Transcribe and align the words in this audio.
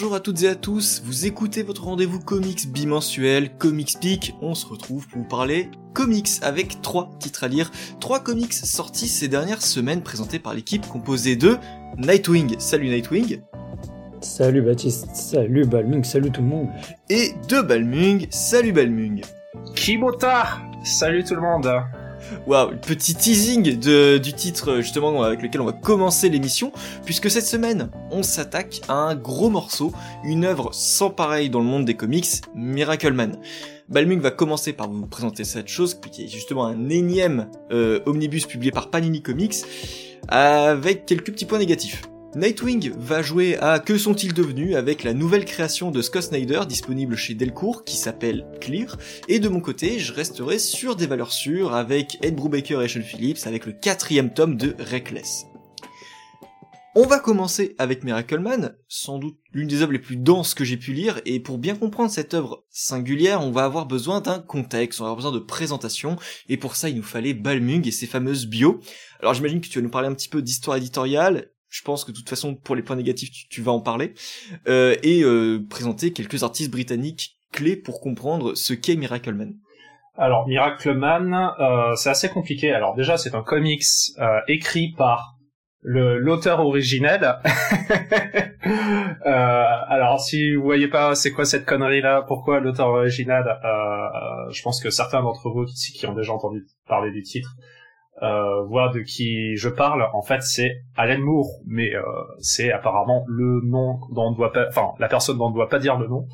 Bonjour 0.00 0.14
à 0.14 0.20
toutes 0.20 0.44
et 0.44 0.48
à 0.48 0.54
tous, 0.54 1.02
vous 1.04 1.26
écoutez 1.26 1.64
votre 1.64 1.82
rendez-vous 1.82 2.20
comics 2.20 2.70
bimensuel 2.70 3.50
Comics 3.58 3.98
Peak. 4.00 4.36
On 4.40 4.54
se 4.54 4.64
retrouve 4.64 5.08
pour 5.08 5.22
vous 5.22 5.28
parler 5.28 5.72
comics 5.92 6.28
avec 6.42 6.80
trois 6.82 7.10
titres 7.18 7.42
à 7.42 7.48
lire, 7.48 7.72
trois 7.98 8.20
comics 8.20 8.52
sortis 8.52 9.08
ces 9.08 9.26
dernières 9.26 9.60
semaines 9.60 10.04
présentés 10.04 10.38
par 10.38 10.54
l'équipe 10.54 10.86
composée 10.86 11.34
de 11.34 11.56
Nightwing. 11.96 12.60
Salut 12.60 12.90
Nightwing. 12.90 13.40
Salut 14.20 14.62
Baptiste, 14.62 15.08
salut 15.16 15.66
Balmung, 15.66 16.04
salut 16.04 16.30
tout 16.30 16.42
le 16.42 16.46
monde. 16.46 16.68
Et 17.10 17.32
de 17.48 17.60
Balmung, 17.60 18.28
salut 18.30 18.72
Balmung. 18.72 19.22
Kibota, 19.74 20.60
salut 20.84 21.24
tout 21.24 21.34
le 21.34 21.40
monde. 21.40 21.68
Waouh, 22.46 22.76
petit 22.76 23.14
teasing 23.14 23.78
du 23.78 24.32
titre 24.32 24.76
justement 24.76 25.22
avec 25.22 25.42
lequel 25.42 25.60
on 25.60 25.64
va 25.64 25.72
commencer 25.72 26.28
l'émission, 26.28 26.72
puisque 27.04 27.30
cette 27.30 27.46
semaine, 27.46 27.90
on 28.10 28.22
s'attaque 28.22 28.80
à 28.88 28.94
un 28.94 29.14
gros 29.14 29.50
morceau, 29.50 29.92
une 30.24 30.44
œuvre 30.44 30.70
sans 30.72 31.10
pareil 31.10 31.50
dans 31.50 31.60
le 31.60 31.66
monde 31.66 31.84
des 31.84 31.94
comics, 31.94 32.28
Miracle 32.54 33.12
Man. 33.12 33.38
Balmung 33.88 34.20
va 34.20 34.30
commencer 34.30 34.72
par 34.72 34.90
vous 34.90 35.06
présenter 35.06 35.44
cette 35.44 35.68
chose, 35.68 35.98
qui 36.12 36.24
est 36.24 36.28
justement 36.28 36.66
un 36.66 36.88
énième 36.90 37.48
euh, 37.72 38.00
omnibus 38.04 38.46
publié 38.46 38.70
par 38.70 38.90
Panini 38.90 39.22
Comics, 39.22 39.56
avec 40.28 41.06
quelques 41.06 41.32
petits 41.32 41.46
points 41.46 41.58
négatifs. 41.58 42.02
Nightwing 42.36 42.92
va 42.98 43.22
jouer 43.22 43.56
à 43.56 43.78
Que 43.78 43.96
sont-ils 43.96 44.34
devenus 44.34 44.76
avec 44.76 45.02
la 45.02 45.14
nouvelle 45.14 45.46
création 45.46 45.90
de 45.90 46.02
Scott 46.02 46.24
Snyder 46.24 46.60
disponible 46.68 47.16
chez 47.16 47.32
Delcourt 47.32 47.84
qui 47.84 47.96
s'appelle 47.96 48.46
Clear, 48.60 48.98
et 49.28 49.38
de 49.38 49.48
mon 49.48 49.60
côté 49.60 49.98
je 49.98 50.12
resterai 50.12 50.58
sur 50.58 50.94
des 50.94 51.06
valeurs 51.06 51.32
sûres 51.32 51.74
avec 51.74 52.18
Ed 52.22 52.36
Brubaker 52.36 52.82
et 52.82 52.88
Sean 52.88 53.00
Phillips 53.00 53.46
avec 53.46 53.64
le 53.64 53.72
quatrième 53.72 54.34
tome 54.34 54.58
de 54.58 54.76
Reckless. 54.78 55.46
On 56.94 57.06
va 57.06 57.18
commencer 57.18 57.74
avec 57.78 58.04
Miracle 58.04 58.40
Man, 58.40 58.76
sans 58.88 59.18
doute 59.18 59.38
l'une 59.52 59.68
des 59.68 59.80
œuvres 59.80 59.92
les 59.92 59.98
plus 59.98 60.16
denses 60.16 60.52
que 60.52 60.64
j'ai 60.64 60.76
pu 60.76 60.92
lire, 60.92 61.22
et 61.24 61.40
pour 61.40 61.56
bien 61.56 61.76
comprendre 61.76 62.10
cette 62.10 62.34
œuvre 62.34 62.64
singulière, 62.68 63.40
on 63.40 63.52
va 63.52 63.64
avoir 63.64 63.86
besoin 63.86 64.20
d'un 64.20 64.38
contexte, 64.38 65.00
on 65.00 65.04
va 65.04 65.10
avoir 65.10 65.24
besoin 65.24 65.40
de 65.40 65.44
présentation, 65.44 66.16
et 66.50 66.58
pour 66.58 66.76
ça 66.76 66.90
il 66.90 66.96
nous 66.96 67.02
fallait 67.02 67.34
Balmung 67.34 67.86
et 67.86 67.90
ses 67.90 68.06
fameuses 68.06 68.46
bios. 68.46 68.80
Alors 69.20 69.32
j'imagine 69.32 69.62
que 69.62 69.68
tu 69.68 69.78
vas 69.78 69.82
nous 69.82 69.90
parler 69.90 70.08
un 70.08 70.14
petit 70.14 70.28
peu 70.28 70.42
d'histoire 70.42 70.76
éditoriale, 70.76 71.52
je 71.68 71.82
pense 71.82 72.04
que 72.04 72.12
de 72.12 72.16
toute 72.16 72.28
façon 72.28 72.54
pour 72.54 72.76
les 72.76 72.82
points 72.82 72.96
négatifs 72.96 73.30
tu, 73.48 73.62
vas 73.62 73.72
en 73.72 73.80
parler 73.80 74.14
euh, 74.68 74.96
et 75.02 75.22
euh, 75.22 75.64
présenter 75.68 76.12
quelques 76.12 76.42
artistes 76.42 76.70
britanniques 76.70 77.38
clés 77.52 77.76
pour 77.76 78.00
comprendre 78.00 78.54
ce 78.54 78.74
qu'est 78.74 78.96
Miracle 78.96 79.32
Man. 79.32 79.54
Alors 80.18 80.48
Miracle 80.48 80.94
Man, 80.94 81.52
euh, 81.60 81.94
c'est 81.94 82.10
assez 82.10 82.28
compliqué. 82.28 82.72
Alors 82.72 82.94
déjà 82.94 83.16
c'est 83.16 83.36
un 83.36 83.42
comics 83.42 83.84
euh, 84.18 84.40
écrit 84.48 84.92
par 84.96 85.36
l'auteur 85.82 86.60
originel. 86.60 87.36
Euh, 89.24 89.64
alors 89.88 90.20
si 90.20 90.54
vous 90.54 90.62
voyez 90.62 90.88
pas 90.88 91.14
c'est 91.14 91.30
quoi 91.30 91.46
cette 91.46 91.64
connerie 91.64 92.02
là, 92.02 92.22
pourquoi 92.26 92.60
l'auteur 92.60 92.88
original, 92.88 93.44
je 94.50 94.62
pense 94.62 94.82
que 94.82 94.90
certains 94.90 95.22
d'entre 95.22 95.48
vous 95.48 95.64
qui, 95.64 95.92
qui 95.92 96.06
ont 96.06 96.12
déjà 96.12 96.32
entendu 96.32 96.66
parler 96.86 97.10
du 97.12 97.22
titre 97.22 97.56
euh, 98.22 98.62
voit 98.64 98.90
de 98.90 99.00
qui 99.00 99.56
je 99.56 99.68
parle, 99.68 100.08
en 100.12 100.22
fait, 100.22 100.42
c'est 100.42 100.82
Alan 100.96 101.20
Moore, 101.20 101.50
mais 101.66 101.94
euh, 101.94 102.02
c'est 102.40 102.72
apparemment 102.72 103.24
le 103.28 103.60
nom 103.64 104.00
dont 104.12 104.28
on 104.28 104.32
doit 104.32 104.52
pas, 104.52 104.66
enfin, 104.68 104.92
la 104.98 105.08
personne 105.08 105.38
dont 105.38 105.46
on 105.46 105.50
ne 105.50 105.54
doit 105.54 105.68
pas 105.68 105.78
dire 105.78 105.98
le 105.98 106.08
nom, 106.08 106.26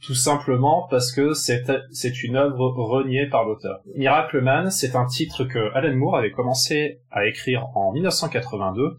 tout 0.00 0.14
simplement 0.14 0.86
parce 0.90 1.12
que 1.12 1.32
c'est 1.32 1.64
c'est 1.90 2.22
une 2.22 2.36
œuvre 2.36 2.68
reniée 2.76 3.26
par 3.26 3.44
l'auteur. 3.44 3.80
Miracle 3.94 4.40
Man, 4.40 4.70
c'est 4.70 4.96
un 4.96 5.06
titre 5.06 5.44
que 5.44 5.72
Alan 5.74 5.94
Moore 5.96 6.16
avait 6.16 6.30
commencé 6.30 7.00
à 7.10 7.26
écrire 7.26 7.66
en 7.74 7.92
1982. 7.92 8.96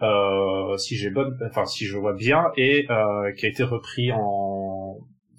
Euh, 0.00 0.76
si 0.76 0.96
j'ai 0.96 1.10
bonne, 1.10 1.36
enfin 1.50 1.66
si 1.66 1.86
je 1.86 1.96
vois 1.96 2.12
bien, 2.12 2.52
et 2.56 2.86
euh, 2.88 3.32
qui 3.32 3.46
a 3.46 3.48
été 3.48 3.64
repris 3.64 4.12
en 4.12 4.87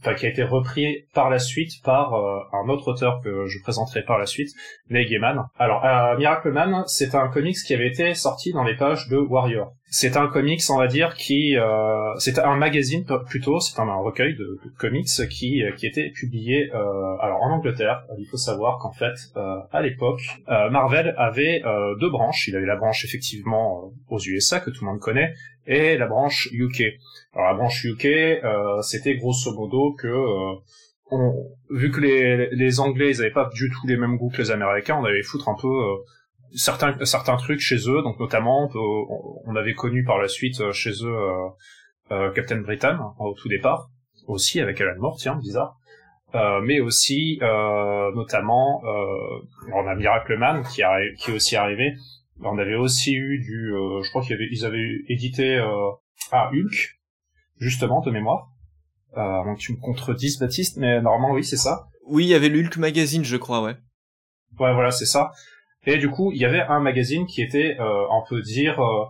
enfin 0.01 0.13
qui 0.13 0.25
a 0.25 0.29
été 0.29 0.43
repris 0.43 1.05
par 1.13 1.29
la 1.29 1.39
suite 1.39 1.81
par 1.83 2.13
euh, 2.13 2.39
un 2.53 2.69
autre 2.69 2.89
auteur 2.89 3.21
que 3.23 3.45
je 3.47 3.61
présenterai 3.61 4.03
par 4.03 4.17
la 4.17 4.25
suite, 4.25 4.49
Neil. 4.89 5.19
Alors, 5.57 5.85
euh, 5.85 6.17
Miracle 6.17 6.51
Man, 6.51 6.83
c'est 6.87 7.15
un 7.15 7.27
comics 7.27 7.57
qui 7.65 7.73
avait 7.73 7.87
été 7.87 8.13
sorti 8.13 8.51
dans 8.53 8.63
les 8.63 8.75
pages 8.75 9.07
de 9.09 9.17
Warrior. 9.17 9.73
C'est 9.91 10.17
un 10.17 10.27
comics, 10.27 10.61
on 10.69 10.77
va 10.77 10.85
dire, 10.85 11.15
qui 11.15 11.57
euh, 11.57 12.13
c'est 12.19 12.37
un 12.37 12.55
magazine 12.57 13.05
plutôt, 13.27 13.59
c'est 13.59 13.79
un, 13.79 13.91
recueil 13.95 14.35
de, 14.35 14.59
comics 14.77 15.07
qui 15.29 15.63
qui 15.77 15.87
était 15.87 16.11
publié 16.11 16.69
euh, 16.75 17.17
alors 17.21 17.41
en 17.41 17.51
Angleterre. 17.51 18.03
Il 18.19 18.27
faut 18.27 18.37
savoir 18.37 18.77
qu'en 18.77 18.91
fait, 18.91 19.15
à 19.35 19.81
l'époque, 19.81 20.21
Marvel 20.47 21.15
avait 21.17 21.63
deux 21.99 22.09
branches. 22.11 22.47
Il 22.47 22.55
avait 22.55 22.67
la 22.67 22.75
branche 22.75 23.03
effectivement 23.03 23.91
aux 24.09 24.19
USA 24.19 24.59
que 24.59 24.69
tout 24.69 24.85
le 24.85 24.91
monde 24.91 24.99
connaît 24.99 25.33
et 25.69 25.97
la 25.97 26.07
branche 26.07 26.49
UK. 26.51 26.81
Alors 27.33 27.51
la 27.51 27.53
branche 27.53 27.85
UK, 27.85 28.05
euh, 28.05 28.81
c'était 28.81 29.15
grosso 29.15 29.53
modo 29.53 29.93
que 29.93 30.07
euh, 30.07 30.55
on, 31.11 31.33
vu 31.69 31.91
que 31.91 32.01
les, 32.01 32.79
Anglais 32.79 33.11
ils 33.11 33.21
avaient 33.21 33.31
pas 33.31 33.49
du 33.53 33.69
tout 33.69 33.87
les 33.87 33.95
mêmes 33.95 34.17
goûts 34.17 34.31
que 34.31 34.41
les 34.41 34.51
Américains, 34.51 34.97
on 34.99 35.05
avait 35.05 35.21
foutre 35.21 35.47
un 35.47 35.55
peu 35.55 35.67
euh, 35.67 35.95
certains 36.55 36.97
certains 37.05 37.37
trucs 37.37 37.61
chez 37.61 37.77
eux. 37.87 38.01
Donc 38.01 38.19
notamment, 38.19 38.69
on, 38.73 39.55
avait 39.55 39.75
connu 39.75 40.03
par 40.03 40.17
la 40.17 40.27
suite 40.27 40.71
chez 40.71 40.91
eux 41.03 41.17
Captain 42.33 42.61
Britain 42.61 42.97
hein, 42.99 43.13
au 43.19 43.35
tout 43.35 43.47
départ, 43.47 43.89
aussi 44.25 44.59
avec 44.59 44.81
Alan 44.81 44.99
Moore, 44.99 45.17
tiens 45.19 45.35
bizarre. 45.35 45.75
mais 46.63 46.79
aussi 46.79 47.37
notamment 47.41 48.81
on 49.71 49.87
a 49.87 49.95
Miracle 49.95 50.35
Man 50.37 50.63
qui, 50.63 50.81
qui 51.19 51.31
est 51.31 51.33
aussi 51.35 51.55
arrivé 51.55 51.93
on 52.41 52.57
avait 52.57 52.75
aussi 52.75 53.13
eu 53.13 53.39
du, 53.39 53.73
euh, 53.73 54.01
je 54.03 54.09
crois 54.09 54.21
qu'ils 54.21 54.33
avaient, 54.33 54.47
ils 54.51 54.65
avaient 54.65 55.01
édité 55.07 55.55
euh, 55.57 55.91
ah, 56.31 56.49
Hulk, 56.53 56.99
justement 57.57 58.01
de 58.01 58.11
mémoire. 58.11 58.49
Euh, 59.17 59.43
donc 59.43 59.57
tu 59.57 59.73
me 59.73 59.77
contredises 59.77 60.39
Baptiste, 60.39 60.77
mais 60.77 61.01
normalement 61.01 61.33
oui 61.33 61.43
c'est 61.43 61.57
ça. 61.57 61.87
Oui, 62.05 62.25
il 62.25 62.29
y 62.29 62.35
avait 62.35 62.49
le 62.49 62.59
Hulk 62.59 62.77
magazine, 62.77 63.23
je 63.23 63.37
crois, 63.37 63.61
ouais. 63.61 63.75
Ouais, 64.59 64.73
voilà, 64.73 64.91
c'est 64.91 65.05
ça. 65.05 65.31
Et 65.85 65.97
du 65.97 66.09
coup, 66.09 66.31
il 66.31 66.41
y 66.41 66.45
avait 66.45 66.61
un 66.61 66.79
magazine 66.79 67.25
qui 67.25 67.41
était, 67.41 67.77
euh, 67.79 68.05
on 68.09 68.23
peut 68.27 68.41
dire, 68.41 68.79
euh, 68.79 69.05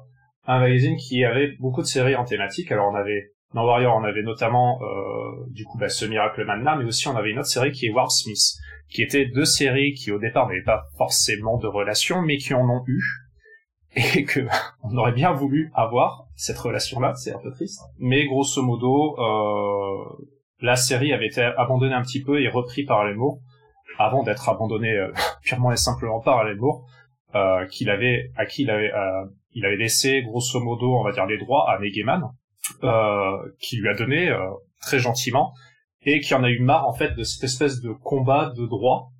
un 0.45 0.59
magazine 0.59 0.97
qui 0.97 1.23
avait 1.23 1.55
beaucoup 1.59 1.81
de 1.81 1.87
séries 1.87 2.15
en 2.15 2.25
thématique. 2.25 2.71
Alors 2.71 2.91
on 2.91 2.95
avait 2.95 3.33
dans 3.53 3.65
Warrior, 3.65 3.95
on 3.95 4.03
avait 4.03 4.21
notamment 4.21 4.79
euh, 4.81 5.45
du 5.49 5.65
coup 5.65 5.77
bah, 5.77 5.89
ce 5.89 6.05
Miracle 6.05 6.45
Man 6.45 6.63
là, 6.63 6.75
mais 6.75 6.85
aussi 6.85 7.07
on 7.07 7.15
avait 7.15 7.31
une 7.31 7.39
autre 7.39 7.47
série 7.47 7.71
qui 7.71 7.87
est 7.87 7.91
War 7.91 8.11
Smith, 8.11 8.57
qui 8.89 9.01
étaient 9.01 9.25
deux 9.25 9.45
séries 9.45 9.93
qui 9.93 10.11
au 10.11 10.19
départ 10.19 10.47
n'avaient 10.47 10.63
pas 10.63 10.83
forcément 10.97 11.57
de 11.57 11.67
relation, 11.67 12.21
mais 12.21 12.37
qui 12.37 12.53
en 12.53 12.69
ont 12.69 12.83
eu, 12.87 13.01
et 13.95 14.23
que 14.23 14.41
on 14.83 14.95
aurait 14.97 15.13
bien 15.13 15.31
voulu 15.33 15.71
avoir 15.73 16.25
cette 16.35 16.57
relation-là, 16.57 17.13
c'est 17.15 17.33
un 17.33 17.39
peu 17.39 17.51
triste. 17.51 17.81
Mais 17.97 18.25
grosso 18.25 18.61
modo, 18.61 19.15
euh, 19.19 20.25
la 20.61 20.75
série 20.75 21.13
avait 21.13 21.27
été 21.27 21.41
abandonnée 21.41 21.93
un 21.93 22.01
petit 22.01 22.23
peu 22.23 22.41
et 22.41 22.49
repris 22.49 22.83
par 22.83 22.99
Alan 22.99 23.15
Moore, 23.15 23.39
avant 23.97 24.23
d'être 24.23 24.47
abandonnée 24.47 24.95
euh, 24.95 25.11
purement 25.43 25.71
et 25.71 25.77
simplement 25.77 26.19
par 26.19 26.37
Alan 26.37 26.55
Moore, 26.57 26.85
euh, 27.35 27.65
qu'il 27.67 27.89
avait, 27.89 28.31
à 28.35 28.45
qui 28.45 28.63
il 28.63 28.69
avait, 28.69 28.91
euh, 28.91 29.25
il 29.53 29.65
avait 29.65 29.77
laissé 29.77 30.21
grosso 30.23 30.59
modo, 30.59 30.95
on 30.97 31.03
va 31.03 31.11
dire, 31.11 31.25
les 31.25 31.37
droits 31.37 31.69
à 31.69 31.79
Negeman, 31.79 32.23
qui 33.59 33.77
lui 33.77 33.89
a 33.89 33.93
donné 33.93 34.31
très 34.81 34.99
gentiment, 34.99 35.53
et 36.03 36.19
qui 36.19 36.33
en 36.33 36.43
a 36.43 36.49
eu 36.49 36.59
marre 36.59 36.87
en 36.87 36.93
fait 36.93 37.15
de 37.15 37.23
cette 37.23 37.43
espèce 37.43 37.81
de 37.81 37.91
combat 37.91 38.51
de 38.55 38.65
droit 38.65 39.11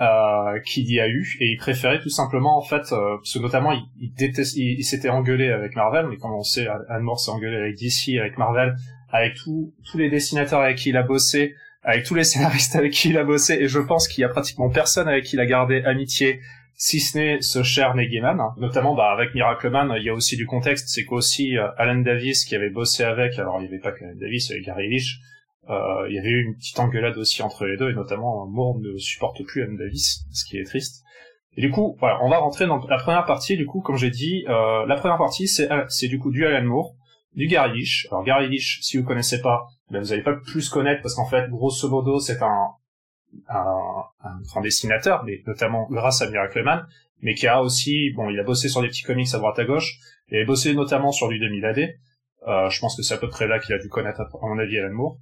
euh, 0.00 0.58
qu'il 0.64 0.90
y 0.90 1.00
a 1.00 1.08
eu. 1.08 1.36
Et 1.40 1.52
il 1.52 1.56
préférait 1.56 2.00
tout 2.00 2.10
simplement 2.10 2.56
en 2.56 2.62
fait 2.62 2.92
euh, 2.92 3.16
parce 3.16 3.34
que 3.34 3.38
notamment 3.38 3.72
il, 3.72 4.12
déteste 4.14 4.56
il, 4.56 4.82
s'était 4.84 5.10
engueulé 5.10 5.50
avec 5.50 5.76
Marvel 5.76 6.06
mais 6.08 6.16
comme 6.16 6.32
on 6.32 6.42
sait 6.42 6.66
Anne 6.88 7.02
Moore 7.02 7.20
s'est 7.20 7.30
engueulé 7.30 7.56
avec 7.56 7.76
DC 7.76 8.18
avec 8.18 8.38
Marvel 8.38 8.76
avec 9.10 9.34
tous 9.34 9.74
tous 9.90 9.98
les 9.98 10.08
dessinateurs 10.08 10.60
avec 10.60 10.78
qui 10.78 10.90
il 10.90 10.96
a 10.96 11.02
bossé 11.02 11.54
avec 11.82 12.04
tous 12.04 12.14
les 12.14 12.24
scénaristes 12.24 12.76
avec 12.76 12.92
qui 12.92 13.10
il 13.10 13.18
a 13.18 13.24
bossé 13.24 13.54
et 13.54 13.68
je 13.68 13.78
pense 13.78 14.08
qu'il 14.08 14.22
y 14.22 14.24
a 14.24 14.28
pratiquement 14.28 14.70
personne 14.70 15.06
avec 15.08 15.24
qui 15.24 15.36
il 15.36 15.40
a 15.40 15.46
gardé 15.46 15.82
amitié 15.82 16.40
si 16.82 16.98
ce 16.98 17.18
n'est 17.18 17.42
ce 17.42 17.62
cher 17.62 17.94
Negeman, 17.94 18.40
notamment 18.56 18.94
bah, 18.94 19.12
avec 19.12 19.34
Miracle 19.34 19.68
Man, 19.68 19.92
il 19.98 20.02
y 20.02 20.08
a 20.08 20.14
aussi 20.14 20.38
du 20.38 20.46
contexte, 20.46 20.88
c'est 20.88 21.04
qu'aussi 21.04 21.58
euh, 21.58 21.68
Alan 21.76 22.00
Davis 22.00 22.46
qui 22.46 22.56
avait 22.56 22.70
bossé 22.70 23.04
avec, 23.04 23.38
alors 23.38 23.58
il 23.58 23.64
n'y 23.64 23.68
avait 23.68 23.80
pas 23.80 23.92
que 23.92 24.02
Alan 24.02 24.16
Davis, 24.16 24.48
il 24.48 24.62
y 24.62 24.62
Gary 24.62 24.96
euh, 25.68 26.08
il 26.08 26.14
y 26.14 26.18
avait 26.18 26.30
eu 26.30 26.46
une 26.46 26.56
petite 26.56 26.80
engueulade 26.80 27.18
aussi 27.18 27.42
entre 27.42 27.66
les 27.66 27.76
deux, 27.76 27.90
et 27.90 27.94
notamment 27.94 28.46
Moore 28.46 28.78
ne 28.80 28.96
supporte 28.96 29.44
plus 29.44 29.62
Anne 29.62 29.76
Davis, 29.76 30.24
ce 30.32 30.46
qui 30.46 30.56
est 30.56 30.64
triste. 30.64 31.04
Et 31.56 31.60
du 31.60 31.70
coup, 31.70 31.96
voilà, 32.00 32.18
on 32.22 32.30
va 32.30 32.38
rentrer 32.38 32.66
dans 32.66 32.78
la 32.86 32.96
première 32.96 33.26
partie. 33.26 33.58
Du 33.58 33.66
coup, 33.66 33.82
comme 33.82 33.96
j'ai 33.96 34.10
dit, 34.10 34.46
euh, 34.48 34.86
la 34.86 34.96
première 34.96 35.18
partie, 35.18 35.48
c'est 35.48 35.70
euh, 35.70 35.84
c'est 35.88 36.08
du 36.08 36.18
coup 36.18 36.30
du 36.30 36.46
Alan 36.46 36.66
Moore, 36.66 36.94
du 37.34 37.46
Gary 37.46 37.78
Leach. 37.78 38.08
Alors 38.10 38.24
Gary 38.24 38.58
si 38.58 38.96
vous 38.96 39.04
connaissez 39.04 39.42
pas, 39.42 39.66
ben, 39.90 40.00
vous 40.00 40.12
allez 40.14 40.22
pas 40.22 40.34
plus 40.34 40.70
connaître 40.70 41.02
parce 41.02 41.14
qu'en 41.14 41.28
fait, 41.28 41.50
grosso 41.50 41.88
modo, 41.90 42.18
c'est 42.18 42.42
un, 42.42 42.68
un, 43.48 44.04
grand 44.42 44.60
dessinateur, 44.60 45.24
mais 45.24 45.42
notamment 45.46 45.86
grâce 45.90 46.22
à 46.22 46.30
Miracle 46.30 46.62
Man, 46.62 46.86
mais 47.22 47.34
qui 47.34 47.46
a 47.46 47.62
aussi, 47.62 48.10
bon, 48.12 48.30
il 48.30 48.38
a 48.38 48.42
bossé 48.42 48.68
sur 48.68 48.82
des 48.82 48.88
petits 48.88 49.02
comics 49.02 49.32
à 49.34 49.38
droite 49.38 49.58
à 49.58 49.64
gauche, 49.64 49.98
et 50.30 50.40
a 50.40 50.44
bossé 50.44 50.74
notamment 50.74 51.12
sur 51.12 51.28
du 51.28 51.38
2000 51.38 51.64
AD. 51.64 51.78
Euh, 52.48 52.70
je 52.70 52.80
pense 52.80 52.96
que 52.96 53.02
c'est 53.02 53.14
à 53.14 53.18
peu 53.18 53.28
près 53.28 53.46
là 53.46 53.58
qu'il 53.58 53.74
a 53.74 53.78
dû 53.78 53.88
connaître, 53.88 54.20
à 54.20 54.28
mon 54.42 54.58
avis, 54.58 54.78
Alan. 54.78 55.18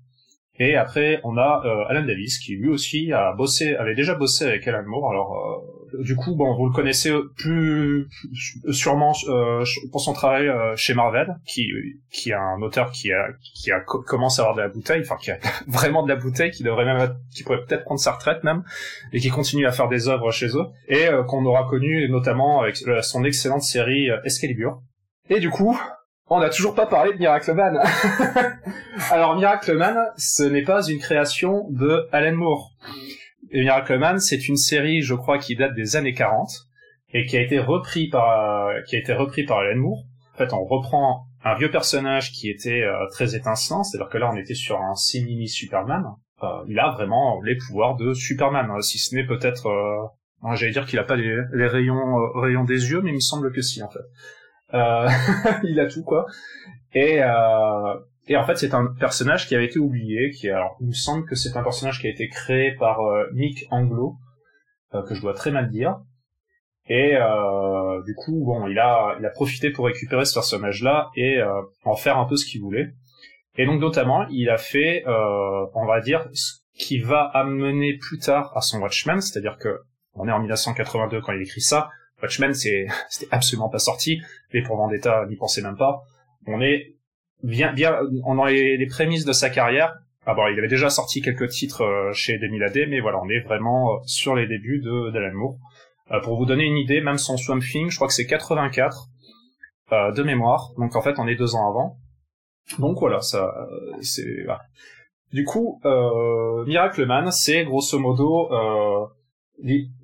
Et 0.61 0.75
après, 0.75 1.21
on 1.23 1.37
a 1.37 1.63
euh, 1.65 1.85
Alan 1.89 2.05
Davis 2.05 2.39
qui 2.39 2.57
lui 2.57 2.69
aussi 2.69 3.13
a 3.13 3.33
bossé, 3.33 3.77
avait 3.77 3.95
déjà 3.95 4.15
bossé 4.15 4.45
avec 4.45 4.67
Alan 4.67 4.83
Moore. 4.85 5.11
Alors, 5.11 5.65
euh, 5.95 6.03
du 6.03 6.17
coup, 6.17 6.35
bon, 6.35 6.55
vous 6.57 6.67
le 6.67 6.73
connaissez 6.73 7.13
plus, 7.37 8.09
sûrement 8.71 9.13
euh, 9.29 9.65
pour 9.93 10.01
son 10.01 10.13
travail 10.13 10.51
chez 10.77 10.95
Marvel, 10.95 11.37
qui 11.47 11.71
qui 12.11 12.31
est 12.31 12.35
un 12.35 12.61
auteur 12.61 12.91
qui 12.91 13.13
a 13.13 13.29
qui 13.55 13.71
a 13.71 13.81
commencé 13.81 14.41
à 14.41 14.45
avoir 14.45 14.57
de 14.57 14.63
la 14.63 14.69
bouteille, 14.69 15.01
enfin 15.01 15.17
qui 15.17 15.31
a 15.31 15.39
vraiment 15.69 16.03
de 16.03 16.09
la 16.09 16.17
bouteille, 16.17 16.51
qui 16.51 16.65
devrait 16.65 16.85
même, 16.85 17.17
qui 17.35 17.45
pourrait 17.45 17.65
peut-être 17.65 17.85
prendre 17.85 18.01
sa 18.01 18.13
retraite 18.13 18.43
même, 18.43 18.65
et 19.13 19.21
qui 19.21 19.31
continue 19.31 19.67
à 19.67 19.73
faire 19.73 19.89
des 19.89 20.09
œuvres 20.09 20.31
chez 20.33 20.49
eux, 20.49 20.67
et 20.89 21.09
qu'on 21.29 21.45
aura 21.47 21.67
connu 21.69 22.09
notamment 22.11 22.61
avec 22.61 22.77
son 22.77 23.25
excellente 23.25 23.63
série 23.63 24.09
Excalibur. 24.25 24.83
Et 25.31 25.41
du 25.41 25.51
coup, 25.51 25.79
on 26.31 26.41
n'a 26.41 26.51
toujours 26.51 26.75
pas 26.75 26.87
parlé 26.87 27.13
de 27.13 27.19
Miracle 27.19 27.53
Man. 27.55 27.81
Alors 29.11 29.37
Miracle 29.37 29.77
Man, 29.77 29.97
ce 30.17 30.43
n'est 30.43 30.63
pas 30.63 30.87
une 30.87 30.99
création 30.99 31.67
de 31.71 32.07
Alan 32.13 32.37
Moore. 32.37 32.73
Miracle 33.53 33.99
Man, 33.99 34.19
c'est 34.19 34.49
une 34.49 34.57
série, 34.57 35.01
je 35.01 35.15
crois, 35.15 35.39
qui 35.39 35.57
date 35.57 35.75
des 35.75 35.97
années 35.97 36.15
40 36.15 36.49
et 37.15 37.25
qui 37.25 37.37
a 37.37 37.41
été 37.41 37.59
repris 37.59 38.09
par 38.09 38.69
qui 38.87 38.97
a 38.97 38.99
été 38.99 39.13
repris 39.13 39.45
par 39.45 39.59
Alan 39.59 39.79
Moore. 39.79 40.05
En 40.35 40.39
fait, 40.39 40.53
on 40.53 40.65
reprend 40.65 41.29
un 41.45 41.55
vieux 41.55 41.71
personnage 41.71 42.33
qui 42.33 42.51
était 42.51 42.83
euh, 42.83 43.07
très 43.11 43.35
étincelant, 43.35 43.85
c'est-à-dire 43.85 44.11
que 44.11 44.19
là, 44.19 44.31
on 44.33 44.37
était 44.37 44.55
sur 44.55 44.81
un 44.81 44.95
simili 44.95 45.49
Superman. 45.49 46.05
Euh, 46.43 46.47
il 46.69 46.79
a 46.79 46.91
vraiment 46.91 47.41
les 47.43 47.57
pouvoirs 47.57 47.97
de 47.97 48.13
Superman, 48.13 48.71
hein, 48.71 48.81
si 48.81 48.99
ce 48.99 49.15
n'est 49.15 49.27
peut-être, 49.27 49.67
euh, 49.67 50.55
j'allais 50.55 50.73
dire 50.73 50.87
qu'il 50.87 50.99
a 50.99 51.05
pas 51.05 51.17
les, 51.17 51.37
les 51.53 51.67
rayons 51.67 52.17
rayons 52.35 52.65
des 52.65 52.91
yeux, 52.91 53.01
mais 53.01 53.11
il 53.11 53.15
me 53.15 53.21
semble 53.21 53.53
que 53.53 53.63
si 53.63 53.83
en 53.83 53.89
fait. 53.89 53.99
Euh, 54.75 55.09
il 55.65 55.79
a 55.81 55.87
tout 55.87 56.05
quoi. 56.05 56.27
Et 56.93 57.23
euh, 57.23 57.95
et 58.27 58.37
en 58.37 58.45
fait, 58.45 58.57
c'est 58.57 58.75
un 58.75 58.87
personnage 58.99 59.49
qui 59.49 59.55
avait 59.55 59.65
été 59.65 59.79
oublié, 59.79 60.31
qui 60.31 60.51
alors 60.51 60.77
il 60.81 60.89
me 60.89 60.93
semble 60.93 61.27
que 61.27 61.35
c'est 61.35 61.57
un 61.57 61.63
personnage 61.63 62.01
qui 62.01 62.07
a 62.07 62.11
été 62.11 62.29
créé 62.29 62.73
par 62.73 63.01
euh, 63.01 63.25
Mick 63.33 63.67
Anglo, 63.71 64.17
que 64.93 65.15
je 65.15 65.21
dois 65.21 65.35
très 65.35 65.51
mal 65.51 65.71
dire. 65.71 65.99
Et 66.89 67.17
euh, 67.17 68.03
du 68.05 68.15
coup, 68.15 68.45
bon, 68.45 68.67
il 68.67 68.79
a, 68.79 69.17
il 69.19 69.27
a 69.27 69.31
profité 69.31 69.71
pour 69.71 69.87
récupérer 69.87 70.25
ce 70.25 70.35
personnage-là 70.35 71.11
et 71.15 71.39
euh, 71.39 71.63
en 71.85 71.97
faire 71.97 72.19
un 72.19 72.25
peu 72.25 72.37
ce 72.37 72.47
qu'il 72.47 72.63
voulait. 72.63 72.95
Et 73.57 73.67
donc 73.67 73.81
notamment, 73.81 74.27
il 74.31 74.49
a 74.49 74.57
fait, 74.57 75.05
euh, 75.07 75.67
on 75.75 75.85
va 75.85 76.01
dire, 76.01 76.29
ce 76.33 76.61
qui 76.79 77.01
va 77.01 77.23
amener 77.23 77.99
plus 77.99 78.19
tard 78.19 78.57
à 78.57 78.63
son 78.63 78.81
Watchmen, 78.81 79.21
c'est-à-dire 79.21 79.59
que 79.59 79.81
on 80.15 80.27
est 80.29 80.33
en 80.33 80.39
1982 80.39 81.21
quand 81.21 81.33
il 81.33 81.43
écrit 81.43 81.61
ça. 81.61 81.91
Watchmen, 82.23 82.55
c'était 82.55 82.89
absolument 83.31 83.69
pas 83.69 83.79
sorti. 83.79 84.21
Mais 84.53 84.63
pour 84.63 84.77
Vendetta, 84.77 85.27
n'y 85.29 85.37
pensait 85.37 85.63
même 85.63 85.77
pas. 85.77 86.03
On 86.47 86.61
est 86.61 86.95
bien, 87.43 87.73
bien, 87.73 87.99
on 88.25 88.43
a 88.43 88.51
les, 88.51 88.87
prémices 88.87 89.25
de 89.25 89.33
sa 89.33 89.51
carrière. 89.51 89.95
Ah 90.27 90.35
il 90.53 90.59
avait 90.59 90.69
déjà 90.69 90.91
sorti 90.91 91.23
quelques 91.23 91.49
titres 91.49 91.83
euh, 91.83 92.13
chez 92.13 92.37
Demi 92.37 92.59
mais 92.89 93.01
voilà, 93.01 93.19
on 93.23 93.29
est 93.31 93.41
vraiment 93.41 93.93
euh, 93.93 93.97
sur 94.05 94.37
les 94.37 94.47
débuts 94.47 94.81
de 94.81 95.11
d'Alan. 95.11 95.57
Euh, 96.11 96.21
pour 96.21 96.37
vous 96.37 96.45
donner 96.45 96.65
une 96.65 96.77
idée, 96.77 97.01
même 97.01 97.17
son 97.17 97.39
Swamp 97.39 97.61
Thing, 97.61 97.91
je 97.91 97.97
crois 97.97 98.09
que 98.09 98.13
c'est 98.13 98.27
84 98.27 99.09
euh, 99.93 100.13
de 100.13 100.23
mémoire. 100.23 100.73
Donc 100.77 100.97
en 100.97 101.01
fait, 101.01 101.19
on 101.19 101.27
est 101.27 101.35
deux 101.35 101.55
ans 101.55 101.71
avant. 101.71 101.97
Donc 102.79 102.99
voilà, 103.01 103.23
ça, 103.23 103.55
c'est. 104.03 104.43
Voilà. 104.45 104.61
Du 105.33 105.45
coup, 105.45 105.81
euh, 105.85 106.65
Miracle 106.65 107.05
Man, 107.05 107.31
c'est 107.31 107.65
grosso 107.65 107.99
modo 107.99 108.51
euh, 108.51 109.07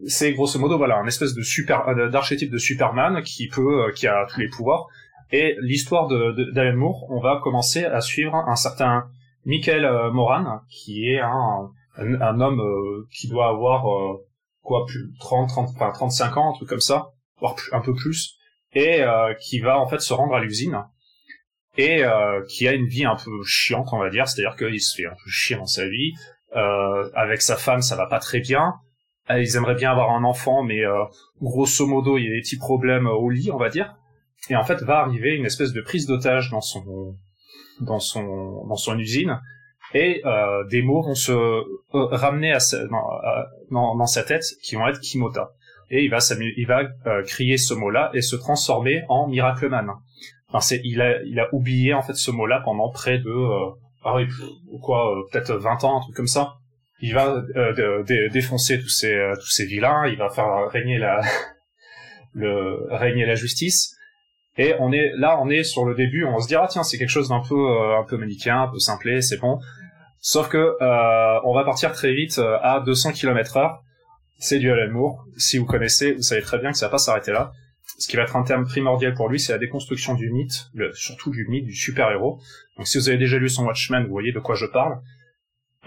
c'est 0.06 0.32
grosso 0.32 0.58
modo 0.58 0.76
voilà 0.76 0.98
un 0.98 1.06
espèce 1.06 1.34
de 1.34 1.42
super 1.42 1.88
euh, 1.88 2.08
d'archétype 2.08 2.50
de 2.50 2.58
Superman 2.58 3.22
qui 3.22 3.48
peut 3.48 3.84
euh, 3.84 3.92
qui 3.92 4.06
a 4.06 4.26
tous 4.30 4.40
les 4.40 4.48
pouvoirs. 4.48 4.86
Et 5.30 5.56
l'histoire 5.60 6.08
de 6.08 6.52
d'Alan 6.52 6.76
Moore 6.76 7.06
on 7.10 7.20
va 7.20 7.40
commencer 7.42 7.84
à 7.84 8.00
suivre 8.00 8.34
un 8.34 8.56
certain 8.56 9.08
Michael 9.44 9.84
euh, 9.84 10.10
Moran 10.10 10.60
qui 10.68 11.08
est 11.08 11.20
un 11.20 11.70
un, 11.96 12.40
homme 12.40 12.60
qui 13.12 13.28
doit 13.28 13.48
avoir 13.48 13.84
quoi 14.62 14.84
plus 14.84 15.12
30 15.20 15.48
30 15.48 15.68
enfin 15.76 15.92
35 15.92 16.36
ans 16.38 16.50
un 16.50 16.56
truc 16.56 16.68
comme 16.68 16.80
ça 16.80 17.10
voire 17.38 17.54
un 17.70 17.80
peu 17.80 17.94
plus 17.94 18.36
et 18.72 19.04
qui 19.40 19.60
va 19.60 19.78
en 19.78 19.86
fait 19.86 20.00
se 20.00 20.12
rendre 20.12 20.34
à 20.34 20.40
l'usine. 20.40 20.82
Et 21.78 22.02
qui 22.48 22.66
a 22.66 22.72
une 22.72 22.86
vie 22.86 23.04
un 23.04 23.14
peu 23.14 23.30
chiante 23.44 23.90
on 23.92 23.98
va 23.98 24.10
dire. 24.10 24.26
C'est-à-dire 24.26 24.56
qu'il 24.56 24.80
se 24.80 24.96
fait 24.96 25.06
un 25.06 25.12
peu 25.12 25.30
chier 25.30 25.54
dans 25.54 25.66
sa 25.66 25.88
vie. 25.88 26.14
Avec 27.14 27.40
sa 27.40 27.54
femme 27.54 27.80
ça 27.80 27.94
va 27.94 28.06
pas 28.06 28.18
très 28.18 28.40
bien 28.40 28.74
ils 29.30 29.56
aimeraient 29.56 29.74
bien 29.74 29.90
avoir 29.90 30.10
un 30.10 30.24
enfant, 30.24 30.62
mais 30.62 30.84
euh, 30.84 31.04
grosso 31.40 31.86
modo, 31.86 32.18
il 32.18 32.24
y 32.24 32.28
a 32.28 32.34
des 32.34 32.40
petits 32.40 32.58
problèmes 32.58 33.06
au 33.06 33.30
lit, 33.30 33.50
on 33.50 33.56
va 33.56 33.70
dire. 33.70 33.94
Et 34.50 34.56
en 34.56 34.64
fait, 34.64 34.82
va 34.82 34.98
arriver 34.98 35.34
une 35.34 35.46
espèce 35.46 35.72
de 35.72 35.80
prise 35.80 36.06
d'otage 36.06 36.50
dans 36.50 36.60
son 36.60 37.16
dans 37.80 37.98
son 37.98 38.66
dans 38.66 38.76
son 38.76 38.98
usine, 38.98 39.40
et 39.94 40.20
euh, 40.26 40.64
des 40.68 40.82
mots 40.82 41.02
vont 41.02 41.14
se 41.14 41.32
euh, 41.32 41.64
ramener 41.92 42.52
à 42.52 42.58
dans, 43.70 43.96
dans, 43.96 44.06
sa 44.06 44.22
tête 44.22 44.44
qui 44.62 44.76
vont 44.76 44.86
être 44.86 45.00
Kimota. 45.00 45.52
Et 45.90 46.04
il 46.04 46.10
va 46.10 46.18
il 46.56 46.66
va 46.66 46.84
crier 47.22 47.56
ce 47.56 47.72
mot-là 47.72 48.10
et 48.14 48.20
se 48.20 48.36
transformer 48.36 49.02
en 49.08 49.28
Miracle 49.28 49.68
Man. 49.68 49.90
Enfin, 50.48 50.60
c'est 50.60 50.80
il 50.84 51.00
a 51.00 51.22
il 51.22 51.40
a 51.40 51.48
oublié 51.54 51.94
en 51.94 52.02
fait 52.02 52.14
ce 52.14 52.30
mot-là 52.30 52.60
pendant 52.64 52.90
près 52.90 53.18
de 53.18 53.32
ah 54.04 54.16
oui, 54.16 54.26
quoi 54.82 55.14
peut-être 55.32 55.54
20 55.54 55.84
ans, 55.84 55.98
un 55.98 56.00
truc 56.02 56.14
comme 56.14 56.26
ça 56.26 56.58
il 57.00 57.14
va 57.14 57.42
euh, 57.56 58.02
défoncer 58.30 58.80
tous 58.80 58.88
ces 58.88 59.12
euh, 59.12 59.34
tous 59.34 59.50
ces 59.50 59.66
vilains, 59.66 60.06
il 60.06 60.16
va 60.16 60.30
faire 60.30 60.68
régner 60.70 60.98
la 60.98 61.20
le 62.34 62.86
régner 62.90 63.26
la 63.26 63.34
justice. 63.34 63.96
Et 64.56 64.74
on 64.78 64.92
est 64.92 65.10
là, 65.16 65.38
on 65.40 65.50
est 65.50 65.64
sur 65.64 65.84
le 65.84 65.94
début, 65.94 66.24
on 66.24 66.38
se 66.38 66.46
dira 66.46 66.68
tiens 66.68 66.84
c'est 66.84 66.98
quelque 66.98 67.08
chose 67.08 67.28
d'un 67.28 67.42
peu 67.46 67.56
euh, 67.56 67.98
un 67.98 68.04
peu 68.04 68.16
manichéen, 68.16 68.62
un 68.62 68.68
peu 68.68 68.78
simplé, 68.78 69.20
c'est 69.20 69.38
bon. 69.38 69.58
Sauf 70.20 70.48
que 70.48 70.76
on 71.44 71.54
va 71.54 71.64
partir 71.64 71.92
très 71.92 72.14
vite 72.14 72.40
à 72.62 72.80
200 72.80 73.12
km/h. 73.12 73.80
C'est 74.38 74.58
du 74.58 74.70
Alan 74.70 74.90
Moore. 74.90 75.26
Si 75.36 75.58
vous 75.58 75.66
connaissez, 75.66 76.12
vous 76.12 76.22
savez 76.22 76.40
très 76.40 76.58
bien 76.58 76.72
que 76.72 76.78
ça 76.78 76.86
va 76.86 76.92
pas 76.92 76.98
s'arrêter 76.98 77.30
là. 77.30 77.52
Ce 77.98 78.08
qui 78.08 78.16
va 78.16 78.22
être 78.22 78.34
un 78.34 78.42
terme 78.42 78.64
primordial 78.64 79.12
pour 79.12 79.28
lui, 79.28 79.38
c'est 79.38 79.52
la 79.52 79.58
déconstruction 79.58 80.14
du 80.14 80.30
mythe, 80.30 80.70
surtout 80.94 81.30
du 81.30 81.46
mythe 81.46 81.66
du 81.66 81.74
super-héros. 81.74 82.40
Donc 82.78 82.86
si 82.86 82.96
vous 82.96 83.10
avez 83.10 83.18
déjà 83.18 83.36
lu 83.38 83.50
son 83.50 83.66
Watchmen, 83.66 84.04
vous 84.04 84.10
voyez 84.10 84.32
de 84.32 84.40
quoi 84.40 84.54
je 84.54 84.64
parle. 84.64 84.98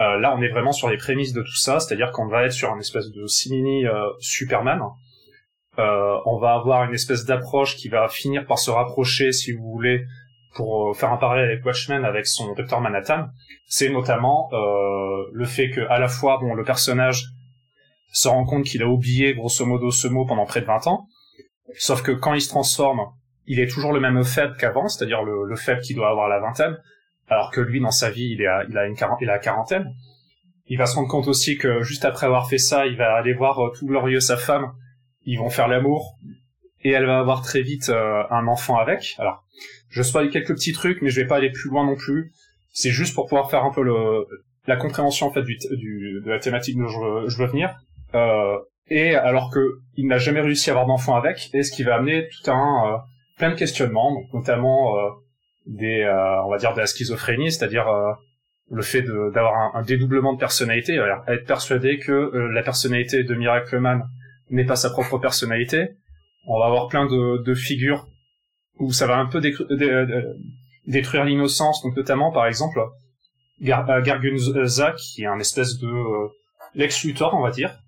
Euh, 0.00 0.18
là, 0.18 0.34
on 0.36 0.40
est 0.42 0.48
vraiment 0.48 0.72
sur 0.72 0.88
les 0.88 0.96
prémices 0.96 1.32
de 1.32 1.42
tout 1.42 1.56
ça, 1.56 1.80
c'est-à-dire 1.80 2.12
qu'on 2.12 2.28
va 2.28 2.44
être 2.44 2.52
sur 2.52 2.72
un 2.72 2.78
espèce 2.78 3.10
de 3.10 3.26
simini 3.26 3.86
euh, 3.86 4.08
Superman. 4.20 4.80
Euh, 5.78 6.18
on 6.26 6.38
va 6.38 6.54
avoir 6.54 6.84
une 6.84 6.94
espèce 6.94 7.24
d'approche 7.24 7.76
qui 7.76 7.88
va 7.88 8.08
finir 8.08 8.46
par 8.46 8.58
se 8.58 8.70
rapprocher, 8.70 9.32
si 9.32 9.52
vous 9.52 9.70
voulez, 9.70 10.04
pour 10.54 10.96
faire 10.96 11.12
un 11.12 11.16
parallèle 11.16 11.50
avec 11.50 11.64
Watchmen, 11.64 12.04
avec 12.04 12.26
son 12.26 12.54
Docteur 12.54 12.80
Manhattan. 12.80 13.26
C'est 13.66 13.88
notamment 13.90 14.48
le 14.52 15.44
fait 15.44 15.70
que, 15.70 15.82
à 15.82 15.98
la 15.98 16.08
fois, 16.08 16.38
bon, 16.40 16.54
le 16.54 16.64
personnage 16.64 17.22
se 18.12 18.28
rend 18.28 18.44
compte 18.44 18.64
qu'il 18.64 18.82
a 18.82 18.88
oublié, 18.88 19.34
grosso 19.34 19.64
modo, 19.66 19.90
ce 19.90 20.08
mot 20.08 20.26
pendant 20.26 20.46
près 20.46 20.60
de 20.60 20.66
20 20.66 20.86
ans. 20.88 21.06
Sauf 21.74 22.02
que 22.02 22.10
quand 22.10 22.34
il 22.34 22.40
se 22.40 22.48
transforme, 22.48 23.00
il 23.46 23.60
est 23.60 23.68
toujours 23.68 23.92
le 23.92 24.00
même 24.00 24.24
faible 24.24 24.56
qu'avant, 24.58 24.88
c'est-à-dire 24.88 25.22
le, 25.22 25.44
le 25.44 25.56
faible 25.56 25.80
qui 25.80 25.94
doit 25.94 26.08
avoir 26.08 26.28
la 26.28 26.40
vingtaine, 26.40 26.76
alors 27.28 27.50
que 27.50 27.60
lui 27.60 27.80
dans 27.80 27.90
sa 27.90 28.10
vie 28.10 28.30
il 28.30 28.42
est 28.42 28.46
à, 28.46 28.64
il 28.68 28.76
a 28.76 28.86
une 28.86 28.96
quarantaine. 28.96 29.94
Il 30.66 30.76
va 30.76 30.86
se 30.86 30.96
rendre 30.96 31.08
compte 31.08 31.28
aussi 31.28 31.56
que 31.56 31.82
juste 31.82 32.04
après 32.04 32.26
avoir 32.26 32.48
fait 32.48 32.58
ça, 32.58 32.86
il 32.86 32.96
va 32.96 33.14
aller 33.14 33.32
voir 33.32 33.58
euh, 33.58 33.72
tout 33.78 33.86
glorieux 33.86 34.20
sa 34.20 34.36
femme, 34.36 34.72
ils 35.24 35.38
vont 35.38 35.50
faire 35.50 35.68
l'amour 35.68 36.18
et 36.82 36.90
elle 36.90 37.06
va 37.06 37.18
avoir 37.18 37.42
très 37.42 37.62
vite 37.62 37.88
euh, 37.88 38.22
un 38.30 38.46
enfant 38.46 38.76
avec. 38.76 39.14
Alors, 39.18 39.44
je 39.88 40.02
spoil 40.02 40.30
quelques 40.30 40.54
petits 40.54 40.72
trucs, 40.72 41.00
mais 41.02 41.10
je 41.10 41.20
vais 41.20 41.26
pas 41.26 41.36
aller 41.36 41.50
plus 41.50 41.70
loin 41.70 41.84
non 41.84 41.96
plus. 41.96 42.32
C'est 42.72 42.90
juste 42.90 43.14
pour 43.14 43.26
pouvoir 43.26 43.50
faire 43.50 43.64
un 43.64 43.72
peu 43.72 43.82
le, 43.82 44.26
la 44.66 44.76
compréhension 44.76 45.26
en 45.26 45.32
fait 45.32 45.42
du, 45.42 45.56
du 45.56 46.20
de 46.24 46.30
la 46.30 46.38
thématique 46.38 46.76
dont 46.76 46.86
je 46.86 47.28
je 47.28 47.38
veux 47.38 47.48
venir. 47.48 47.74
Euh, 48.14 48.58
et 48.88 49.14
alors 49.14 49.50
que 49.50 49.80
il 49.96 50.06
n'a 50.06 50.18
jamais 50.18 50.40
réussi 50.40 50.70
à 50.70 50.74
avoir 50.74 50.86
d'enfant 50.86 51.16
avec, 51.16 51.50
et 51.54 51.62
ce 51.62 51.72
qui 51.72 51.82
va 51.82 51.96
amener 51.96 52.28
tout 52.28 52.50
un 52.50 52.92
euh, 52.92 52.96
plein 53.38 53.50
de 53.50 53.56
questionnements, 53.56 54.12
donc 54.12 54.32
notamment 54.32 54.96
des, 55.66 56.02
euh, 56.02 56.42
on 56.44 56.50
va 56.50 56.58
dire 56.58 56.74
de 56.74 56.80
la 56.80 56.86
schizophrénie, 56.86 57.52
c'est-à-dire 57.52 57.88
euh, 57.88 58.12
le 58.70 58.82
fait 58.82 59.02
d'avoir 59.02 59.74
un, 59.74 59.82
dédoublement 59.82 60.34
de 60.34 60.38
personnalité, 60.38 61.00
être 61.26 61.46
persuadé 61.46 61.98
que 61.98 62.12
euh, 62.12 62.52
la 62.52 62.62
personnalité 62.62 63.24
de 63.24 63.34
Miracle 63.34 63.78
Man 63.78 64.02
n'est 64.50 64.64
pas 64.64 64.76
sa 64.76 64.90
propre 64.90 65.18
personnalité. 65.18 65.96
On 66.46 66.58
va 66.58 66.66
avoir 66.66 66.88
plein 66.88 67.06
de, 67.06 67.54
figures 67.54 68.06
où 68.78 68.92
ça 68.92 69.06
va 69.06 69.18
un 69.18 69.26
peu 69.26 69.40
détruire 70.86 71.24
l'innocence, 71.24 71.82
donc 71.82 71.96
notamment 71.96 72.30
par 72.32 72.46
exemple 72.46 72.80
Gar 73.60 74.02
Gargunza 74.02 74.92
qui 74.92 75.22
est 75.22 75.26
un 75.26 75.38
espèce 75.38 75.78
de 75.78 75.92
Lex 76.74 77.04
Luthor, 77.04 77.34
on 77.34 77.42
va 77.42 77.50
dire. 77.50 77.78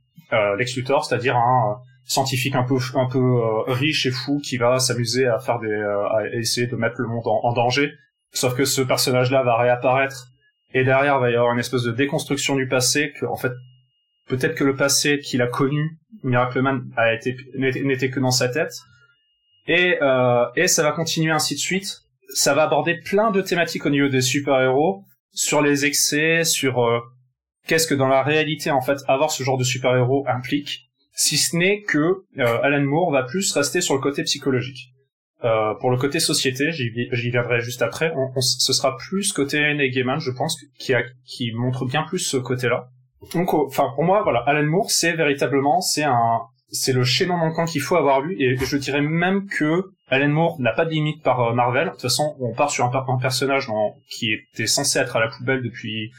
Lex 0.58 0.76
Luthor, 0.76 1.04
c'est-à-dire 1.04 1.36
un 1.36 1.80
scientifique 2.04 2.54
un 2.56 2.64
peu 2.64 2.76
un 2.94 3.06
peu 3.06 3.18
euh, 3.18 3.72
riche 3.72 4.06
et 4.06 4.10
fou 4.10 4.40
qui 4.42 4.56
va 4.56 4.78
s'amuser 4.78 5.26
à 5.26 5.38
faire 5.38 5.58
des 5.58 5.68
euh, 5.68 6.08
à 6.08 6.26
essayer 6.32 6.66
de 6.66 6.76
mettre 6.76 6.96
le 7.00 7.08
monde 7.08 7.26
en, 7.26 7.52
danger. 7.52 7.92
Sauf 8.32 8.54
que 8.54 8.64
ce 8.64 8.82
personnage 8.82 9.30
là 9.30 9.42
va 9.42 9.56
réapparaître 9.56 10.28
et 10.72 10.84
derrière 10.84 11.16
il 11.16 11.20
va 11.20 11.30
y 11.30 11.36
avoir 11.36 11.52
une 11.52 11.58
espèce 11.58 11.82
de 11.82 11.92
déconstruction 11.92 12.56
du 12.56 12.68
passé 12.68 13.12
que 13.18 13.26
en 13.26 13.36
fait 13.36 13.52
peut-être 14.28 14.54
que 14.54 14.64
le 14.64 14.76
passé 14.76 15.18
qu'il 15.18 15.42
a 15.42 15.46
connu 15.46 15.98
Miracleman 16.22 16.90
a 16.96 17.12
été 17.14 17.36
n'était 17.56 18.10
que 18.10 18.20
dans 18.20 18.30
sa 18.30 18.48
tête. 18.48 18.74
Et 19.66 19.98
euh, 20.00 20.46
et 20.56 20.68
ça 20.68 20.82
va 20.82 20.92
continuer 20.92 21.32
ainsi 21.32 21.54
de 21.54 21.60
suite. 21.60 22.02
Ça 22.34 22.54
va 22.54 22.64
aborder 22.64 22.98
plein 22.98 23.30
de 23.30 23.40
thématiques 23.40 23.86
au 23.86 23.90
niveau 23.90 24.08
des 24.08 24.20
super 24.20 24.60
héros 24.60 25.04
sur 25.32 25.62
les 25.62 25.84
excès, 25.84 26.44
sur 26.44 26.82
euh, 26.82 27.00
qu'est-ce 27.66 27.86
que 27.86 27.94
dans 27.94 28.08
la 28.08 28.22
réalité 28.22 28.70
en 28.70 28.80
fait 28.80 28.98
avoir 29.06 29.30
ce 29.30 29.42
genre 29.42 29.58
de 29.58 29.64
super-héros 29.64 30.24
implique, 30.28 30.89
si 31.20 31.36
ce 31.36 31.54
n'est 31.54 31.82
que 31.82 31.98
euh, 32.38 32.62
Alan 32.62 32.82
Moore 32.82 33.10
va 33.10 33.24
plus 33.24 33.52
rester 33.52 33.82
sur 33.82 33.94
le 33.94 34.00
côté 34.00 34.22
psychologique. 34.22 34.94
Euh, 35.44 35.74
pour 35.74 35.90
le 35.90 35.98
côté 35.98 36.18
société, 36.18 36.72
j'y 36.72 37.30
viendrai 37.30 37.60
juste 37.60 37.82
après. 37.82 38.10
On, 38.16 38.40
ce 38.40 38.72
sera 38.72 38.96
plus 38.96 39.34
côté 39.34 39.58
Neil 39.74 39.90
Gaiman, 39.90 40.18
je 40.18 40.30
pense, 40.30 40.58
qui, 40.78 40.94
a, 40.94 41.02
qui 41.26 41.52
montre 41.52 41.84
bien 41.84 42.04
plus 42.04 42.20
ce 42.20 42.38
côté-là. 42.38 42.88
Donc, 43.34 43.52
enfin, 43.52 43.92
pour 43.94 44.04
moi, 44.04 44.22
voilà, 44.22 44.38
Alan 44.46 44.64
Moore, 44.64 44.90
c'est 44.90 45.12
véritablement, 45.12 45.82
c'est 45.82 46.04
un, 46.04 46.40
c'est 46.70 46.94
le 46.94 47.04
chaînon 47.04 47.36
manquant 47.36 47.66
qu'il 47.66 47.82
faut 47.82 47.96
avoir 47.96 48.22
lu, 48.22 48.36
et 48.40 48.56
je 48.56 48.76
dirais 48.78 49.02
même 49.02 49.46
que 49.46 49.90
Alan 50.08 50.28
Moore 50.28 50.58
n'a 50.58 50.72
pas 50.72 50.86
de 50.86 50.90
limite 50.90 51.22
par 51.22 51.40
euh, 51.40 51.52
Marvel. 51.52 51.88
De 51.88 51.90
toute 51.90 52.00
façon, 52.00 52.34
on 52.40 52.54
part 52.54 52.70
sur 52.70 52.86
un, 52.86 53.18
personnage 53.18 53.68
qui 54.08 54.32
était 54.32 54.66
censé 54.66 54.98
être 54.98 55.16
à 55.16 55.20
la 55.20 55.28
poubelle 55.28 55.62
depuis 55.62 56.12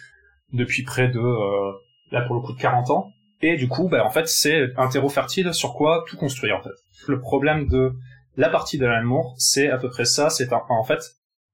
depuis 0.54 0.84
près 0.84 1.08
de 1.08 1.20
euh, 1.20 1.72
là 2.12 2.22
pour 2.22 2.36
le 2.36 2.42
coup 2.42 2.54
de 2.54 2.62
40 2.62 2.92
ans. 2.92 3.12
Et 3.42 3.56
du 3.56 3.68
coup, 3.68 3.90
bah, 3.90 4.06
en 4.06 4.10
fait, 4.10 4.28
c'est 4.28 4.70
un 4.78 4.88
terreau 4.88 5.10
fertile 5.10 5.54
sur 5.54 5.74
quoi 5.74 6.06
tout 6.08 6.18
construire 6.18 6.58
en 6.58 6.62
fait. 6.62 6.70
Le 7.08 7.20
problème 7.20 7.68
de 7.68 7.94
la 8.38 8.50
partie 8.50 8.78
d'Alan 8.78 9.04
Moore, 9.04 9.36
c'est 9.38 9.70
à 9.70 9.78
peu 9.78 9.90
près 9.90 10.06
ça. 10.06 10.30
C'est 10.30 10.54
en 10.54 10.84
fait 10.84 11.02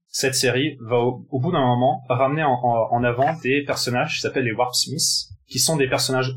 cette 0.09 0.35
série 0.35 0.77
va 0.81 0.97
au, 0.97 1.39
bout 1.39 1.51
d'un 1.51 1.61
moment 1.61 2.01
ramener 2.09 2.43
en, 2.43 3.03
avant 3.03 3.33
des 3.43 3.63
personnages 3.63 4.15
qui 4.15 4.21
s'appellent 4.21 4.45
les 4.45 4.53
Warp 4.53 4.73
Smiths, 4.73 5.29
qui 5.47 5.59
sont 5.59 5.75
des 5.75 5.87
personnages 5.87 6.33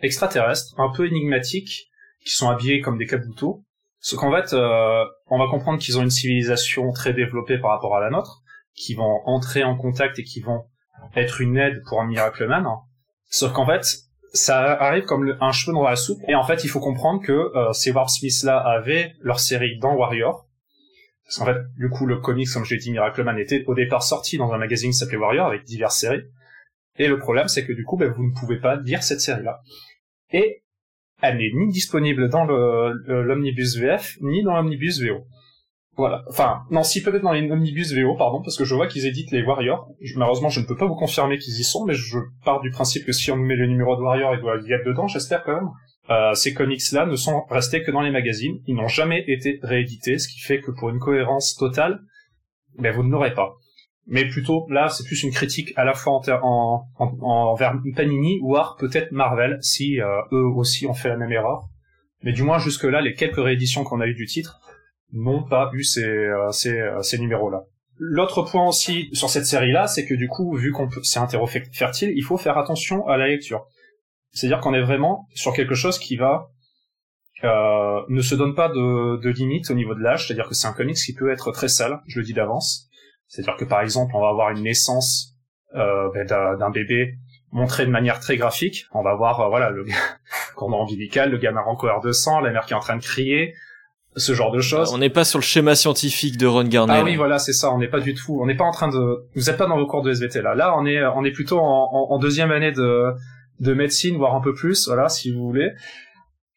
extraterrestres, 0.00 0.74
un 0.78 0.90
peu 0.90 1.06
énigmatiques, 1.06 1.90
qui 2.24 2.32
sont 2.32 2.48
habillés 2.48 2.80
comme 2.80 2.96
des 2.96 3.06
kabuto, 3.06 3.64
ce 4.00 4.16
qu'en 4.16 4.32
fait, 4.32 4.54
euh, 4.54 5.04
on 5.26 5.38
va 5.38 5.46
comprendre 5.48 5.78
qu'ils 5.78 5.98
ont 5.98 6.02
une 6.02 6.10
civilisation 6.10 6.90
très 6.92 7.12
développée 7.12 7.58
par 7.58 7.72
rapport 7.72 7.96
à 7.96 8.00
la 8.00 8.10
nôtre, 8.10 8.42
qui 8.74 8.94
vont 8.94 9.20
entrer 9.26 9.64
en 9.64 9.76
contact 9.76 10.18
et 10.18 10.24
qui 10.24 10.40
vont 10.40 10.64
être 11.14 11.40
une 11.40 11.58
aide 11.58 11.82
pour 11.86 12.00
un 12.00 12.06
Miracleman. 12.06 12.64
Sauf 13.28 13.52
qu'en 13.52 13.66
fait, 13.66 13.84
ça 14.38 14.72
arrive 14.80 15.04
comme 15.04 15.36
un 15.40 15.52
cheveu 15.52 15.72
dans 15.72 15.82
la 15.82 15.96
soupe. 15.96 16.20
Et 16.28 16.34
en 16.34 16.44
fait, 16.44 16.64
il 16.64 16.68
faut 16.68 16.80
comprendre 16.80 17.22
que 17.22 17.32
euh, 17.32 17.72
ces 17.72 17.90
Warp 17.90 18.08
Smiths 18.08 18.44
là 18.44 18.58
avaient 18.58 19.12
leur 19.20 19.40
série 19.40 19.78
dans 19.78 19.94
Warrior. 19.94 20.46
Parce 21.24 21.38
qu'en 21.38 21.46
fait, 21.46 21.58
du 21.76 21.90
coup, 21.90 22.06
le 22.06 22.18
comics, 22.18 22.48
comme 22.52 22.64
je 22.64 22.74
l'ai 22.74 22.80
dit, 22.80 22.90
Miracleman 22.90 23.38
était 23.38 23.64
au 23.66 23.74
départ 23.74 24.02
sorti 24.02 24.38
dans 24.38 24.52
un 24.52 24.58
magazine 24.58 24.90
qui 24.90 24.96
s'appelait 24.96 25.18
Warrior 25.18 25.46
avec 25.46 25.64
diverses 25.64 25.98
séries. 25.98 26.22
Et 26.96 27.06
le 27.06 27.18
problème, 27.18 27.48
c'est 27.48 27.66
que 27.66 27.72
du 27.72 27.84
coup, 27.84 27.96
ben, 27.96 28.10
vous 28.10 28.24
ne 28.24 28.34
pouvez 28.34 28.58
pas 28.58 28.76
lire 28.76 29.02
cette 29.02 29.20
série-là. 29.20 29.60
Et 30.32 30.62
elle 31.20 31.38
n'est 31.38 31.50
ni 31.52 31.68
disponible 31.72 32.28
dans 32.28 32.44
l'omnibus 32.44 33.76
VF 33.76 34.16
ni 34.20 34.42
dans 34.42 34.56
l'omnibus 34.56 35.00
VO. 35.00 35.26
Voilà. 35.98 36.22
Enfin, 36.28 36.62
non, 36.70 36.84
si 36.84 37.02
peut-être 37.02 37.22
dans 37.22 37.32
l'omnibus 37.32 37.92
VO, 37.92 38.14
pardon, 38.14 38.40
parce 38.40 38.56
que 38.56 38.64
je 38.64 38.72
vois 38.72 38.86
qu'ils 38.86 39.04
éditent 39.04 39.32
les 39.32 39.42
Warriors. 39.42 39.88
malheureusement, 40.14 40.48
je 40.48 40.60
ne 40.60 40.64
peux 40.64 40.76
pas 40.76 40.86
vous 40.86 40.94
confirmer 40.94 41.38
qu'ils 41.38 41.58
y 41.58 41.64
sont, 41.64 41.84
mais 41.84 41.94
je 41.94 42.18
pars 42.44 42.60
du 42.60 42.70
principe 42.70 43.04
que 43.04 43.10
si 43.10 43.32
on 43.32 43.36
nous 43.36 43.44
met 43.44 43.56
le 43.56 43.66
numéro 43.66 43.96
de 43.96 44.02
Warrior, 44.02 44.32
il 44.36 44.40
doit 44.40 44.58
y 44.64 44.72
être 44.72 44.86
dedans, 44.86 45.08
j'espère 45.08 45.42
quand 45.42 45.56
même. 45.56 45.70
Euh, 46.10 46.34
ces 46.34 46.54
comics-là 46.54 47.04
ne 47.04 47.16
sont 47.16 47.42
restés 47.50 47.82
que 47.82 47.90
dans 47.90 48.00
les 48.00 48.12
magazines, 48.12 48.60
ils 48.68 48.76
n'ont 48.76 48.86
jamais 48.86 49.24
été 49.26 49.58
réédités, 49.60 50.18
ce 50.18 50.28
qui 50.28 50.38
fait 50.38 50.60
que 50.60 50.70
pour 50.70 50.88
une 50.88 51.00
cohérence 51.00 51.56
totale, 51.56 51.98
ben 52.78 52.94
vous 52.94 53.02
ne 53.02 53.10
l'aurez 53.10 53.34
pas 53.34 53.56
mais 54.10 54.26
plutôt 54.26 54.66
là 54.70 54.88
c'est 54.88 55.04
plus 55.04 55.22
une 55.22 55.32
critique 55.32 55.72
à 55.76 55.84
la 55.84 55.92
fois 55.92 56.14
en, 56.14 56.22
en, 56.42 56.86
en, 56.98 57.18
envers 57.20 57.74
Panini 57.94 58.38
voire 58.40 58.76
peut-être 58.76 59.12
Marvel 59.12 59.58
si 59.60 60.00
euh, 60.00 60.06
eux 60.32 60.46
aussi 60.46 60.86
ont 60.86 60.94
fait 60.94 61.10
la 61.10 61.18
même 61.18 61.30
erreur 61.30 61.68
mais 62.22 62.32
du 62.32 62.42
moins 62.42 62.58
jusque 62.58 62.84
là 62.84 63.02
les 63.02 63.12
quelques 63.12 63.36
rééditions 63.36 63.84
qu'on 63.84 64.00
a 64.00 64.06
eu 64.06 64.14
du 64.14 64.24
titre 64.24 64.60
n'ont 65.12 65.44
pas 65.44 65.70
eu 65.72 65.82
ces, 65.82 66.04
euh, 66.04 66.50
ces, 66.50 66.78
euh, 66.78 67.02
ces 67.02 67.18
numéros 67.18 67.50
là 67.50 67.64
l'autre 67.98 68.42
point 68.42 68.66
aussi 68.66 69.08
sur 69.12 69.28
cette 69.28 69.46
série 69.46 69.72
là 69.72 69.86
c'est 69.86 70.06
que 70.06 70.14
du 70.14 70.28
coup 70.28 70.56
vu 70.56 70.72
qu'on 70.72 70.88
c'est 71.02 71.18
un 71.18 71.26
terreau 71.26 71.46
fertile 71.46 72.12
il 72.14 72.22
faut 72.22 72.36
faire 72.38 72.58
attention 72.58 73.06
à 73.06 73.16
la 73.16 73.26
lecture. 73.26 73.66
C'est 74.30 74.46
à 74.46 74.50
dire 74.50 74.60
qu'on 74.60 74.74
est 74.74 74.82
vraiment 74.82 75.26
sur 75.34 75.52
quelque 75.52 75.74
chose 75.74 75.98
qui 75.98 76.16
va 76.16 76.50
euh, 77.44 78.00
ne 78.08 78.20
se 78.20 78.34
donne 78.34 78.54
pas 78.54 78.68
de, 78.68 79.20
de 79.20 79.30
limite 79.30 79.70
au 79.70 79.74
niveau 79.74 79.94
de 79.94 80.00
l'âge. 80.00 80.26
C'est 80.26 80.32
à 80.32 80.36
dire 80.36 80.48
que 80.48 80.54
c'est 80.54 80.66
un 80.66 80.72
comics 80.72 80.96
qui 80.96 81.14
peut 81.14 81.30
être 81.30 81.50
très 81.52 81.68
sale 81.68 82.00
je 82.06 82.18
le 82.18 82.24
dis 82.24 82.34
d'avance. 82.34 82.88
C'est-à-dire 83.26 83.56
que 83.56 83.64
par 83.64 83.80
exemple, 83.80 84.12
on 84.14 84.20
va 84.20 84.28
avoir 84.28 84.50
une 84.50 84.62
naissance 84.62 85.34
euh, 85.74 86.10
ben, 86.12 86.26
d'un 86.26 86.70
bébé 86.70 87.14
montré 87.52 87.86
de 87.86 87.90
manière 87.90 88.20
très 88.20 88.36
graphique. 88.36 88.86
On 88.92 89.02
va 89.02 89.14
voir 89.14 89.40
euh, 89.40 89.48
voilà 89.48 89.70
le 89.70 89.86
cordon 90.56 90.76
ombilical, 90.82 91.30
le 91.30 91.38
gamin 91.38 91.62
en 91.66 91.76
couleur 91.76 92.00
de 92.00 92.12
sang, 92.12 92.40
la 92.40 92.50
mère 92.50 92.66
qui 92.66 92.72
est 92.72 92.76
en 92.76 92.80
train 92.80 92.96
de 92.96 93.02
crier, 93.02 93.54
ce 94.18 94.34
genre 94.34 94.52
de 94.52 94.60
choses. 94.60 94.92
On 94.92 94.98
n'est 94.98 95.10
pas 95.10 95.24
sur 95.24 95.38
le 95.38 95.44
schéma 95.44 95.74
scientifique 95.74 96.36
de 96.36 96.46
Ron 96.46 96.64
Garner. 96.64 96.94
Ah 96.96 97.04
oui, 97.04 97.16
voilà, 97.16 97.38
c'est 97.38 97.52
ça. 97.52 97.72
On 97.72 97.78
n'est 97.78 97.88
pas 97.88 98.00
du 98.00 98.14
tout. 98.14 98.38
On 98.40 98.46
n'est 98.46 98.56
pas 98.56 98.64
en 98.64 98.72
train 98.72 98.88
de. 98.88 99.24
Vous 99.34 99.50
êtes 99.50 99.56
pas 99.56 99.66
dans 99.66 99.78
vos 99.78 99.86
cours 99.86 100.02
de 100.02 100.10
SVT 100.10 100.42
là. 100.42 100.54
Là, 100.54 100.74
on 100.76 100.84
est 100.86 101.04
on 101.04 101.24
est 101.24 101.32
plutôt 101.32 101.58
en, 101.58 102.08
en, 102.10 102.18
deuxième 102.18 102.50
année 102.50 102.72
de 102.72 103.12
de 103.60 103.74
médecine, 103.74 104.16
voire 104.16 104.34
un 104.34 104.40
peu 104.40 104.54
plus. 104.54 104.86
Voilà, 104.86 105.08
si 105.08 105.32
vous 105.32 105.46
voulez. 105.46 105.70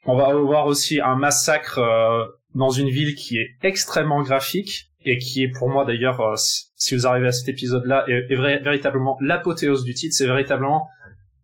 On 0.05 0.15
va 0.15 0.27
avoir 0.27 0.65
aussi 0.65 0.99
un 0.99 1.15
massacre 1.15 1.77
euh, 1.77 2.25
dans 2.55 2.71
une 2.71 2.89
ville 2.89 3.15
qui 3.15 3.37
est 3.37 3.49
extrêmement 3.61 4.23
graphique 4.23 4.89
et 5.05 5.17
qui 5.17 5.43
est 5.43 5.49
pour 5.49 5.69
moi 5.69 5.85
d'ailleurs, 5.85 6.19
euh, 6.21 6.33
si 6.35 6.95
vous 6.95 7.05
arrivez 7.05 7.27
à 7.27 7.31
cet 7.31 7.49
épisode-là, 7.49 8.05
est, 8.07 8.35
véritablement 8.63 9.17
l'apothéose 9.21 9.83
du 9.83 9.93
titre. 9.93 10.15
C'est 10.15 10.25
véritablement 10.25 10.87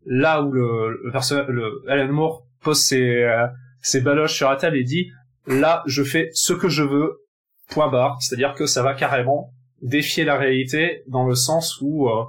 là 0.06 0.42
où 0.42 0.52
le, 0.52 1.02
le, 1.04 1.52
le 1.52 1.84
Alan 1.88 2.12
Moore 2.12 2.48
pose 2.62 2.80
ses, 2.80 3.24
euh, 3.24 3.46
ses 3.82 4.02
baloches 4.02 4.34
sur 4.34 4.50
la 4.50 4.56
table 4.56 4.78
et 4.78 4.84
dit 4.84 5.12
là, 5.48 5.84
je 5.86 6.04
fais 6.04 6.30
ce 6.34 6.54
que 6.54 6.70
je 6.70 6.84
veux. 6.84 7.24
Point 7.70 7.90
barre. 7.90 8.22
C'est-à-dire 8.22 8.54
que 8.54 8.66
ça 8.66 8.82
va 8.82 8.94
carrément 8.94 9.52
défier 9.82 10.24
la 10.24 10.38
réalité 10.38 11.04
dans 11.08 11.26
le 11.26 11.36
sens 11.36 11.80
où 11.82 12.08
euh, 12.08 12.24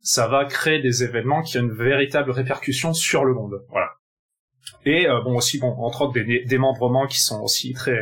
ça 0.00 0.28
va 0.28 0.44
créer 0.44 0.80
des 0.80 1.02
événements 1.02 1.42
qui 1.42 1.58
ont 1.58 1.62
une 1.62 1.72
véritable 1.72 2.30
répercussion 2.30 2.92
sur 2.92 3.24
le 3.24 3.34
monde. 3.34 3.64
Voilà. 3.70 3.88
Et 4.84 5.06
bon 5.24 5.36
aussi 5.36 5.58
bon 5.58 5.74
entre 5.78 6.02
autres 6.02 6.12
des 6.12 6.44
démembrements 6.44 7.06
qui 7.06 7.20
sont 7.20 7.40
aussi 7.40 7.72
très 7.72 7.98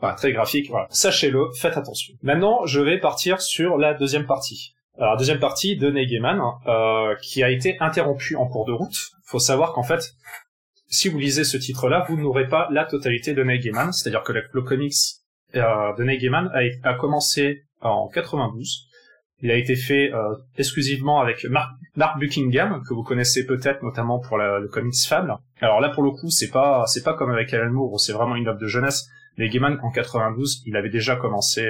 Enfin, 0.00 0.14
très 0.14 0.32
graphique, 0.32 0.70
voilà. 0.70 0.86
Sachez-le, 0.90 1.50
faites 1.58 1.76
attention. 1.76 2.14
Maintenant, 2.22 2.64
je 2.66 2.80
vais 2.80 2.98
partir 2.98 3.40
sur 3.40 3.78
la 3.78 3.94
deuxième 3.94 4.26
partie. 4.26 4.74
Alors, 4.96 5.12
la 5.12 5.16
deuxième 5.16 5.40
partie 5.40 5.76
de 5.76 5.90
Negeman, 5.90 6.40
euh, 6.66 7.16
qui 7.22 7.42
a 7.42 7.50
été 7.50 7.76
interrompue 7.80 8.36
en 8.36 8.46
cours 8.46 8.64
de 8.64 8.72
route. 8.72 8.96
Faut 9.24 9.38
savoir 9.38 9.72
qu'en 9.72 9.82
fait, 9.82 10.14
si 10.88 11.08
vous 11.08 11.18
lisez 11.18 11.44
ce 11.44 11.56
titre-là, 11.56 12.06
vous 12.08 12.16
n'aurez 12.16 12.48
pas 12.48 12.68
la 12.70 12.84
totalité 12.84 13.34
de 13.34 13.42
Negeman, 13.42 13.92
c'est-à-dire 13.92 14.22
que 14.22 14.32
le, 14.32 14.62
comics 14.62 14.94
euh, 15.54 15.94
de 15.96 16.04
Negeman 16.04 16.50
a, 16.54 16.88
a, 16.88 16.94
commencé 16.94 17.64
en 17.80 18.08
92. 18.08 18.86
Il 19.40 19.50
a 19.50 19.56
été 19.56 19.76
fait 19.76 20.12
euh, 20.12 20.34
exclusivement 20.56 21.20
avec 21.20 21.44
Mark, 21.44 21.70
Buckingham, 22.18 22.82
que 22.88 22.94
vous 22.94 23.02
connaissez 23.02 23.46
peut-être 23.46 23.82
notamment 23.82 24.18
pour 24.18 24.38
le 24.38 24.66
comics 24.68 25.06
Fable. 25.06 25.34
Alors 25.60 25.80
là, 25.80 25.90
pour 25.90 26.02
le 26.02 26.10
coup, 26.10 26.30
c'est 26.30 26.50
pas 26.50 26.84
c'est 26.86 27.04
pas 27.04 27.14
comme 27.14 27.30
avec 27.30 27.52
Alan 27.54 27.70
Moore, 27.70 28.00
c'est 28.00 28.12
vraiment 28.12 28.34
une 28.34 28.48
œuvre 28.48 28.58
de 28.58 28.66
jeunesse 28.66 29.08
mais 29.38 29.48
Gaiman, 29.48 29.78
en 29.82 29.90
92, 29.90 30.64
il 30.66 30.76
avait 30.76 30.90
déjà 30.90 31.14
commencé 31.14 31.64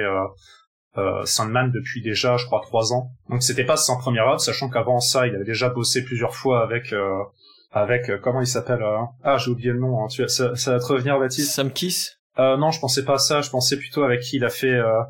euh, 0.97 1.25
Sandman 1.25 1.71
depuis 1.71 2.01
déjà, 2.01 2.35
je 2.35 2.45
crois, 2.47 2.61
trois 2.61 2.93
ans. 2.93 3.11
Donc 3.29 3.43
c'était 3.43 3.63
pas 3.63 3.77
son 3.77 3.97
premier 3.97 4.21
œuvre, 4.21 4.39
sachant 4.39 4.69
qu'avant 4.69 4.99
ça, 4.99 5.27
il 5.27 5.35
avait 5.35 5.45
déjà 5.45 5.69
bossé 5.69 6.03
plusieurs 6.03 6.35
fois 6.35 6.63
avec 6.63 6.93
avec 7.71 8.09
euh, 8.09 8.17
comment 8.17 8.41
il 8.41 8.47
s'appelle 8.47 8.81
euh, 8.81 8.99
Ah, 9.23 9.37
j'ai 9.37 9.51
oublié 9.51 9.71
le 9.71 9.79
nom. 9.79 10.03
Hein. 10.03 10.07
Tu, 10.07 10.27
ça, 10.27 10.55
ça, 10.55 10.71
va 10.71 10.79
te 10.79 10.85
revenir, 10.85 11.19
Baptiste? 11.19 11.51
Sam 11.51 11.71
Kiss? 11.71 12.17
Euh, 12.37 12.57
Non, 12.57 12.71
je 12.71 12.79
pensais 12.79 13.03
pas 13.03 13.15
à 13.15 13.17
ça. 13.17 13.41
Je 13.41 13.49
pensais 13.49 13.77
plutôt 13.77 14.03
avec 14.03 14.21
qui 14.21 14.37
il 14.37 14.45
a 14.45 14.49
fait 14.49 14.67
euh, 14.67 15.01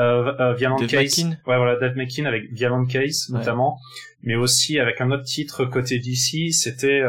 euh, 0.00 0.54
Violent 0.54 0.76
Case. 0.76 1.24
Ouais, 1.24 1.56
voilà, 1.56 1.76
Dave 1.76 1.96
McKean 1.96 2.24
avec 2.24 2.52
Violent 2.52 2.84
Case 2.84 3.28
notamment, 3.30 3.78
mais 4.22 4.34
aussi 4.34 4.78
avec 4.78 5.00
un 5.00 5.10
autre 5.10 5.24
titre 5.24 5.64
côté 5.64 5.98
DC. 5.98 6.52
C'était 6.52 7.02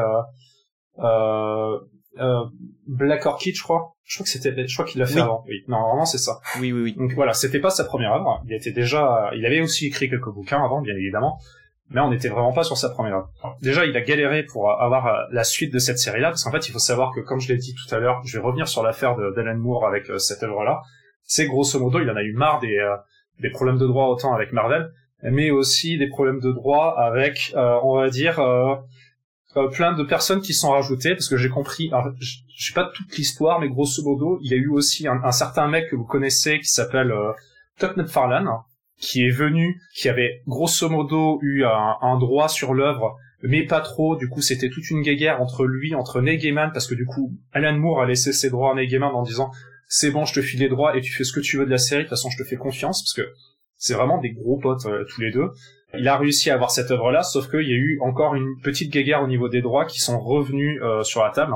euh, 2.20 2.46
Black 2.88 3.26
Orchid, 3.26 3.56
je 3.56 3.64
crois 3.64 3.92
je 4.06 4.18
crois 4.18 4.24
que 4.26 4.30
c'était, 4.30 4.68
je 4.68 4.74
crois 4.74 4.86
qu'il 4.86 5.02
l'a 5.02 5.08
fait 5.08 5.20
avant. 5.20 5.44
Oui, 5.48 5.64
non, 5.68 5.82
vraiment 5.82 6.06
c'est 6.06 6.20
ça. 6.20 6.40
Oui, 6.60 6.72
oui, 6.72 6.82
oui. 6.84 6.96
Donc 6.96 7.14
voilà, 7.14 7.34
c'était 7.34 7.60
pas 7.60 7.72
sa 7.72 7.86
première 7.86 8.14
œuvre. 8.14 8.44
Il 8.46 8.54
était 8.54 8.72
déjà, 8.72 9.32
il 9.36 9.44
avait 9.48 9.62
aussi 9.62 9.88
écrit 9.88 10.10
quelques 10.10 10.30
bouquins 10.30 10.64
avant, 10.64 10.82
bien 10.82 10.94
évidemment, 10.96 11.40
mais 11.90 12.02
on 12.02 12.10
n'était 12.10 12.30
vraiment 12.30 12.52
pas 12.52 12.64
sur 12.64 12.78
sa 12.78 12.90
première. 12.90 13.26
Déjà, 13.62 13.86
il 13.86 13.96
a 13.96 14.02
galéré 14.02 14.44
pour 14.44 14.72
avoir 14.72 15.08
euh, 15.08 15.24
la 15.32 15.44
suite 15.44 15.74
de 15.74 15.80
cette 15.80 16.00
série-là, 16.00 16.30
parce 16.30 16.44
qu'en 16.44 16.52
fait, 16.52 16.68
il 16.68 16.72
faut 16.72 16.80
savoir 16.80 17.14
que, 17.14 17.20
comme 17.20 17.40
je 17.40 17.48
l'ai 17.50 17.58
dit 17.58 17.76
tout 17.76 17.94
à 17.94 18.00
l'heure, 18.00 18.22
je 18.26 18.38
vais 18.38 18.44
revenir 18.44 18.68
sur 18.68 18.84
l'affaire 18.84 19.16
d'Alan 19.16 19.58
Moore 19.58 19.86
avec 19.88 20.10
euh, 20.10 20.18
cette 20.18 20.44
œuvre-là. 20.44 20.82
C'est 21.24 21.46
grosso 21.46 21.80
modo, 21.80 22.00
il 22.00 22.10
en 22.10 22.16
a 22.16 22.24
eu 22.24 22.34
marre 22.34 22.60
des, 22.60 22.78
euh, 22.78 22.96
des 23.40 23.50
problèmes 23.50 23.78
de 23.78 23.88
droit 23.88 24.08
autant 24.08 24.34
avec 24.34 24.52
Marvel, 24.52 24.92
mais 25.24 25.52
aussi 25.52 25.98
des 25.98 26.08
problèmes 26.08 26.40
de 26.40 26.52
droit 26.52 26.96
avec, 26.98 27.54
on 27.56 27.98
va 27.98 28.10
dire, 28.10 28.40
euh, 29.58 29.70
plein 29.70 29.94
de 29.94 30.04
personnes 30.04 30.42
qui 30.42 30.54
sont 30.54 30.72
rajoutées 30.72 31.14
parce 31.14 31.30
que 31.30 31.38
j'ai 31.38 31.48
compris 31.48 31.90
je, 32.20 32.36
sais 32.58 32.74
pas 32.74 32.92
toute 32.94 33.16
l'histoire 33.16 33.62
mais 33.62 33.70
grosso 33.70 34.04
modo 34.04 34.38
il 34.42 34.52
y 34.52 34.54
a 34.54 34.58
eu 34.58 34.68
aussi 34.68 35.08
un, 35.08 35.32
certain 35.32 35.70
mec 35.70 35.90
que 35.90 35.96
vous 35.96 36.04
connaissez 36.04 36.60
qui 36.60 36.68
s'appelle 36.68 37.12
euh, 37.12 37.32
Todd 37.80 37.96
McFarlane 37.96 38.50
qui 38.98 39.26
est 39.26 39.32
venu 39.32 39.82
qui 39.94 40.10
avait 40.10 40.42
grosso 40.48 40.90
modo 40.90 41.40
eu 41.42 41.64
un, 41.66 42.18
droit 42.18 42.48
sur 42.48 42.74
l'œuvre 42.74 43.16
mais 43.44 43.64
pas 43.64 43.82
trop. 43.82 44.16
Du 44.16 44.30
coup 44.30 44.42
c'était 44.42 44.70
toute 44.70 44.90
une 44.90 45.02
guéguerre 45.02 45.42
entre 45.42 45.66
lui 45.66 45.94
entre 45.96 46.22
Neil 46.22 46.38
Gaiman 46.38 46.72
parce 46.74 46.88
que 46.88 46.96
du 46.96 47.06
coup 47.06 47.34
Alan 47.52 47.78
Moore 47.78 48.02
a 48.02 48.06
laissé 48.06 48.34
ses 48.34 48.50
droits 48.50 48.72
à 48.72 48.76
Neil 48.76 48.98
en 48.98 49.24
disant 49.24 49.52
c'est 49.88 50.12
bon 50.12 50.26
je 50.26 50.34
te 50.34 50.42
file 50.42 50.62
les 50.62 50.70
droits 50.70 50.98
et 50.98 51.02
tu 51.02 51.12
fais 51.12 51.24
ce 51.24 51.34
que 51.34 51.40
tu 51.40 51.58
veux 51.58 51.66
de 51.66 51.72
la 51.72 51.78
série. 51.78 52.04
De 52.04 52.08
toute 52.08 52.18
façon 52.18 52.30
je 52.30 52.38
te 52.42 52.48
fais 52.48 52.56
confiance 52.56 53.04
parce 53.04 53.14
que 53.14 53.34
c'est 53.78 53.94
vraiment 53.94 54.20
des 54.20 54.32
gros 54.32 54.58
potes 54.58 54.86
euh, 54.86 55.04
tous 55.10 55.22
les 55.22 55.32
deux. 55.32 55.50
Il 55.98 56.08
a 56.08 56.18
réussi 56.18 56.50
à 56.50 56.56
avoir 56.56 56.72
cette 56.72 56.92
œuvre-là, 56.92 57.24
sauf 57.24 57.50
qu'il 57.50 57.68
y 57.68 57.74
a 57.74 57.78
eu 57.78 58.00
encore 58.02 58.36
une 58.36 58.60
petite 58.64 58.92
guéguerre 58.92 59.22
au 59.22 59.28
niveau 59.28 59.48
des 59.48 59.62
droits 59.62 59.86
qui 59.86 60.00
sont 60.00 60.20
revenus 60.20 60.82
euh, 60.82 61.04
sur 61.04 61.24
la 61.24 61.30
table. 61.30 61.54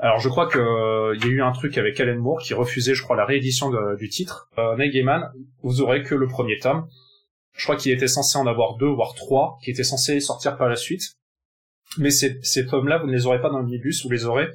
Alors 0.00 0.20
je 0.20 0.28
crois 0.28 0.46
que 0.46 0.58
euh, 0.58 1.16
il 1.16 1.24
y 1.24 1.28
a 1.28 1.32
eu 1.32 1.42
un 1.42 1.50
truc 1.50 1.76
avec 1.76 1.98
Alan 1.98 2.18
Moore 2.20 2.40
qui 2.40 2.54
refusait, 2.54 2.94
je 2.94 3.02
crois, 3.02 3.16
la 3.16 3.24
réédition 3.24 3.70
du 3.98 4.08
titre. 4.08 4.48
Euh, 4.58 4.76
Neil 4.76 5.04
vous 5.62 5.80
aurez 5.80 6.02
que 6.02 6.14
le 6.14 6.28
premier 6.28 6.58
tome. 6.58 6.86
Je 7.56 7.64
crois 7.64 7.76
qu'il 7.76 7.90
était 7.90 8.06
censé 8.06 8.38
en 8.38 8.46
avoir 8.46 8.76
deux, 8.76 8.86
voire 8.86 9.14
trois, 9.14 9.58
qui 9.64 9.70
étaient 9.70 9.82
censés 9.82 10.20
sortir 10.20 10.56
par 10.56 10.68
la 10.68 10.76
suite. 10.76 11.02
Mais 11.96 12.10
ces, 12.10 12.38
ces 12.42 12.66
tomes-là, 12.66 12.98
vous 12.98 13.08
ne 13.08 13.12
les 13.12 13.26
aurez 13.26 13.40
pas 13.40 13.50
dans 13.50 13.58
le 13.58 13.64
minibus, 13.64 14.04
vous 14.04 14.10
les 14.10 14.26
aurez 14.26 14.46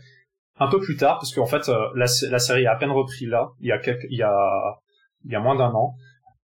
un 0.60 0.68
peu 0.68 0.80
plus 0.80 0.96
tard, 0.96 1.18
parce 1.18 1.34
qu'en 1.34 1.48
fait, 1.48 1.68
euh, 1.68 1.88
la, 1.96 2.08
série 2.08 2.66
a 2.66 2.74
à 2.74 2.76
peine 2.78 2.92
repris 2.92 3.26
là, 3.26 3.50
il 3.60 3.68
y 3.68 3.72
a, 3.72 3.80
quelques, 3.80 4.06
il 4.10 4.18
y 4.18 4.24
a, 4.24 4.80
il 5.26 5.32
y 5.32 5.36
a 5.36 5.40
moins 5.40 5.56
d'un 5.56 5.72
an. 5.72 5.96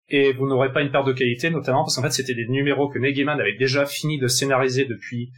Et 0.09 0.35
vous 0.35 0.47
n'aurez 0.47 0.73
pas 0.73 0.83
une 0.83 0.91
perte 0.91 1.07
de 1.07 1.13
qualité, 1.13 1.49
notamment 1.49 1.85
parce 1.85 1.97
qu'en 1.97 2.03
fait, 2.03 2.11
c'était 2.11 2.35
des 2.35 2.49
numéros 2.49 2.91
que 2.91 2.99
Neil 2.99 3.19
avait 3.27 3.57
déjà 3.57 3.87
fini 3.87 4.19
de 4.19 4.27
scénariser 4.27 4.85
depuis, 4.85 5.31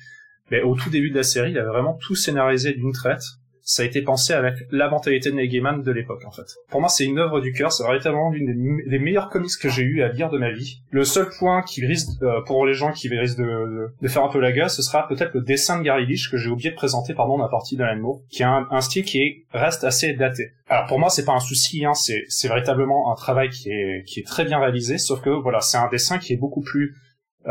au 0.64 0.74
tout 0.74 0.90
début 0.90 1.10
de 1.10 1.16
la 1.16 1.22
série, 1.22 1.52
il 1.52 1.58
avait 1.58 1.68
vraiment 1.68 1.94
tout 1.94 2.16
scénarisé 2.16 2.72
d'une 2.72 2.92
traite 2.92 3.22
ça 3.64 3.82
a 3.82 3.86
été 3.86 4.02
pensé 4.02 4.34
avec 4.34 4.56
la 4.70 4.90
mentalité 4.90 5.30
de 5.30 5.36
Neil 5.36 5.48
Gaiman 5.48 5.82
de 5.82 5.90
l'époque 5.90 6.22
en 6.26 6.30
fait. 6.30 6.54
Pour 6.68 6.80
moi, 6.80 6.90
c'est 6.90 7.04
une 7.04 7.18
œuvre 7.18 7.40
du 7.40 7.52
cœur, 7.52 7.72
c'est 7.72 7.82
véritablement 7.82 8.30
l'une 8.30 8.82
des, 8.86 8.98
meilleurs 8.98 9.30
comics 9.30 9.50
que 9.60 9.70
j'ai 9.70 9.82
eu 9.82 10.02
à 10.02 10.08
lire 10.08 10.28
de 10.28 10.38
ma 10.38 10.50
vie. 10.50 10.82
Le 10.90 11.04
seul 11.04 11.28
point 11.38 11.62
qui 11.62 11.84
risque 11.84 12.10
euh, 12.22 12.42
pour 12.42 12.66
les 12.66 12.74
gens 12.74 12.92
qui 12.92 13.08
risquent 13.08 13.38
de, 13.38 13.90
de, 14.00 14.08
faire 14.08 14.22
un 14.22 14.28
peu 14.28 14.38
la 14.38 14.52
gueule, 14.52 14.68
ce 14.68 14.82
sera 14.82 15.08
peut-être 15.08 15.32
le 15.34 15.40
dessin 15.40 15.78
de 15.78 15.84
Gary 15.84 16.06
Leach 16.06 16.30
que 16.30 16.36
j'ai 16.36 16.50
oublié 16.50 16.70
de 16.70 16.76
présenter 16.76 17.14
pendant 17.14 17.38
ma 17.38 17.48
partie 17.48 17.76
d'Alan 17.76 18.00
Moore, 18.00 18.20
qui 18.30 18.42
a 18.42 18.66
un, 18.70 18.80
style 18.82 19.04
qui 19.04 19.18
est, 19.18 19.44
reste 19.52 19.82
assez 19.82 20.12
daté. 20.12 20.50
Alors 20.68 20.86
pour 20.86 20.98
moi, 20.98 21.08
c'est 21.08 21.24
pas 21.24 21.32
un 21.32 21.40
souci, 21.40 21.84
hein, 21.84 21.94
c'est 21.94 22.48
véritablement 22.48 23.12
un 23.12 23.14
travail 23.14 23.48
qui 23.48 23.70
est 23.70 24.04
qui 24.06 24.20
est 24.20 24.26
très 24.26 24.44
bien 24.44 24.58
réalisé, 24.58 24.98
sauf 24.98 25.22
que 25.22 25.30
voilà, 25.30 25.60
c'est 25.60 25.78
un 25.78 25.88
dessin 25.88 26.18
qui 26.18 26.34
est 26.34 26.36
beaucoup 26.36 26.62
plus 26.62 26.94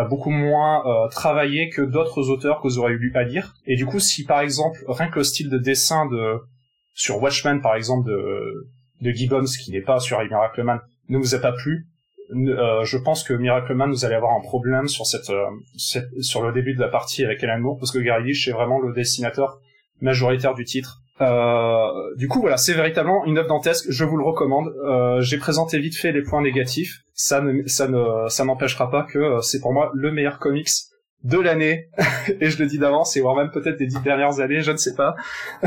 beaucoup 0.09 0.31
moins 0.31 0.83
euh, 0.85 1.07
travaillé 1.09 1.69
que 1.69 1.81
d'autres 1.81 2.29
auteurs 2.29 2.61
que 2.61 2.67
vous 2.67 2.79
aurez 2.79 2.93
eu 2.93 3.11
à 3.15 3.23
lire. 3.23 3.55
Et 3.65 3.75
du 3.75 3.85
coup, 3.85 3.99
si 3.99 4.25
par 4.25 4.41
exemple, 4.41 4.83
rien 4.87 5.07
que 5.07 5.19
le 5.19 5.23
style 5.23 5.49
de 5.49 5.57
dessin 5.57 6.07
de 6.07 6.39
sur 6.93 7.21
Watchmen, 7.21 7.61
par 7.61 7.75
exemple, 7.75 8.07
de, 8.07 8.67
de 9.01 9.11
Gibbons, 9.11 9.45
qui 9.45 9.71
n'est 9.71 9.81
pas 9.81 9.99
sur 9.99 10.19
Miracleman, 10.19 10.79
ne 11.09 11.17
vous 11.17 11.35
a 11.35 11.39
pas 11.39 11.51
plu, 11.51 11.87
euh, 12.31 12.83
je 12.83 12.97
pense 12.97 13.23
que 13.23 13.33
Miracleman, 13.33 13.89
vous 13.89 14.05
allez 14.05 14.15
avoir 14.15 14.35
un 14.35 14.41
problème 14.41 14.87
sur 14.87 15.05
cette, 15.05 15.31
sur 15.75 16.43
le 16.43 16.51
début 16.53 16.73
de 16.73 16.79
la 16.79 16.87
partie 16.87 17.23
avec 17.23 17.43
Alan 17.43 17.59
Moore, 17.59 17.77
parce 17.77 17.91
que 17.91 17.99
Gary 17.99 18.25
Leach 18.25 18.47
est 18.47 18.51
vraiment 18.51 18.79
le 18.79 18.93
dessinateur 18.93 19.59
majoritaire 20.01 20.53
du 20.53 20.65
titre. 20.65 21.02
Euh, 21.21 22.15
du 22.15 22.27
coup, 22.27 22.41
voilà, 22.41 22.57
c'est 22.57 22.73
véritablement 22.73 23.25
une 23.25 23.37
œuvre 23.37 23.47
dantesque. 23.47 23.85
Je 23.89 24.05
vous 24.05 24.17
le 24.17 24.23
recommande. 24.23 24.73
Euh, 24.85 25.21
J'ai 25.21 25.37
présenté 25.37 25.79
vite 25.79 25.95
fait 25.95 26.11
les 26.11 26.23
points 26.23 26.41
négatifs. 26.41 27.01
Ça 27.13 27.41
ne, 27.41 27.67
ça 27.67 27.87
ne, 27.87 28.27
ça 28.29 28.45
n'empêchera 28.45 28.89
pas 28.89 29.03
que 29.03 29.19
euh, 29.19 29.41
c'est 29.41 29.59
pour 29.59 29.73
moi 29.73 29.91
le 29.93 30.11
meilleur 30.11 30.39
comics 30.39 30.69
de 31.23 31.37
l'année. 31.37 31.89
et 32.41 32.49
je 32.49 32.57
le 32.59 32.67
dis 32.67 32.79
d'avance, 32.79 33.15
et 33.15 33.21
voire 33.21 33.35
même 33.35 33.51
peut-être 33.51 33.77
des 33.77 33.87
dix 33.87 34.01
dernières 34.01 34.39
années, 34.39 34.61
je 34.61 34.71
ne 34.71 34.77
sais 34.77 34.95
pas. 34.95 35.15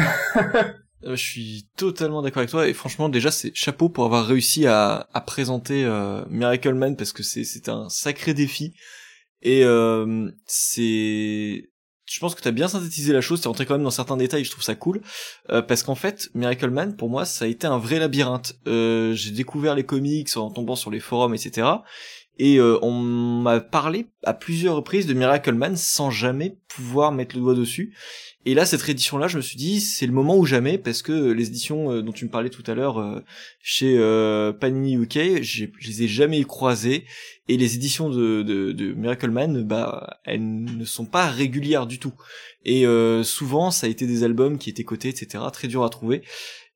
Euh, 1.05 1.11
je 1.11 1.23
suis 1.23 1.69
totalement 1.77 2.23
d'accord 2.23 2.39
avec 2.39 2.51
toi 2.51 2.67
et 2.67 2.73
franchement 2.73 3.11
déjà 3.11 3.31
c'est 3.31 3.55
chapeau 3.55 3.91
pour 3.91 4.07
avoir 4.07 4.25
réussi 4.25 4.67
à, 4.67 5.07
à 5.13 5.21
présenter 5.21 5.85
Miracle 6.31 6.73
Man 6.73 6.97
parce 6.97 7.13
que 7.13 7.23
c'est 7.23 7.69
un 7.69 7.91
sacré 7.91 8.33
défi 8.33 8.75
et 9.43 9.63
c'est 10.47 11.69
je 12.07 12.21
pense 12.21 12.35
que 12.35 12.41
tu 12.41 12.49
as 12.49 12.53
bien 12.53 12.69
synthétisé 12.69 13.13
la 13.13 13.21
chose, 13.21 13.41
t'es 13.41 13.49
rentré 13.49 13.67
quand 13.67 13.75
même 13.75 13.83
dans 13.83 13.91
certains 13.91 14.17
détails, 14.17 14.45
je 14.45 14.51
trouve 14.51 14.63
ça 14.63 14.75
cool, 14.75 15.01
euh, 15.51 15.61
parce 15.61 15.83
qu'en 15.83 15.97
fait, 15.97 16.31
Miracle 16.35 16.71
Man, 16.71 16.97
pour 16.97 17.11
moi, 17.11 17.25
ça 17.25 17.45
a 17.45 17.49
été 17.49 17.67
un 17.67 17.79
vrai 17.79 17.99
labyrinthe. 17.99 18.57
Euh, 18.69 19.13
j'ai 19.15 19.33
découvert 19.33 19.75
les 19.75 19.85
comics 19.85 20.37
en 20.37 20.51
tombant 20.51 20.77
sur 20.77 20.91
les 20.91 21.01
forums, 21.01 21.35
etc. 21.35 21.69
Et 22.39 22.59
euh, 22.59 22.79
on 22.83 22.93
m'a 22.93 23.61
parlé 23.61 24.07
à 24.23 24.35
plusieurs 24.35 24.77
reprises 24.77 25.07
de 25.07 25.15
Miracle 25.15 25.55
Man 25.55 25.77
sans 25.77 26.11
jamais 26.11 26.59
pouvoir 26.69 27.11
mettre 27.11 27.35
le 27.35 27.43
doigt 27.43 27.55
dessus. 27.55 27.97
Et 28.45 28.55
là, 28.55 28.65
cette 28.67 28.83
réédition-là, 28.83 29.27
je 29.27 29.39
me 29.39 29.43
suis 29.43 29.57
dit, 29.57 29.81
c'est 29.81 30.07
le 30.07 30.13
moment 30.13 30.37
ou 30.37 30.45
jamais, 30.45 30.79
parce 30.79 31.03
que 31.03 31.33
les 31.33 31.49
éditions 31.49 31.91
euh, 31.91 32.03
dont 32.03 32.13
tu 32.13 32.27
me 32.27 32.31
parlais 32.31 32.51
tout 32.51 32.63
à 32.67 32.75
l'heure 32.75 33.23
chez 33.61 33.99
Panini 34.61 34.95
UK, 34.95 35.43
je 35.43 35.67
les 35.85 36.03
ai 36.05 36.09
jamais 36.09 36.45
croisées, 36.45 37.05
et 37.49 37.57
les 37.57 37.77
éditions 37.77 38.11
de, 38.11 38.43
de, 38.43 38.73
de, 38.73 38.93
Miracle 38.93 39.31
Man, 39.31 39.63
bah, 39.63 40.19
elles 40.25 40.65
ne 40.65 40.85
sont 40.85 41.07
pas 41.07 41.27
régulières 41.27 41.87
du 41.87 41.99
tout. 41.99 42.15
Et 42.65 42.85
souvent, 43.23 43.71
ça 43.71 43.87
a 43.87 43.91
été 43.91 44.07
des 44.07 44.25
albums 44.25 44.59
qui 44.59 44.71
étaient 44.71 44.83
cotés, 44.83 45.11
etc., 45.11 45.45
très 45.53 45.69
dur 45.69 45.85
à 45.85 45.89
trouver. 45.89 46.23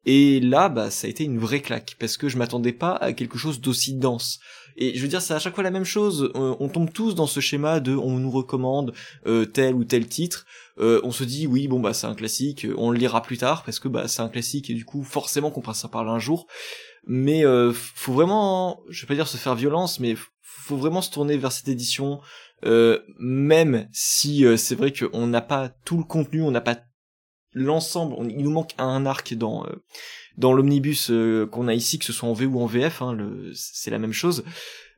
Et 0.06 0.40
là, 0.40 0.68
bah, 0.68 0.90
ça 0.90 1.06
a 1.06 1.11
été 1.11 1.24
une 1.24 1.38
vraie 1.38 1.61
claque, 1.61 1.96
parce 1.98 2.16
que 2.16 2.28
je 2.28 2.38
m'attendais 2.38 2.72
pas 2.72 2.92
à 2.92 3.12
quelque 3.12 3.38
chose 3.38 3.61
d'aussi 3.61 3.94
dense. 3.94 4.40
Et 4.76 4.96
je 4.96 5.02
veux 5.02 5.09
dire, 5.09 5.20
c'est 5.20 5.35
à 5.35 5.38
chaque 5.38 5.54
fois 5.54 5.62
la 5.62 5.70
même 5.70 5.85
chose. 5.85 6.33
Euh, 6.35 6.56
on 6.59 6.68
tombe 6.68 6.90
tous 6.92 7.14
dans 7.14 7.26
ce 7.26 7.40
schéma 7.40 7.80
de 7.80 7.94
on 7.94 8.18
nous 8.18 8.30
recommande 8.30 8.94
euh, 9.26 9.44
tel 9.44 9.74
ou 9.74 9.85
tel 9.85 10.09
titre. 10.09 10.46
Euh, 10.78 11.00
on 11.04 11.12
se 11.12 11.24
dit 11.24 11.46
oui, 11.46 11.68
bon 11.68 11.80
bah 11.80 11.92
c'est 11.92 12.06
un 12.06 12.14
classique, 12.14 12.66
on 12.78 12.90
le 12.90 12.98
lira 12.98 13.22
plus 13.22 13.37
tard 13.37 13.62
parce 13.64 13.78
que 13.78 13.88
bah 13.88 14.09
c'est 14.09 14.22
un 14.22 14.30
classique 14.30 14.70
et 14.70 14.74
du 14.74 14.87
coup 14.87 15.02
forcément 15.02 15.50
qu'on 15.50 15.61
passera 15.61 15.90
par 15.90 16.04
là 16.04 16.12
un 16.12 16.18
jour. 16.18 16.46
Mais 17.06 17.42
faut 17.74 18.12
vraiment, 18.12 18.80
je 18.88 19.02
vais 19.02 19.09
pas 19.09 19.14
dire 19.14 19.28
se 19.28 19.37
faire 19.37 19.54
violence, 19.54 20.00
mais 20.00 20.16
faut 20.70 20.76
vraiment 20.76 21.02
se 21.02 21.11
tourner 21.11 21.37
vers 21.37 21.52
cette 21.52 21.68
édition. 21.68 22.20
même 23.18 23.88
si 23.92 24.44
c'est 24.56 24.74
vrai 24.74 24.92
qu'on 24.92 25.26
n'a 25.26 25.40
pas 25.40 25.68
tout 25.68 25.98
le 25.98 26.04
contenu, 26.04 26.42
on 26.42 26.50
n'a 26.50 26.61
pas 26.61 26.78
l'ensemble, 27.52 28.16
il 28.30 28.42
nous 28.44 28.50
manque 28.50 28.74
un 28.78 29.06
arc 29.06 29.35
dans 29.35 29.66
dans 30.37 30.52
l'omnibus 30.52 31.11
euh, 31.11 31.46
qu'on 31.46 31.68
a 31.68 31.74
ici, 31.74 31.98
que 31.98 32.04
ce 32.04 32.12
soit 32.12 32.28
en 32.28 32.33
V 32.33 32.46
ou 32.46 32.61
en 32.61 32.66
VF, 32.66 33.02
hein, 33.02 33.16
c'est 33.54 33.90
la 33.90 33.98
même 33.98 34.12
chose. 34.12 34.44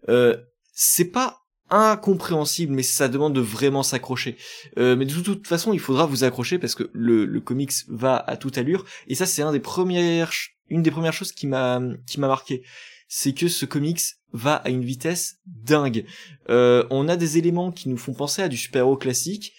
Euh, 0.08 0.36
c'est 0.72 1.10
pas 1.10 1.40
incompréhensible, 1.68 2.72
mais 2.72 2.82
ça 2.82 3.08
demande 3.08 3.34
de 3.34 3.40
vraiment 3.40 3.82
s'accrocher. 3.82 4.36
Euh, 4.78 4.94
mais 4.94 5.04
de 5.04 5.20
toute, 5.20 5.46
façon, 5.46 5.72
il 5.72 5.80
faudra 5.80 6.06
vous 6.06 6.24
accrocher 6.24 6.58
parce 6.58 6.74
que 6.74 6.90
le, 6.92 7.24
le 7.24 7.40
comics 7.40 7.72
va 7.88 8.16
à 8.16 8.36
toute 8.36 8.56
allure. 8.58 8.84
Et 9.08 9.14
ça, 9.14 9.26
c'est 9.26 9.42
un 9.42 9.52
des 9.52 9.60
premières, 9.60 10.32
une 10.68 10.82
des 10.82 10.90
premières 10.90 11.12
choses 11.12 11.32
qui 11.32 11.46
m'a 11.46 11.80
qui 12.06 12.20
m'a 12.20 12.28
marqué, 12.28 12.62
c'est 13.08 13.32
que 13.32 13.48
ce 13.48 13.66
comics 13.66 14.00
va 14.32 14.56
à 14.56 14.70
une 14.70 14.84
vitesse 14.84 15.38
dingue. 15.46 16.04
Euh, 16.48 16.84
on 16.90 17.08
a 17.08 17.16
des 17.16 17.38
éléments 17.38 17.72
qui 17.72 17.88
nous 17.88 17.96
font 17.96 18.14
penser 18.14 18.42
à 18.42 18.48
du 18.48 18.56
super-héros 18.56 18.96
classique, 18.96 19.52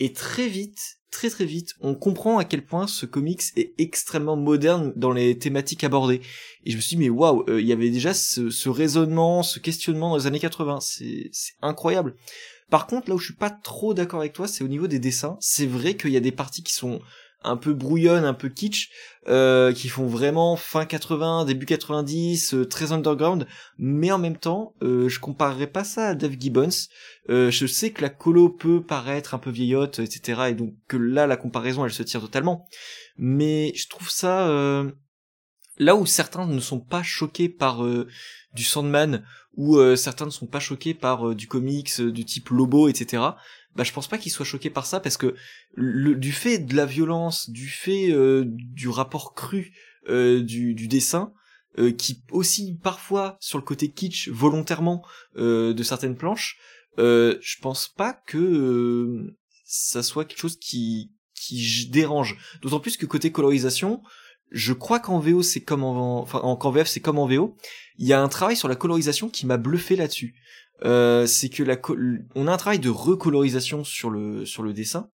et 0.00 0.12
très 0.12 0.48
vite, 0.48 0.98
très 1.10 1.30
très 1.30 1.44
vite, 1.44 1.74
on 1.80 1.94
comprend 1.94 2.38
à 2.38 2.44
quel 2.44 2.64
point 2.64 2.86
ce 2.86 3.06
comics 3.06 3.42
est 3.56 3.72
extrêmement 3.78 4.36
moderne 4.36 4.92
dans 4.96 5.12
les 5.12 5.38
thématiques 5.38 5.84
abordées. 5.84 6.20
Et 6.64 6.70
je 6.70 6.76
me 6.76 6.80
suis 6.80 6.96
dit, 6.96 7.02
mais 7.02 7.08
waouh, 7.08 7.44
euh, 7.48 7.60
il 7.60 7.66
y 7.66 7.72
avait 7.72 7.90
déjà 7.90 8.14
ce, 8.14 8.68
raisonnement, 8.68 9.42
ce 9.42 9.58
questionnement 9.58 10.10
dans 10.10 10.16
les 10.16 10.26
années 10.26 10.40
80, 10.40 10.78
c'est 10.80 11.30
incroyable. 11.62 12.14
Par 12.70 12.86
contre, 12.86 13.08
là 13.08 13.14
où 13.14 13.18
je 13.18 13.26
suis 13.26 13.34
pas 13.34 13.50
trop 13.50 13.94
d'accord 13.94 14.20
avec 14.20 14.34
toi, 14.34 14.46
c'est 14.46 14.62
au 14.62 14.68
niveau 14.68 14.86
des 14.86 14.98
dessins. 14.98 15.38
C'est 15.40 15.66
vrai 15.66 15.94
qu'il 15.96 16.10
y 16.10 16.16
a 16.16 16.20
des 16.20 16.32
parties 16.32 16.62
qui 16.62 16.74
sont 16.74 17.00
un 17.44 17.56
peu 17.56 17.72
brouillonne, 17.72 18.24
un 18.24 18.34
peu 18.34 18.48
kitsch, 18.48 18.90
euh, 19.28 19.72
qui 19.72 19.88
font 19.88 20.06
vraiment 20.06 20.56
fin 20.56 20.84
80, 20.84 21.44
début 21.44 21.66
90, 21.66 22.54
euh, 22.54 22.64
très 22.66 22.92
underground, 22.92 23.46
mais 23.78 24.10
en 24.10 24.18
même 24.18 24.36
temps, 24.36 24.74
euh, 24.82 25.08
je 25.08 25.20
comparerais 25.20 25.66
pas 25.66 25.84
ça 25.84 26.08
à 26.08 26.14
Dave 26.14 26.36
Gibbons. 26.38 26.88
Euh, 27.30 27.50
je 27.50 27.66
sais 27.66 27.90
que 27.90 28.02
la 28.02 28.08
colo 28.08 28.48
peut 28.48 28.82
paraître 28.82 29.34
un 29.34 29.38
peu 29.38 29.50
vieillotte, 29.50 29.98
etc., 30.00 30.42
et 30.48 30.54
donc 30.54 30.74
que 30.88 30.96
là, 30.96 31.26
la 31.26 31.36
comparaison, 31.36 31.84
elle 31.84 31.92
se 31.92 32.02
tire 32.02 32.20
totalement. 32.20 32.66
Mais 33.18 33.72
je 33.74 33.88
trouve 33.88 34.10
ça... 34.10 34.48
Euh, 34.48 34.90
là 35.76 35.94
où 35.94 36.06
certains 36.06 36.46
ne 36.46 36.58
sont 36.58 36.80
pas 36.80 37.04
choqués 37.04 37.48
par 37.48 37.84
du 38.52 38.64
Sandman, 38.64 39.24
ou 39.56 39.78
certains 39.94 40.24
ne 40.24 40.30
sont 40.30 40.48
pas 40.48 40.58
choqués 40.58 40.92
par 40.92 41.36
du 41.36 41.46
comics 41.46 42.00
du 42.00 42.24
type 42.24 42.48
Lobo, 42.48 42.88
etc., 42.88 43.22
bah 43.78 43.84
je 43.84 43.92
pense 43.92 44.08
pas 44.08 44.18
qu'il 44.18 44.32
soit 44.32 44.44
choqué 44.44 44.70
par 44.70 44.86
ça 44.86 44.98
parce 44.98 45.16
que 45.16 45.36
le, 45.72 46.16
du 46.16 46.32
fait 46.32 46.58
de 46.58 46.74
la 46.74 46.84
violence, 46.84 47.48
du 47.48 47.68
fait 47.68 48.10
euh, 48.10 48.42
du 48.44 48.88
rapport 48.88 49.34
cru 49.34 49.72
euh, 50.08 50.42
du, 50.42 50.74
dessin, 50.88 51.32
euh, 51.78 51.92
qui 51.92 52.24
aussi 52.32 52.76
parfois 52.82 53.36
sur 53.38 53.56
le 53.56 53.62
côté 53.62 53.92
kitsch 53.92 54.30
volontairement 54.30 55.04
de 55.36 55.82
certaines 55.84 56.16
planches, 56.16 56.58
je 56.96 57.60
pense 57.62 57.86
pas 57.86 58.14
que 58.14 59.32
ça 59.64 60.02
soit 60.02 60.24
quelque 60.24 60.40
chose 60.40 60.58
qui 60.58 61.12
dérange. 61.90 62.36
D'autant 62.62 62.80
plus 62.80 62.96
que 62.96 63.06
côté 63.06 63.30
colorisation, 63.30 64.02
je 64.50 64.72
crois 64.72 64.98
qu'en 64.98 65.20
VO 65.20 65.42
c'est 65.42 65.60
comme 65.60 65.84
en 65.84 66.20
enfin 66.20 66.40
en 66.40 66.70
VF 66.70 66.88
c'est 66.88 66.98
comme 66.98 67.18
en 67.18 67.28
VO. 67.28 67.56
Il 67.96 68.08
y 68.08 68.12
a 68.12 68.20
un 68.20 68.28
travail 68.28 68.56
sur 68.56 68.66
la 68.66 68.74
colorisation 68.74 69.28
qui 69.28 69.46
m'a 69.46 69.56
bluffé 69.56 69.94
là-dessus. 69.94 70.34
Euh, 70.84 71.26
c'est 71.26 71.48
que 71.48 71.62
on 72.34 72.46
a 72.46 72.52
un 72.52 72.56
travail 72.56 72.78
de 72.78 72.90
recolorisation 72.90 73.84
sur 73.84 74.10
le 74.10 74.72
dessin 74.72 75.10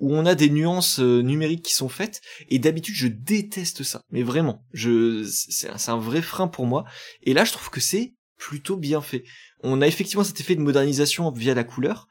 où 0.00 0.14
on 0.14 0.26
a 0.26 0.34
des 0.34 0.50
nuances 0.50 0.98
euh, 0.98 1.20
numériques 1.20 1.64
qui 1.64 1.74
sont 1.74 1.90
faites 1.90 2.22
et 2.48 2.58
d'habitude 2.58 2.94
je 2.94 3.06
déteste 3.06 3.82
ça. 3.82 4.02
Mais 4.10 4.22
vraiment 4.22 4.64
c'est 4.74 5.68
un, 5.88 5.98
vrai 5.98 6.22
frein 6.22 6.48
pour 6.48 6.66
moi. 6.66 6.84
Et 7.22 7.34
là 7.34 7.44
je 7.44 7.52
trouve 7.52 7.70
que 7.70 7.80
c'est 7.80 8.14
plutôt 8.36 8.76
bien 8.76 9.02
fait. 9.02 9.24
On 9.62 9.82
a 9.82 9.86
effectivement 9.86 10.24
cet 10.24 10.40
effet 10.40 10.56
de 10.56 10.60
modernisation 10.60 11.30
via 11.30 11.54
la 11.54 11.64
couleur 11.64 12.08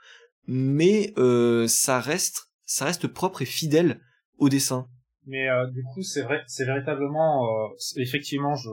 mais 0.47 1.13
euh, 1.17 1.67
ça 1.67 1.99
reste 1.99 3.07
propre 3.07 3.41
et 3.41 3.45
fidèle 3.45 4.01
au 4.37 4.49
dessin 4.49 4.87
Mais 5.25 5.49
euh, 5.49 5.67
du 5.67 5.83
coup, 5.83 6.01
c'est 6.01 6.23
vrai, 6.23 6.41
c'est 6.47 6.65
véritablement, 6.65 7.45
euh, 7.45 7.67
effectivement, 7.97 8.55
je 8.55 8.69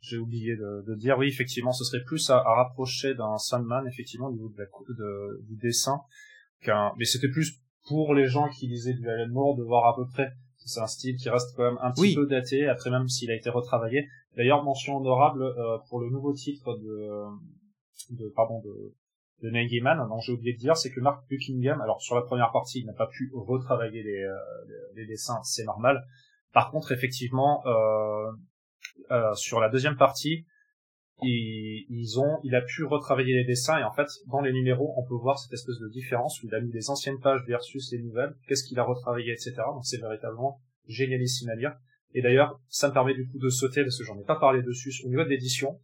j'ai 0.00 0.16
oublié 0.16 0.56
de, 0.56 0.84
de, 0.86 0.94
dire, 0.94 1.18
oui, 1.18 1.28
effectivement, 1.28 1.72
ce 1.72 1.84
serait 1.84 2.02
plus 2.04 2.30
à, 2.30 2.36
à 2.38 2.54
rapprocher 2.54 3.14
d'un 3.14 3.36
Sandman, 3.36 3.86
effectivement, 3.86 4.28
au 4.28 4.32
niveau 4.32 4.48
de 4.48 4.58
la, 4.58 4.64
de, 4.64 5.44
du 5.46 5.56
dessin, 5.56 6.00
qu'un. 6.62 6.92
Mais 6.96 7.04
c'était 7.04 7.28
plus 7.28 7.60
pour 7.86 8.14
les 8.14 8.26
gens 8.26 8.48
qui 8.48 8.68
lisaient 8.68 8.94
du 8.94 9.08
Alan 9.08 9.28
Moore 9.28 9.56
de 9.56 9.64
voir 9.64 9.86
à 9.86 9.96
peu 9.96 10.06
près. 10.06 10.30
C'est 10.64 10.80
un 10.80 10.86
style 10.86 11.16
qui 11.16 11.30
reste 11.30 11.56
quand 11.56 11.64
même 11.64 11.78
un 11.80 11.90
petit 11.92 12.14
peu 12.14 12.26
daté, 12.26 12.66
après 12.68 12.90
même 12.90 13.08
s'il 13.08 13.30
a 13.30 13.34
été 13.34 13.48
retravaillé. 13.48 14.06
D'ailleurs, 14.36 14.62
mention 14.62 14.98
honorable 14.98 15.42
euh, 15.42 15.78
pour 15.88 16.00
le 16.00 16.10
nouveau 16.10 16.32
titre 16.34 16.76
de, 16.76 17.24
de 18.10 18.28
pardon 18.36 18.60
de 18.60 18.94
de 19.42 19.50
Neil 19.50 19.68
Gaiman, 19.68 19.96
non 20.08 20.18
j'ai 20.20 20.32
oublié 20.32 20.52
de 20.52 20.58
dire, 20.58 20.76
c'est 20.76 20.90
que 20.90 21.00
Mark 21.00 21.24
Buckingham, 21.30 21.80
alors 21.80 22.02
sur 22.02 22.16
la 22.16 22.22
première 22.22 22.50
partie, 22.50 22.80
il 22.80 22.86
n'a 22.86 22.92
pas 22.92 23.06
pu 23.06 23.30
retravailler 23.34 24.02
les, 24.02 24.22
euh, 24.22 25.06
dessins, 25.06 25.40
c'est 25.44 25.64
normal. 25.64 26.04
Par 26.52 26.70
contre, 26.70 26.92
effectivement, 26.92 27.62
euh, 27.66 28.30
euh, 29.10 29.34
sur 29.34 29.60
la 29.60 29.68
deuxième 29.68 29.96
partie, 29.96 30.44
il 31.20 32.54
a 32.54 32.62
pu 32.62 32.84
retravailler 32.84 33.34
les 33.34 33.44
dessins 33.44 33.78
et 33.78 33.84
en 33.84 33.92
fait, 33.92 34.06
dans 34.26 34.40
les 34.40 34.52
numéros, 34.52 34.94
on 34.96 35.04
peut 35.06 35.20
voir 35.20 35.38
cette 35.38 35.52
espèce 35.52 35.78
de 35.78 35.88
différence 35.88 36.42
où 36.42 36.46
il 36.46 36.54
a 36.54 36.60
mis 36.60 36.72
les 36.72 36.90
anciennes 36.90 37.18
pages 37.20 37.44
versus 37.46 37.90
les 37.92 37.98
nouvelles, 37.98 38.34
qu'est-ce 38.46 38.64
qu'il 38.64 38.78
a 38.78 38.84
retravaillé, 38.84 39.32
etc. 39.32 39.54
Donc 39.72 39.84
c'est 39.84 40.00
véritablement 40.00 40.60
génialissime 40.86 41.50
à 41.50 41.54
lire. 41.54 41.76
Et 42.14 42.22
d'ailleurs, 42.22 42.60
ça 42.68 42.88
me 42.88 42.94
permet 42.94 43.14
du 43.14 43.28
coup 43.28 43.38
de 43.38 43.48
sauter 43.48 43.82
parce 43.82 43.98
que 43.98 44.04
j'en 44.04 44.18
ai 44.18 44.24
pas 44.24 44.38
parlé 44.38 44.62
dessus 44.62 44.92
au 45.04 45.08
niveau 45.08 45.24
de 45.24 45.28
l'édition. 45.28 45.78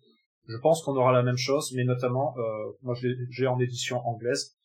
Je 0.47 0.57
pense 0.59 0.83
qu'on 0.83 0.97
aura 0.97 1.13
la 1.13 1.23
même 1.23 1.39
chose, 1.39 1.73
mais 1.75 1.85
notamment, 1.85 2.35
euh, 2.39 2.43
moi 2.83 2.95
j'ai 3.31 3.47
en 3.47 3.59
édition 3.59 4.07
anglaise, 4.07 4.57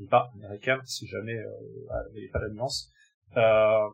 et 0.00 0.06
pas 0.06 0.30
américaine, 0.34 0.80
si 0.84 1.06
jamais 1.06 1.36
euh, 1.36 1.50
n'y 2.14 2.26
a 2.26 2.32
pas 2.32 2.40
la 2.40 2.48
nuance. 2.48 2.92
Euh, 3.36 3.88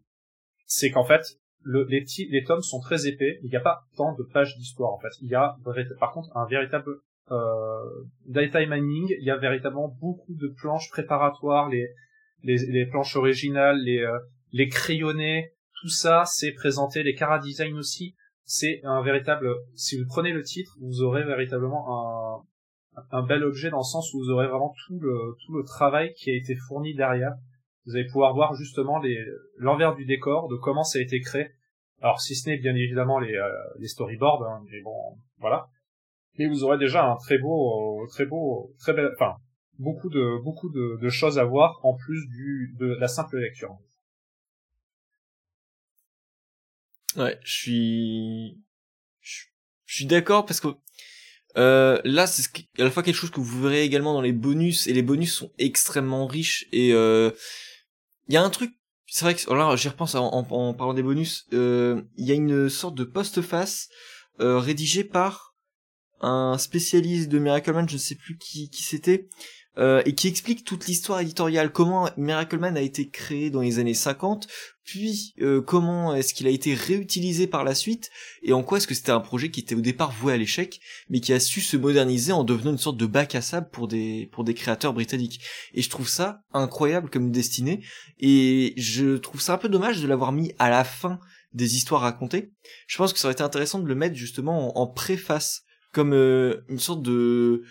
c'est 0.67 0.91
qu'en 0.91 1.05
fait, 1.05 1.23
le, 1.63 1.85
les, 1.85 2.05
les 2.31 2.45
tomes 2.45 2.63
sont 2.63 2.81
très 2.81 3.07
épais, 3.07 3.39
il 3.43 3.51
n'y 3.51 3.57
a 3.57 3.61
pas 3.61 3.85
tant 3.97 4.15
de 4.15 4.23
pages 4.23 4.57
d'histoire 4.57 4.93
en 4.93 4.99
fait. 4.99 5.13
Il 5.21 5.29
y 5.29 5.35
a 5.35 5.57
par 5.99 6.13
contre 6.13 6.35
un 6.37 6.47
véritable 6.47 7.01
euh, 7.31 8.05
data 8.27 8.65
mining, 8.67 9.15
il 9.19 9.25
y 9.25 9.31
a 9.31 9.37
véritablement 9.37 9.89
beaucoup 10.01 10.35
de 10.35 10.49
planches 10.49 10.91
préparatoires, 10.91 11.69
les, 11.69 11.89
les, 12.43 12.59
les 12.67 12.87
planches 12.87 13.17
originales, 13.17 13.79
les, 13.83 14.01
euh, 14.01 14.19
les 14.53 14.69
crayonnés, 14.69 15.53
tout 15.81 15.89
ça 15.89 16.25
c'est 16.27 16.53
présenté, 16.53 17.03
les 17.03 17.15
cara 17.15 17.39
design 17.39 17.77
aussi 17.79 18.15
c'est 18.45 18.81
un 18.85 19.03
véritable. 19.03 19.49
Si 19.75 19.99
vous 19.99 20.07
prenez 20.07 20.33
le 20.33 20.43
titre, 20.43 20.77
vous 20.81 21.03
aurez 21.03 21.25
véritablement 21.25 21.85
un, 22.97 23.03
un 23.11 23.23
bel 23.23 23.43
objet 23.45 23.71
dans 23.71 23.79
le 23.79 23.83
sens 23.83 24.13
où 24.13 24.19
vous 24.19 24.31
aurez 24.31 24.47
vraiment 24.47 24.75
tout 24.87 24.99
le 25.01 25.37
tout 25.45 25.57
le 25.57 25.65
travail 25.65 26.13
qui 26.15 26.31
a 26.31 26.37
été 26.37 26.55
fourni 26.69 26.95
derrière. 26.95 27.33
Vous 27.87 27.97
allez 27.97 28.07
pouvoir 28.07 28.35
voir 28.35 28.55
justement 28.55 28.99
les 28.99 29.19
l'envers 29.59 29.95
du 29.95 30.05
décor, 30.05 30.49
de 30.49 30.57
comment 30.57 30.85
ça 30.85 30.99
a 30.99 31.03
été 31.03 31.21
créé. 31.21 31.51
Alors 32.01 32.21
si 32.21 32.35
ce 32.35 32.49
n'est 32.49 32.59
bien 32.59 32.75
évidemment 32.75 33.19
les, 33.19 33.35
euh, 33.35 33.49
les 33.79 33.89
storyboards, 33.89 34.43
hein, 34.45 34.63
mais 34.71 34.81
bon, 34.83 35.17
voilà. 35.39 35.69
Mais 36.39 36.47
vous 36.47 36.65
aurez 36.65 36.79
déjà 36.79 37.05
un 37.07 37.17
très 37.17 37.39
beau, 37.39 38.07
très 38.11 38.27
beau, 38.27 38.73
très 38.79 38.93
bel, 38.93 39.11
enfin 39.15 39.37
beaucoup 39.79 40.11
de 40.11 40.43
beaucoup 40.43 40.71
de, 40.71 40.99
de 41.01 41.09
choses 41.09 41.39
à 41.39 41.45
voir 41.45 41.81
en 41.83 41.95
plus 41.95 42.27
du 42.29 42.75
de 42.79 42.95
la 43.01 43.09
simple 43.09 43.39
lecture. 43.39 43.77
Ouais, 47.17 47.39
je 47.45 47.53
suis, 47.53 48.59
je, 49.21 49.45
suis 49.87 50.07
d'accord 50.07 50.47
parce 50.47 50.61
que 50.61 50.69
euh, 51.57 52.01
là, 52.05 52.27
c'est 52.27 52.45
à 52.79 52.85
la 52.85 52.91
fois 52.91 53.03
quelque 53.03 53.15
chose 53.15 53.31
que 53.31 53.41
vous 53.41 53.63
verrez 53.63 53.85
également 53.85 54.13
dans 54.13 54.21
les 54.21 54.33
bonus 54.33 54.87
et 54.89 54.93
les 54.93 55.03
bonus 55.03 55.33
sont 55.33 55.53
extrêmement 55.59 56.27
riches 56.27 56.67
et 56.73 56.93
euh, 56.93 57.31
il 58.29 58.35
y 58.35 58.37
a 58.37 58.43
un 58.43 58.51
truc. 58.51 58.73
C'est 59.07 59.25
vrai 59.25 59.35
que 59.35 59.53
là, 59.53 59.77
j'y 59.77 59.89
repense 59.89 60.17
en, 60.17 60.43
parlant 60.75 60.95
des 60.95 61.03
bonus. 61.03 61.47
Euh, 61.53 62.03
il 62.17 62.27
y 62.27 62.33
a 62.33 62.35
une 62.35 62.69
sorte 62.69 62.97
de 62.97 63.05
post-face 63.05 63.89
euh, 64.41 64.59
rédigé 64.59 65.05
par 65.05 65.55
un 66.21 66.59
spécialiste 66.59 67.29
de 67.29 67.39
Miracle 67.39 67.73
Man, 67.73 67.89
je 67.89 67.95
ne 67.95 67.99
sais 67.99 68.17
plus 68.17 68.37
qui, 68.39 68.71
qui 68.71 68.83
c'était, 68.83 69.29
euh, 69.79 70.03
et 70.05 70.15
qui 70.15 70.29
explique 70.29 70.65
toute 70.65 70.87
l'histoire 70.87 71.21
éditoriale, 71.21 71.73
comment 71.73 72.09
Miracleman 72.17 72.77
a 72.77 72.81
été 72.81 73.09
créé 73.09 73.51
dans 73.51 73.61
les 73.61 73.79
années 73.79 73.95
50, 73.95 74.47
puis 74.85 75.35
euh, 75.41 75.61
comment 75.63 76.15
est-ce 76.15 76.35
qu'il 76.35 76.47
a 76.47 76.51
été 76.51 76.75
réutilisé 76.75 77.47
par 77.47 77.65
la 77.65 77.75
suite, 77.75 78.11
et 78.43 78.53
en 78.53 78.63
quoi 78.63 78.79
est-ce 78.79 78.87
que 78.87 78.95
c'était 78.95 79.13
un 79.13 79.21
projet 79.21 79.51
qui 79.51 79.61
était 79.61 79.75
au 79.75 79.81
départ 79.81 80.13
voué 80.13 80.35
à 80.35 80.37
l'échec, 80.37 80.81
mais 81.09 81.21
qui 81.21 81.33
a 81.33 81.41
su 81.41 81.61
se 81.61 81.77
moderniser 81.77 82.33
en 82.33 82.45
devenant 82.45 82.73
une 82.73 82.79
sorte 82.79 82.99
de 82.99 83.07
bac 83.07 83.35
à 83.35 83.41
sable 83.41 83.69
pour 83.71 83.89
des 83.89 84.29
pour 84.33 84.45
des 84.45 84.55
créateurs 84.55 84.93
britanniques. 84.93 85.41
Et 85.73 85.83
je 85.83 85.91
trouve 85.91 86.09
ça 86.09 86.43
incroyable 86.53 87.11
comme 87.11 87.31
destinée, 87.31 87.83
et 88.21 88.75
je 88.77 89.17
trouve 89.17 89.41
ça 89.41 89.55
un 89.55 89.59
peu 89.59 89.69
dommage 89.69 90.01
de 90.01 90.07
l'avoir 90.07 90.33
mis 90.33 90.53
à 90.59 90.71
la 90.71 90.85
fin 90.85 91.19
des 91.55 91.77
histoires 91.77 92.03
racontées. 92.03 92.53
Je 92.87 92.99
pense 92.99 93.13
que 93.13 93.19
ça 93.19 93.29
aurait 93.29 93.33
été 93.33 93.43
intéressant 93.43 93.79
de 93.79 93.89
le 93.89 93.95
mettre 93.95 94.17
justement 94.17 94.79
en, 94.79 94.87
préface, 94.87 95.63
comme 95.93 96.13
euh, 96.13 96.65
une 96.69 96.81
sorte 96.81 97.03
de 97.03 97.63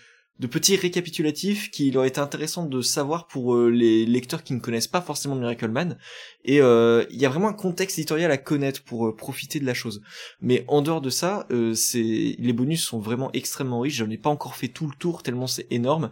de 0.44 0.48
petits 0.48 0.76
récapitulatifs 0.76 1.72
qu'il 1.72 1.98
aurait 1.98 2.10
été 2.10 2.20
intéressant 2.20 2.66
de 2.66 2.82
savoir 2.82 3.28
pour 3.28 3.56
euh, 3.56 3.70
les 3.70 4.06
lecteurs 4.06 4.44
qui 4.44 4.54
ne 4.54 4.60
connaissent 4.60 4.90
pas 4.90 5.00
forcément 5.00 5.36
Miracle 5.36 5.70
Man. 5.70 5.98
Et 6.44 6.60
euh, 6.60 7.06
il 7.12 7.18
y 7.18 7.26
a 7.26 7.30
vraiment 7.30 7.48
un 7.48 7.54
contexte 7.54 7.98
éditorial 7.98 8.30
à 8.30 8.36
connaître 8.36 8.84
pour 8.84 9.08
euh, 9.08 9.16
profiter 9.16 9.62
de 9.62 9.66
la 9.66 9.74
chose. 9.74 10.02
Mais 10.42 10.66
en 10.68 10.82
dehors 10.82 11.00
de 11.00 11.10
ça, 11.10 11.48
les 11.50 12.54
bonus 12.54 12.84
sont 12.84 13.00
vraiment 13.00 13.32
extrêmement 13.32 13.80
riches. 13.80 13.96
Je 13.96 14.04
n'ai 14.04 14.18
pas 14.18 14.30
encore 14.30 14.58
fait 14.58 14.68
tout 14.68 14.86
le 14.86 14.94
tour 15.00 15.24
tellement 15.24 15.48
c'est 15.48 15.66
énorme. 15.72 16.12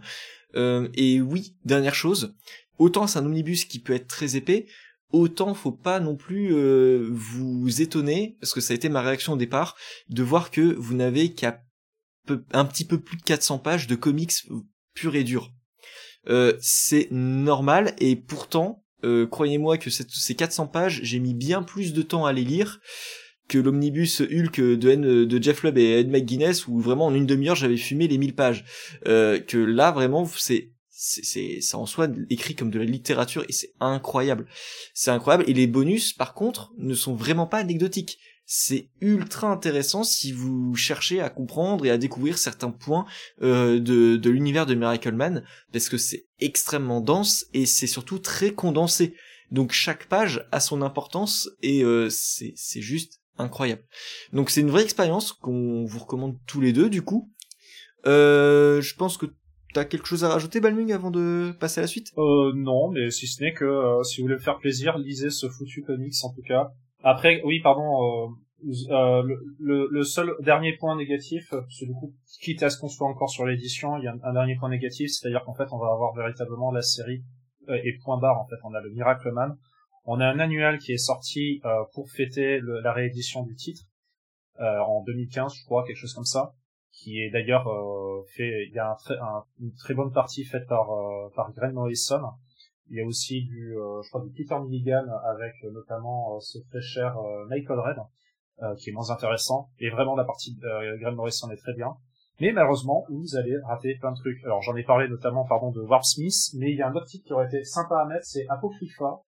et 0.54 1.20
oui, 1.20 1.54
dernière 1.66 1.94
chose, 1.94 2.34
autant 2.78 3.06
c'est 3.06 3.18
un 3.18 3.26
omnibus 3.26 3.66
qui 3.66 3.80
peut 3.80 3.92
être 3.92 4.06
très 4.06 4.36
épais, 4.36 4.64
autant 5.12 5.52
faut 5.52 5.72
pas 5.72 6.00
non 6.00 6.16
plus 6.16 6.54
vous 7.10 7.82
étonner, 7.82 8.36
parce 8.40 8.54
que 8.54 8.62
ça 8.62 8.72
a 8.72 8.76
été 8.76 8.88
ma 8.88 9.02
réaction 9.02 9.34
au 9.34 9.36
départ, 9.36 9.76
de 10.08 10.22
voir 10.22 10.50
que 10.50 10.74
vous 10.78 10.94
n'avez 10.94 11.34
qu'à 11.34 11.62
un 12.52 12.64
petit 12.64 12.84
peu 12.84 13.00
plus 13.00 13.16
de 13.16 13.22
400 13.22 13.58
pages 13.58 13.86
de 13.86 13.94
comics 13.94 14.32
pur 14.94 15.14
et 15.14 15.24
dur. 15.24 15.52
Euh, 16.28 16.56
c'est 16.60 17.08
normal 17.10 17.94
et 17.98 18.14
pourtant, 18.16 18.84
euh, 19.04 19.26
croyez-moi 19.26 19.78
que 19.78 19.90
ces 19.90 20.34
400 20.34 20.68
pages, 20.68 21.00
j'ai 21.02 21.18
mis 21.18 21.34
bien 21.34 21.62
plus 21.62 21.92
de 21.92 22.02
temps 22.02 22.26
à 22.26 22.32
les 22.32 22.44
lire 22.44 22.80
que 23.48 23.58
l'omnibus 23.58 24.20
Hulk 24.20 24.60
de, 24.60 25.42
Jeff 25.42 25.62
Lubb 25.62 25.76
et 25.76 25.98
Ed 25.98 26.08
McGuinness 26.08 26.66
où 26.68 26.78
vraiment 26.78 27.06
en 27.06 27.14
une 27.14 27.26
demi-heure 27.26 27.56
j'avais 27.56 27.76
fumé 27.76 28.08
les 28.08 28.18
1000 28.18 28.34
pages. 28.34 28.64
Euh, 29.06 29.40
que 29.40 29.58
là 29.58 29.90
vraiment 29.90 30.24
c'est 30.26 30.70
c'est 30.88 31.60
ça 31.60 31.78
en 31.78 31.86
soi 31.86 32.06
écrit 32.30 32.54
comme 32.54 32.70
de 32.70 32.78
la 32.78 32.84
littérature 32.84 33.44
et 33.48 33.52
c'est 33.52 33.72
incroyable. 33.80 34.46
C'est 34.94 35.10
incroyable 35.10 35.44
et 35.48 35.52
les 35.52 35.66
bonus 35.66 36.12
par 36.12 36.32
contre 36.32 36.72
ne 36.78 36.94
sont 36.94 37.14
vraiment 37.14 37.46
pas 37.46 37.58
anecdotiques 37.58 38.18
c'est 38.54 38.90
ultra 39.00 39.50
intéressant 39.50 40.04
si 40.04 40.30
vous 40.30 40.74
cherchez 40.74 41.22
à 41.22 41.30
comprendre 41.30 41.86
et 41.86 41.90
à 41.90 41.96
découvrir 41.96 42.36
certains 42.36 42.70
points 42.70 43.06
euh, 43.40 43.80
de, 43.80 44.28
l'univers 44.28 44.66
de 44.66 44.74
Miracle 44.74 45.12
Man, 45.12 45.42
parce 45.72 45.88
que 45.88 45.96
c'est 45.96 46.26
extrêmement 46.38 47.00
dense 47.00 47.46
et 47.54 47.64
c'est 47.64 47.86
surtout 47.86 48.18
très 48.18 48.50
condensé. 48.50 49.14
Donc 49.50 49.72
chaque 49.72 50.06
page 50.06 50.46
a 50.52 50.60
son 50.60 50.82
importance 50.82 51.48
et 51.62 51.82
euh, 51.82 52.10
c'est, 52.10 52.52
c'est 52.54 52.82
juste 52.82 53.22
incroyable. 53.38 53.84
Donc 54.34 54.50
c'est 54.50 54.60
une 54.60 54.70
vraie 54.70 54.82
expérience 54.82 55.32
qu'on 55.32 55.86
vous 55.86 56.00
recommande 56.00 56.36
tous 56.46 56.60
les 56.60 56.74
deux 56.74 56.90
du 56.90 57.00
coup. 57.00 57.32
Euh, 58.04 58.82
je 58.82 58.94
pense 58.96 59.16
que 59.16 59.26
T'as 59.72 59.86
quelque 59.86 60.06
chose 60.06 60.22
à 60.22 60.28
rajouter, 60.28 60.60
Balming, 60.60 60.92
avant 60.92 61.10
de 61.10 61.54
passer 61.58 61.80
à 61.80 61.82
la 61.82 61.86
suite? 61.86 62.12
Euh, 62.18 62.52
Non, 62.54 62.90
mais 62.90 63.10
si 63.10 63.26
ce 63.26 63.42
n'est 63.42 63.54
que 63.54 63.64
euh, 63.64 64.02
si 64.02 64.20
vous 64.20 64.26
voulez 64.26 64.34
me 64.34 64.40
faire 64.40 64.58
plaisir, 64.58 64.98
lisez 64.98 65.30
ce 65.30 65.48
foutu 65.48 65.82
comics 65.82 66.12
en 66.22 66.30
tout 66.30 66.42
cas. 66.42 66.72
Après, 67.02 67.42
oui, 67.44 67.60
pardon, 67.60 68.02
euh, 68.02 68.28
euh 68.90 69.22
le, 69.58 69.88
le, 69.90 70.04
seul 70.04 70.34
dernier 70.40 70.76
point 70.76 70.96
négatif, 70.96 71.52
c'est 71.68 71.86
du 71.86 71.92
coup, 71.92 72.14
quitte 72.40 72.62
à 72.62 72.70
ce 72.70 72.78
qu'on 72.78 72.88
soit 72.88 73.08
encore 73.08 73.30
sur 73.30 73.44
l'édition, 73.44 73.98
il 73.98 74.04
y 74.04 74.06
a 74.06 74.14
un, 74.22 74.32
dernier 74.32 74.56
point 74.56 74.68
négatif, 74.68 75.10
c'est-à-dire 75.10 75.42
qu'en 75.44 75.54
fait, 75.54 75.66
on 75.72 75.78
va 75.78 75.92
avoir 75.92 76.14
véritablement 76.14 76.70
la 76.70 76.82
série 76.82 77.24
euh, 77.68 77.78
et 77.82 77.98
point 78.04 78.18
barre. 78.18 78.40
En 78.40 78.46
fait, 78.46 78.56
on 78.64 78.72
a 78.74 78.80
le 78.80 78.90
Miracle 78.90 79.32
Man. 79.32 79.56
On 80.04 80.20
a 80.20 80.26
un 80.26 80.38
annuel 80.38 80.78
qui 80.78 80.92
est 80.92 80.98
sorti 80.98 81.60
euh, 81.64 81.84
pour 81.92 82.08
fêter 82.10 82.58
le, 82.60 82.80
la 82.80 82.92
réédition 82.92 83.42
du 83.42 83.54
titre 83.54 83.82
en 84.58 85.02
2015, 85.02 85.54
je 85.56 85.64
crois, 85.64 85.82
quelque 85.84 85.96
chose 85.96 86.14
comme 86.14 86.26
ça, 86.26 86.52
qui 86.92 87.20
est 87.20 87.30
d'ailleurs 87.30 87.66
fait. 88.36 88.66
Il 88.68 88.74
y 88.74 88.78
a 88.78 88.92
un 88.92 89.44
une 89.60 89.72
très 89.74 89.94
bonne 89.94 90.12
partie 90.12 90.44
faite 90.44 90.68
par 90.68 90.86
par 91.34 91.52
Graham 91.52 91.72
Morrison 91.72 92.20
il 92.92 92.98
y 92.98 93.00
a 93.00 93.06
aussi 93.06 93.44
du, 93.44 93.74
euh, 93.78 94.02
Peter 94.36 94.54
Milligan 94.60 95.06
avec 95.24 95.54
euh, 95.64 95.70
notamment 95.70 96.36
euh, 96.36 96.40
ce 96.40 96.58
très 96.70 96.82
cher 96.82 97.16
Michael 97.48 97.80
Red, 97.80 98.76
qui 98.78 98.90
est 98.90 98.92
moins 98.92 99.10
intéressant. 99.10 99.70
Et 99.80 99.90
vraiment, 99.90 100.14
la 100.14 100.24
partie 100.24 100.54
de 100.54 100.98
Graham 101.00 101.16
Morrison 101.16 101.50
est 101.50 101.56
très 101.56 101.74
bien. 101.74 101.96
Mais 102.40 102.52
malheureusement, 102.52 103.04
vous 103.08 103.34
allez 103.36 103.56
rater 103.66 103.96
plein 103.98 104.12
de 104.12 104.18
trucs. 104.18 104.44
Alors 104.44 104.62
j'en 104.62 104.76
ai 104.76 104.84
parlé 104.84 105.08
notamment, 105.08 105.44
pardon, 105.44 105.72
de 105.72 105.80
Warp 105.80 106.04
Smith, 106.04 106.50
mais 106.54 106.70
il 106.70 106.76
y 106.76 106.82
a 106.82 106.88
un 106.88 106.94
autre 106.94 107.06
titre 107.06 107.24
qui 107.26 107.32
aurait 107.32 107.46
été 107.46 107.64
sympa 107.64 108.02
à 108.02 108.04
mettre, 108.04 108.24
c'est 108.24 108.46
Apocrypha, 108.48 109.22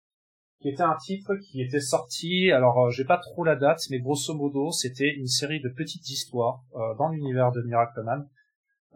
qui 0.60 0.68
était 0.68 0.82
un 0.82 0.96
titre 0.96 1.36
qui 1.36 1.62
était 1.62 1.80
sorti, 1.80 2.50
alors 2.50 2.90
j'ai 2.90 3.04
pas 3.04 3.18
trop 3.18 3.44
la 3.44 3.56
date, 3.56 3.80
mais 3.90 4.00
grosso 4.00 4.34
modo, 4.34 4.70
c'était 4.70 5.14
une 5.14 5.28
série 5.28 5.60
de 5.60 5.70
petites 5.70 6.08
histoires 6.10 6.62
dans 6.98 7.08
l'univers 7.08 7.52
de 7.52 7.62
Miracle 7.62 8.02
Man, 8.02 8.28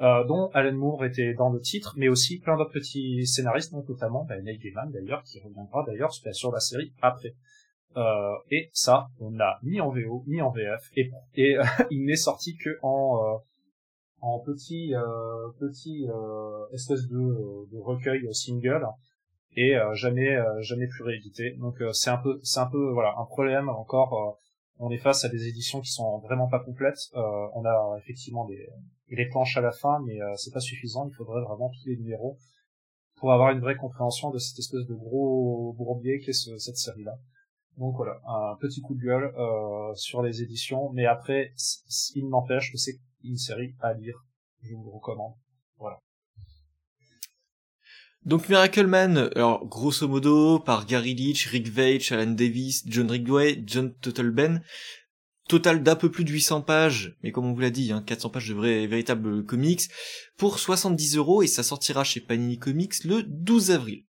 euh, 0.00 0.24
dont 0.24 0.50
Alan 0.52 0.76
Moore 0.76 1.04
était 1.04 1.34
dans 1.34 1.50
le 1.50 1.60
titre, 1.60 1.94
mais 1.96 2.08
aussi 2.08 2.38
plein 2.38 2.56
d'autres 2.56 2.72
petits 2.72 3.26
scénaristes, 3.26 3.72
notamment 3.72 4.24
ben, 4.24 4.42
Neil 4.44 4.58
Gaiman 4.58 4.90
d'ailleurs, 4.90 5.22
qui 5.22 5.40
reviendra 5.40 5.84
d'ailleurs 5.86 6.12
sur 6.12 6.52
la 6.52 6.60
série 6.60 6.92
après. 7.00 7.34
et 8.50 8.68
ça, 8.72 9.08
on 9.20 9.30
l'a 9.30 9.58
ni 9.62 9.80
en 9.80 9.90
VO, 9.90 10.24
ni 10.26 10.42
en 10.42 10.50
VF, 10.50 10.90
et, 10.96 11.10
et 11.34 11.56
il 11.90 12.04
n'est 12.04 12.16
sorti 12.16 12.56
que 12.56 12.78
en 12.82 13.40
en 14.20 14.38
petit 14.40 14.92
petit 15.60 16.06
espèce 16.72 17.06
de, 17.08 17.70
de 17.72 17.78
recueil 17.78 18.22
single 18.34 18.86
et 19.56 19.76
jamais 19.94 20.36
jamais 20.60 20.88
plus 20.88 21.04
réédité. 21.04 21.56
Donc 21.58 21.82
c'est 21.92 22.10
un 22.10 22.18
peu 22.18 22.38
c'est 22.42 22.60
un 22.60 22.66
peu 22.66 22.90
voilà 22.90 23.14
un 23.18 23.24
problème 23.24 23.70
encore 23.70 24.38
on 24.78 24.90
est 24.90 24.98
face 24.98 25.24
à 25.24 25.28
des 25.28 25.46
éditions 25.48 25.80
qui 25.80 25.90
sont 25.90 26.18
vraiment 26.18 26.48
pas 26.48 26.60
complètes. 26.60 27.10
Euh, 27.14 27.48
on 27.54 27.64
a 27.64 27.96
effectivement 27.98 28.44
des, 28.44 28.68
des 29.10 29.26
planches 29.26 29.56
à 29.56 29.60
la 29.60 29.72
fin, 29.72 30.00
mais 30.04 30.20
euh, 30.20 30.34
c'est 30.36 30.52
pas 30.52 30.60
suffisant. 30.60 31.08
Il 31.08 31.14
faudrait 31.14 31.42
vraiment 31.42 31.70
tous 31.70 31.88
les 31.88 31.96
numéros 31.96 32.38
pour 33.16 33.32
avoir 33.32 33.50
une 33.50 33.60
vraie 33.60 33.76
compréhension 33.76 34.30
de 34.30 34.38
cette 34.38 34.58
espèce 34.58 34.84
de 34.84 34.94
gros 34.94 35.72
bourbier 35.78 36.20
qu'est 36.20 36.34
ce, 36.34 36.58
cette 36.58 36.76
série-là. 36.76 37.16
Donc 37.78 37.96
voilà, 37.96 38.20
un 38.26 38.56
petit 38.56 38.80
coup 38.80 38.94
de 38.94 39.02
gueule 39.02 39.32
euh, 39.36 39.94
sur 39.94 40.22
les 40.22 40.42
éditions, 40.42 40.90
mais 40.92 41.06
après, 41.06 41.52
il 42.14 42.28
n'empêche 42.28 42.72
que 42.72 42.78
c'est 42.78 42.98
une 43.22 43.36
série 43.36 43.74
à 43.80 43.92
lire. 43.92 44.24
Je 44.62 44.74
vous 44.74 44.84
le 44.84 44.90
recommande. 44.90 45.34
Donc 48.26 48.48
Miracle 48.48 48.88
Man, 48.88 49.30
alors 49.36 49.64
grosso 49.68 50.08
modo 50.08 50.58
par 50.58 50.84
Gary 50.84 51.14
Leach, 51.14 51.46
Rick 51.46 51.68
Veitch, 51.68 52.10
Alan 52.10 52.32
Davis, 52.32 52.82
John 52.84 53.08
Ridgway, 53.08 53.62
John 53.64 53.94
Totalben, 54.00 54.62
total 55.48 55.84
d'un 55.84 55.94
peu 55.94 56.10
plus 56.10 56.24
de 56.24 56.32
800 56.32 56.62
pages, 56.62 57.16
mais 57.22 57.30
comme 57.30 57.46
on 57.46 57.52
vous 57.52 57.60
l'a 57.60 57.70
dit, 57.70 57.92
hein, 57.92 58.02
400 58.04 58.30
pages 58.30 58.48
de 58.48 58.54
vrais 58.54 58.88
véritables 58.88 59.44
comics, 59.46 59.82
pour 60.36 60.58
70 60.58 61.16
euros 61.18 61.44
et 61.44 61.46
ça 61.46 61.62
sortira 61.62 62.02
chez 62.02 62.18
Panini 62.18 62.58
Comics 62.58 63.04
le 63.04 63.22
12 63.22 63.70
avril. 63.70 64.04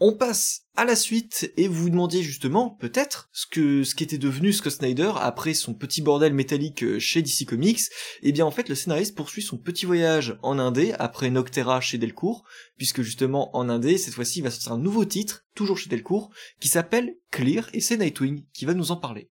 On 0.00 0.12
passe 0.12 0.62
à 0.76 0.84
la 0.84 0.94
suite 0.94 1.52
et 1.56 1.66
vous 1.66 1.90
demandiez 1.90 2.22
justement 2.22 2.70
peut-être 2.70 3.28
ce 3.32 3.46
que 3.48 3.82
ce 3.82 3.96
qu'était 3.96 4.16
devenu 4.16 4.52
Scott 4.52 4.72
Snyder 4.72 5.10
après 5.16 5.54
son 5.54 5.74
petit 5.74 6.02
bordel 6.02 6.32
métallique 6.34 6.84
euh, 6.84 7.00
chez 7.00 7.20
DC 7.20 7.44
Comics. 7.48 7.80
Eh 8.22 8.30
bien 8.30 8.46
en 8.46 8.52
fait 8.52 8.68
le 8.68 8.76
scénariste 8.76 9.16
poursuit 9.16 9.42
son 9.42 9.58
petit 9.58 9.86
voyage 9.86 10.38
en 10.42 10.60
Indé 10.60 10.94
après 11.00 11.30
Noctera 11.30 11.80
chez 11.80 11.98
Delcourt, 11.98 12.44
puisque 12.76 13.02
justement 13.02 13.56
en 13.56 13.68
Indé 13.68 13.98
cette 13.98 14.14
fois-ci 14.14 14.38
il 14.38 14.42
va 14.42 14.52
sortir 14.52 14.72
un 14.72 14.78
nouveau 14.78 15.04
titre, 15.04 15.44
toujours 15.56 15.78
chez 15.78 15.90
Delcourt, 15.90 16.30
qui 16.60 16.68
s'appelle 16.68 17.16
Clear 17.32 17.68
et 17.72 17.80
c'est 17.80 17.96
Nightwing 17.96 18.44
qui 18.52 18.66
va 18.66 18.74
nous 18.74 18.92
en 18.92 18.96
parler. 18.96 19.30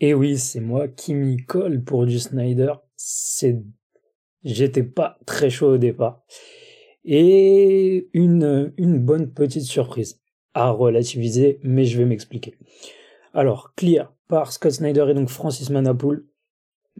Et 0.00 0.12
oui, 0.12 0.38
c'est 0.38 0.60
moi 0.60 0.88
qui 0.88 1.14
m'y 1.14 1.38
colle 1.38 1.82
pour 1.82 2.04
du 2.04 2.18
Snyder. 2.18 2.74
C'est 2.96 3.62
j'étais 4.44 4.82
pas 4.82 5.18
très 5.24 5.48
chaud 5.48 5.74
au 5.74 5.78
départ 5.78 6.22
et 7.04 8.08
une, 8.12 8.72
une 8.76 8.98
bonne 8.98 9.32
petite 9.32 9.64
surprise 9.64 10.20
à 10.54 10.70
relativiser, 10.70 11.58
mais 11.62 11.84
je 11.84 11.98
vais 11.98 12.04
m'expliquer. 12.04 12.54
Alors, 13.34 13.74
Clear 13.74 14.12
par 14.28 14.52
Scott 14.52 14.72
Snyder 14.72 15.06
et 15.08 15.14
donc 15.14 15.28
Francis 15.28 15.70
Manapoul 15.70 16.26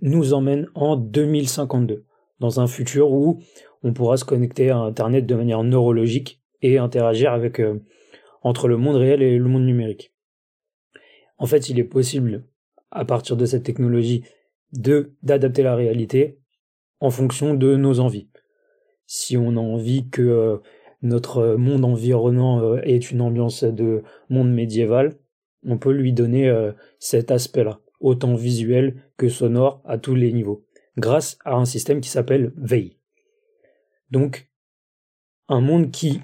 nous 0.01 0.33
emmène 0.33 0.67
en 0.75 0.97
2052, 0.97 2.05
dans 2.41 2.61
un 2.61 2.67
futur 2.67 3.13
où 3.13 3.41
on 3.83 3.93
pourra 3.93 4.17
se 4.17 4.25
connecter 4.25 4.71
à 4.71 4.79
Internet 4.79 5.27
de 5.27 5.35
manière 5.35 5.63
neurologique 5.63 6.41
et 6.63 6.79
interagir 6.79 7.33
avec 7.33 7.61
euh, 7.61 7.81
entre 8.43 8.69
le 8.69 8.77
monde 8.77 8.97
réel 8.97 9.23
et 9.23 9.39
le 9.39 9.49
monde 9.49 9.65
numérique. 9.65 10.15
En 11.39 11.47
fait, 11.47 11.69
il 11.69 11.79
est 11.79 11.85
possible, 11.85 12.45
à 12.91 13.05
partir 13.05 13.37
de 13.37 13.45
cette 13.45 13.65
technologie, 13.65 14.25
d'adapter 14.73 15.63
la 15.63 15.75
réalité 15.75 16.39
en 17.01 17.11
fonction 17.11 17.55
de 17.55 17.77
nos 17.77 18.01
envies 18.01 18.29
si 19.13 19.37
on 19.37 19.57
a 19.57 19.61
envie 19.61 20.09
que 20.09 20.23
euh, 20.23 20.57
notre 21.03 21.57
monde 21.57 21.85
environnant 21.85 22.63
euh, 22.63 22.81
ait 22.83 22.97
une 22.97 23.21
ambiance 23.21 23.63
de 23.63 24.05
monde 24.31 24.51
médiéval, 24.51 25.19
on 25.67 25.77
peut 25.77 25.93
lui 25.93 26.15
donner 26.15 26.49
euh, 26.49 26.73
cet 26.99 27.31
aspect-là, 27.31 27.81
autant 28.01 28.35
visuel 28.35 29.03
que 29.19 29.29
sonore 29.29 29.83
à 29.85 29.99
tous 29.99 30.15
les 30.15 30.33
niveaux, 30.33 30.65
grâce 30.97 31.37
à 31.45 31.57
un 31.57 31.67
système 31.67 32.01
qui 32.01 32.09
s'appelle 32.09 32.55
Veil. 32.57 32.97
Donc, 34.11 34.49
un 35.47 35.61
monde 35.61 35.91
qui 35.91 36.23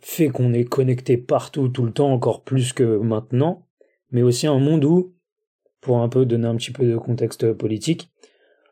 fait 0.00 0.30
qu'on 0.30 0.54
est 0.54 0.64
connecté 0.64 1.18
partout 1.18 1.68
tout 1.68 1.84
le 1.84 1.92
temps, 1.92 2.10
encore 2.10 2.42
plus 2.42 2.72
que 2.72 2.96
maintenant, 2.96 3.68
mais 4.12 4.22
aussi 4.22 4.46
un 4.46 4.58
monde 4.58 4.86
où, 4.86 5.14
pour 5.82 5.98
un 5.98 6.08
peu 6.08 6.24
donner 6.24 6.46
un 6.46 6.56
petit 6.56 6.72
peu 6.72 6.86
de 6.86 6.96
contexte 6.96 7.52
politique, 7.52 8.10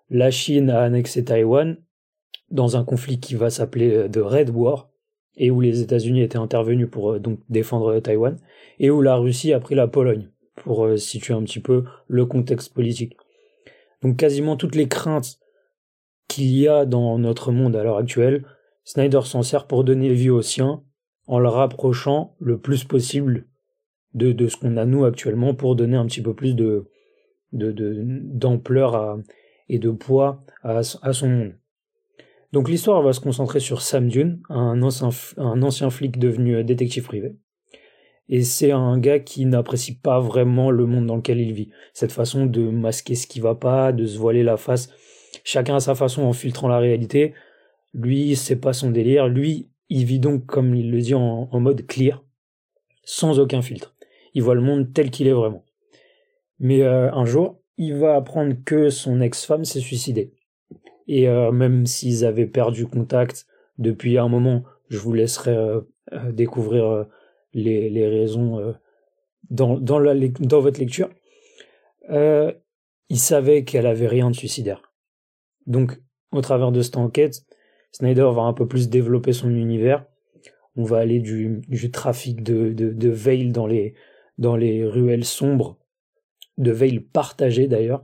la 0.09 0.31
Chine 0.31 0.71
a 0.71 0.81
annexé 0.81 1.23
Taïwan 1.23 1.77
dans 2.51 2.77
un 2.77 2.85
conflit 2.85 3.21
qui 3.21 3.35
va 3.35 3.51
s'appeler 3.51 4.09
The 4.11 4.19
euh, 4.19 4.25
Red 4.25 4.51
War, 4.51 4.91
et 5.37 5.51
où 5.51 5.61
les 5.61 5.83
États-Unis 5.83 6.23
étaient 6.23 6.39
intervenus 6.39 6.89
pour 6.91 7.13
euh, 7.13 7.19
donc 7.19 7.41
défendre 7.49 7.99
Taïwan, 8.01 8.39
et 8.79 8.91
où 8.91 9.03
la 9.03 9.17
Russie 9.17 9.53
a 9.53 9.61
pris 9.61 9.75
la 9.75 9.89
Pologne, 9.89 10.31
pour 10.55 10.85
euh, 10.87 10.97
situer 10.97 11.35
un 11.35 11.43
petit 11.43 11.61
peu 11.61 11.85
le 12.09 12.27
contexte 12.27 12.73
politique. 12.73 13.17
Donc 14.03 14.17
quasiment 14.17 14.57
toutes 14.57 14.75
les 14.75 14.89
craintes 14.89 15.39
qu'il 16.29 16.57
y 16.57 16.69
a 16.69 16.85
dans 16.85 17.19
notre 17.19 17.53
monde 17.53 17.77
à 17.77 17.83
l'heure 17.83 17.99
actuelle, 17.99 18.45
Snyder 18.85 19.23
s'en 19.25 19.43
sert 19.43 19.67
pour 19.67 19.85
donner 19.85 20.13
vie 20.13 20.31
aux 20.31 20.43
siens, 20.43 20.83
en 21.27 21.41
le 21.41 21.49
rapprochant 21.49 22.37
le 22.39 22.59
plus 22.59 22.85
possible 22.85 23.47
de, 24.15 24.33
de 24.33 24.47
ce 24.47 24.57
qu'on 24.57 24.77
a 24.77 24.85
nous 24.85 25.05
actuellement 25.05 25.55
pour 25.55 25.75
donner 25.75 25.97
un 25.97 26.07
petit 26.07 26.23
peu 26.23 26.35
plus 26.35 26.55
de 26.55 26.89
d'ampleur 27.53 29.17
de, 29.17 29.23
et 29.69 29.79
de 29.79 29.91
poids 29.91 30.45
à, 30.63 30.79
à 30.79 31.13
son 31.13 31.29
monde. 31.29 31.53
Donc 32.53 32.69
l'histoire 32.69 33.03
va 33.03 33.13
se 33.13 33.21
concentrer 33.21 33.61
sur 33.61 33.83
Sam 33.83 34.09
Dune, 34.09 34.41
un 34.49 34.83
ancien, 34.83 35.91
flic 35.91 36.19
devenu 36.19 36.57
euh, 36.57 36.63
détective 36.63 37.05
privé. 37.05 37.37
Et 38.29 38.43
c'est 38.43 38.73
un 38.73 38.99
gars 38.99 39.21
qui 39.21 39.47
n'apprécie 39.47 39.99
pas 39.99 40.21
vraiment 40.21 40.71
le 40.71 40.87
monde 40.87 41.07
dans 41.07 41.17
lequel 41.17 41.41
il 41.41 41.53
vit. 41.53 41.71
Cette 41.93 42.13
façon 42.13 42.47
de 42.47 42.69
masquer 42.69 43.15
ce 43.15 43.27
qui 43.27 43.41
va 43.41 43.55
pas, 43.55 43.93
de 43.93 44.05
se 44.05 44.19
voiler 44.19 44.43
la 44.43 44.57
face, 44.57 44.91
chacun 45.45 45.77
à 45.77 45.81
sa 45.81 45.95
façon 45.95 46.23
en 46.23 46.33
filtrant 46.33 46.69
la 46.69 46.79
réalité. 46.79 47.35
Lui, 47.95 48.35
c'est 48.35 48.57
pas 48.57 48.73
son 48.73 48.91
délire. 48.91 49.29
Lui, 49.29 49.69
il 49.89 50.05
vit 50.05 50.19
donc, 50.19 50.47
comme 50.47 50.75
il 50.75 50.91
le 50.91 51.01
dit, 51.01 51.15
en, 51.15 51.49
mode 51.61 51.87
clear, 51.87 52.25
sans 53.05 53.39
aucun 53.39 53.63
filtre. 53.63 53.95
Il 54.35 54.43
voit 54.43 54.57
le 54.57 54.61
monde 54.61 54.93
tel 54.93 55.11
qu'il 55.11 55.29
est 55.29 55.33
vraiment. 55.33 55.65
Mais 56.59 56.83
euh, 56.83 57.13
un 57.13 57.27
jour, 57.27 57.61
il 57.79 57.95
va 57.95 58.17
apprendre 58.17 58.55
que 58.65 58.91
son 58.91 59.21
ex-femme 59.21 59.65
s'est 59.65 59.81
suicidée. 59.81 60.33
Et 61.09 61.29
euh, 61.29 61.53
même 61.53 61.87
s'ils 61.87 62.25
avaient 62.25 62.47
perdu 62.47 62.87
contact 62.87 63.47
depuis 63.79 64.19
un 64.19 64.29
moment, 64.29 64.65
je 64.89 64.99
vous 64.99 65.13
laisserai 65.13 65.57
euh, 65.57 65.81
euh, 66.13 66.33
découvrir 66.33 67.07
les, 67.53 68.09
raisons 68.09 68.75
dans, 69.51 69.77
votre 69.77 70.81
lecture. 70.81 71.09
ils 72.11 73.19
savaient 73.19 73.65
qu'elle 73.65 73.87
avait 73.87 74.09
rien 74.09 74.31
de 74.31 74.37
suicidaire. 74.37 74.83
Donc, 75.67 76.01
au 76.33 76.41
travers 76.41 76.73
de 76.73 76.83
cette 76.83 76.97
enquête, 76.97 77.45
Snyder 77.93 78.29
va 78.35 78.43
un 78.43 78.53
peu 78.53 78.67
plus 78.67 78.89
développer 78.89 79.33
son 79.33 79.51
univers. 79.51 80.05
On 80.77 80.85
va 80.85 80.99
aller 80.99 81.21
du, 81.21 81.63
trafic 81.91 82.43
de, 82.43 82.73
de, 82.73 83.09
veille 83.09 83.51
dans 83.53 83.67
les, 83.67 84.85
ruelles 84.85 85.25
sombres, 85.25 85.79
de 86.59 86.73
veille 86.73 87.01
partagée 87.01 87.69
d'ailleurs, 87.69 88.03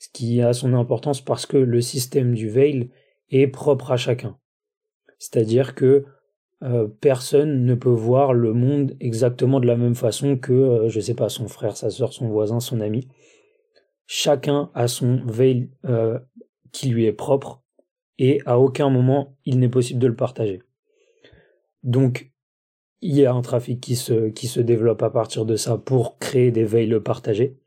ce 0.00 0.08
qui 0.12 0.40
a 0.40 0.54
son 0.54 0.72
importance 0.72 1.20
parce 1.20 1.44
que 1.44 1.58
le 1.58 1.80
système 1.82 2.34
du 2.34 2.48
veil 2.48 2.90
est 3.28 3.46
propre 3.46 3.92
à 3.92 3.98
chacun. 3.98 4.38
C'est-à-dire 5.18 5.74
que 5.74 6.06
euh, 6.62 6.88
personne 7.00 7.66
ne 7.66 7.74
peut 7.74 7.90
voir 7.90 8.32
le 8.32 8.54
monde 8.54 8.96
exactement 8.98 9.60
de 9.60 9.66
la 9.66 9.76
même 9.76 9.94
façon 9.94 10.38
que, 10.38 10.52
euh, 10.52 10.88
je 10.88 11.00
sais 11.00 11.14
pas, 11.14 11.28
son 11.28 11.48
frère, 11.48 11.76
sa 11.76 11.90
soeur, 11.90 12.14
son 12.14 12.28
voisin, 12.28 12.60
son 12.60 12.80
ami. 12.80 13.08
Chacun 14.06 14.70
a 14.74 14.88
son 14.88 15.22
veil 15.26 15.70
euh, 15.84 16.18
qui 16.72 16.88
lui 16.88 17.04
est 17.04 17.12
propre 17.12 17.62
et 18.18 18.40
à 18.46 18.58
aucun 18.58 18.88
moment 18.88 19.36
il 19.44 19.58
n'est 19.58 19.68
possible 19.68 20.00
de 20.00 20.06
le 20.06 20.16
partager. 20.16 20.62
Donc 21.82 22.32
il 23.02 23.14
y 23.14 23.26
a 23.26 23.34
un 23.34 23.42
trafic 23.42 23.80
qui 23.80 23.96
se, 23.96 24.30
qui 24.30 24.46
se 24.46 24.60
développe 24.60 25.02
à 25.02 25.10
partir 25.10 25.44
de 25.44 25.56
ça 25.56 25.76
pour 25.76 26.18
créer 26.18 26.50
des 26.50 26.64
veils 26.64 26.98
partagés. 27.00 27.59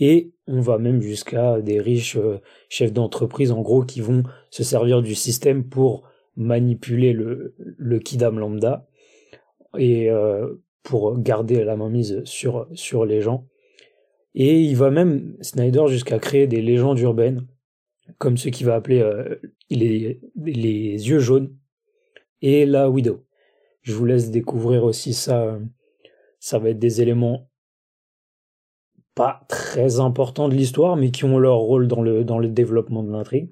Et 0.00 0.32
on 0.46 0.60
va 0.60 0.78
même 0.78 1.00
jusqu'à 1.00 1.60
des 1.60 1.80
riches 1.80 2.16
euh, 2.16 2.40
chefs 2.68 2.92
d'entreprise, 2.92 3.52
en 3.52 3.62
gros, 3.62 3.84
qui 3.84 4.00
vont 4.00 4.24
se 4.50 4.62
servir 4.62 5.02
du 5.02 5.14
système 5.14 5.64
pour 5.64 6.08
manipuler 6.36 7.12
le, 7.12 7.98
kidam 8.00 8.38
lambda 8.38 8.88
et 9.78 10.10
euh, 10.10 10.54
pour 10.82 11.18
garder 11.18 11.64
la 11.64 11.76
mainmise 11.76 12.22
sur, 12.24 12.68
sur 12.74 13.04
les 13.04 13.20
gens. 13.20 13.46
Et 14.34 14.60
il 14.60 14.76
va 14.76 14.90
même, 14.90 15.36
Snyder, 15.40 15.84
jusqu'à 15.88 16.18
créer 16.18 16.48
des 16.48 16.60
légendes 16.60 16.98
urbaines, 16.98 17.46
comme 18.18 18.36
ce 18.36 18.48
qu'il 18.48 18.66
va 18.66 18.74
appeler 18.74 19.00
euh, 19.00 19.36
les, 19.70 20.20
les 20.36 21.08
yeux 21.08 21.20
jaunes 21.20 21.56
et 22.42 22.66
la 22.66 22.90
Widow. 22.90 23.24
Je 23.82 23.92
vous 23.92 24.04
laisse 24.04 24.30
découvrir 24.30 24.84
aussi 24.84 25.14
ça. 25.14 25.58
Ça 26.40 26.58
va 26.58 26.70
être 26.70 26.78
des 26.78 27.00
éléments 27.00 27.48
pas 29.14 29.42
très 29.48 30.00
importants 30.00 30.48
de 30.48 30.54
l'histoire, 30.54 30.96
mais 30.96 31.10
qui 31.10 31.24
ont 31.24 31.38
leur 31.38 31.58
rôle 31.58 31.88
dans 31.88 32.02
le, 32.02 32.24
dans 32.24 32.38
le 32.38 32.48
développement 32.48 33.02
de 33.02 33.12
l'intrigue. 33.12 33.50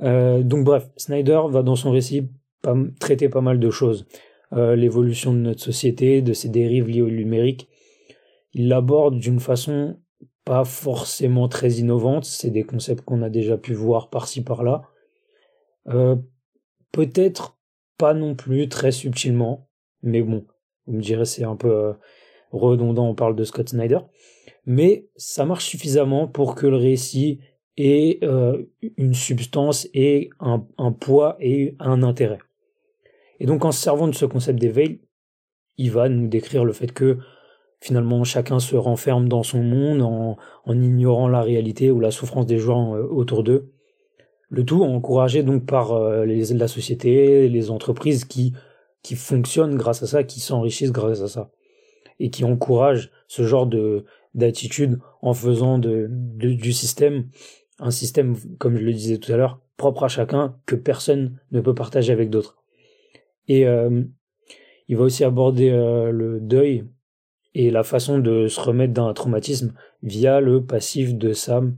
Euh, 0.00 0.42
donc 0.42 0.64
bref, 0.64 0.88
Snyder 0.96 1.42
va 1.48 1.62
dans 1.62 1.76
son 1.76 1.90
récit 1.90 2.28
pas, 2.62 2.74
traiter 3.00 3.28
pas 3.28 3.40
mal 3.40 3.58
de 3.60 3.70
choses. 3.70 4.06
l'évolution 4.52 5.32
de 5.32 5.38
notre 5.38 5.62
société, 5.62 6.22
de 6.22 6.32
ses 6.32 6.48
dérives 6.48 6.88
liées 6.88 7.02
au 7.02 7.10
numérique. 7.10 7.68
Il 8.54 8.68
l'aborde 8.68 9.18
d'une 9.18 9.40
façon 9.40 9.98
pas 10.44 10.64
forcément 10.64 11.48
très 11.48 11.72
innovante, 11.72 12.24
c'est 12.24 12.50
des 12.50 12.64
concepts 12.64 13.04
qu'on 13.04 13.20
a 13.22 13.28
déjà 13.28 13.58
pu 13.58 13.74
voir 13.74 14.08
par-ci 14.08 14.42
par-là. 14.42 14.82
Peut-être 16.92 17.58
pas 17.98 18.14
non 18.14 18.34
plus 18.34 18.68
très 18.68 18.92
subtilement, 18.92 19.68
mais 20.02 20.22
bon, 20.22 20.46
vous 20.86 20.94
me 20.94 21.02
direz 21.02 21.26
c'est 21.26 21.44
un 21.44 21.56
peu 21.56 21.94
redondant, 22.50 23.08
on 23.08 23.14
parle 23.14 23.36
de 23.36 23.44
Scott 23.44 23.68
Snyder, 23.68 24.00
mais 24.66 25.08
ça 25.16 25.44
marche 25.44 25.66
suffisamment 25.66 26.26
pour 26.26 26.54
que 26.54 26.66
le 26.66 26.76
récit 26.76 27.40
ait 27.76 28.18
euh, 28.22 28.64
une 28.96 29.14
substance 29.14 29.88
et 29.94 30.30
un, 30.40 30.92
poids 30.92 31.36
et 31.40 31.76
un 31.78 32.02
intérêt. 32.02 32.40
Et 33.40 33.46
donc 33.46 33.64
en 33.64 33.72
se 33.72 33.80
servant 33.80 34.08
de 34.08 34.14
ce 34.14 34.26
concept 34.26 34.58
d'éveil, 34.58 35.00
il 35.76 35.90
va 35.92 36.08
nous 36.08 36.26
décrire 36.26 36.64
le 36.64 36.72
fait 36.72 36.92
que 36.92 37.18
finalement 37.80 38.24
chacun 38.24 38.58
se 38.58 38.74
renferme 38.74 39.28
dans 39.28 39.44
son 39.44 39.62
monde 39.62 40.02
en, 40.02 40.36
ignorant 40.74 41.28
la 41.28 41.42
réalité 41.42 41.90
ou 41.92 42.00
la 42.00 42.10
souffrance 42.10 42.46
des 42.46 42.58
gens 42.58 42.96
euh, 42.96 43.02
autour 43.02 43.44
d'eux. 43.44 43.72
Le 44.50 44.64
tout 44.64 44.82
encouragé 44.82 45.42
donc 45.42 45.66
par 45.66 45.92
euh, 45.92 46.24
la 46.26 46.68
société, 46.68 47.48
les 47.48 47.70
entreprises 47.70 48.24
qui 48.24 48.54
fonctionnent 49.14 49.76
grâce 49.76 50.02
à 50.02 50.06
ça, 50.06 50.24
qui 50.24 50.40
s'enrichissent 50.40 50.92
grâce 50.92 51.22
à 51.22 51.28
ça 51.28 51.50
et 52.18 52.30
qui 52.30 52.44
encourage 52.44 53.10
ce 53.26 53.44
genre 53.44 53.66
de 53.66 54.04
d'attitude 54.34 54.98
en 55.22 55.32
faisant 55.34 55.78
du 55.78 56.72
système 56.72 57.28
un 57.78 57.90
système, 57.90 58.36
comme 58.58 58.76
je 58.76 58.84
le 58.84 58.92
disais 58.92 59.18
tout 59.18 59.32
à 59.32 59.36
l'heure, 59.36 59.60
propre 59.76 60.04
à 60.04 60.08
chacun 60.08 60.56
que 60.66 60.74
personne 60.74 61.38
ne 61.52 61.60
peut 61.60 61.74
partager 61.74 62.12
avec 62.12 62.30
d'autres. 62.30 62.58
Et 63.46 63.66
euh, 63.66 64.02
il 64.88 64.96
va 64.96 65.04
aussi 65.04 65.24
aborder 65.24 65.70
euh, 65.70 66.10
le 66.10 66.40
deuil 66.40 66.84
et 67.54 67.70
la 67.70 67.82
façon 67.82 68.18
de 68.18 68.48
se 68.48 68.60
remettre 68.60 68.92
d'un 68.92 69.12
traumatisme 69.14 69.74
via 70.02 70.40
le 70.40 70.64
passif 70.64 71.14
de 71.14 71.32
Sam 71.32 71.76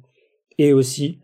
et 0.59 0.73
aussi 0.73 1.21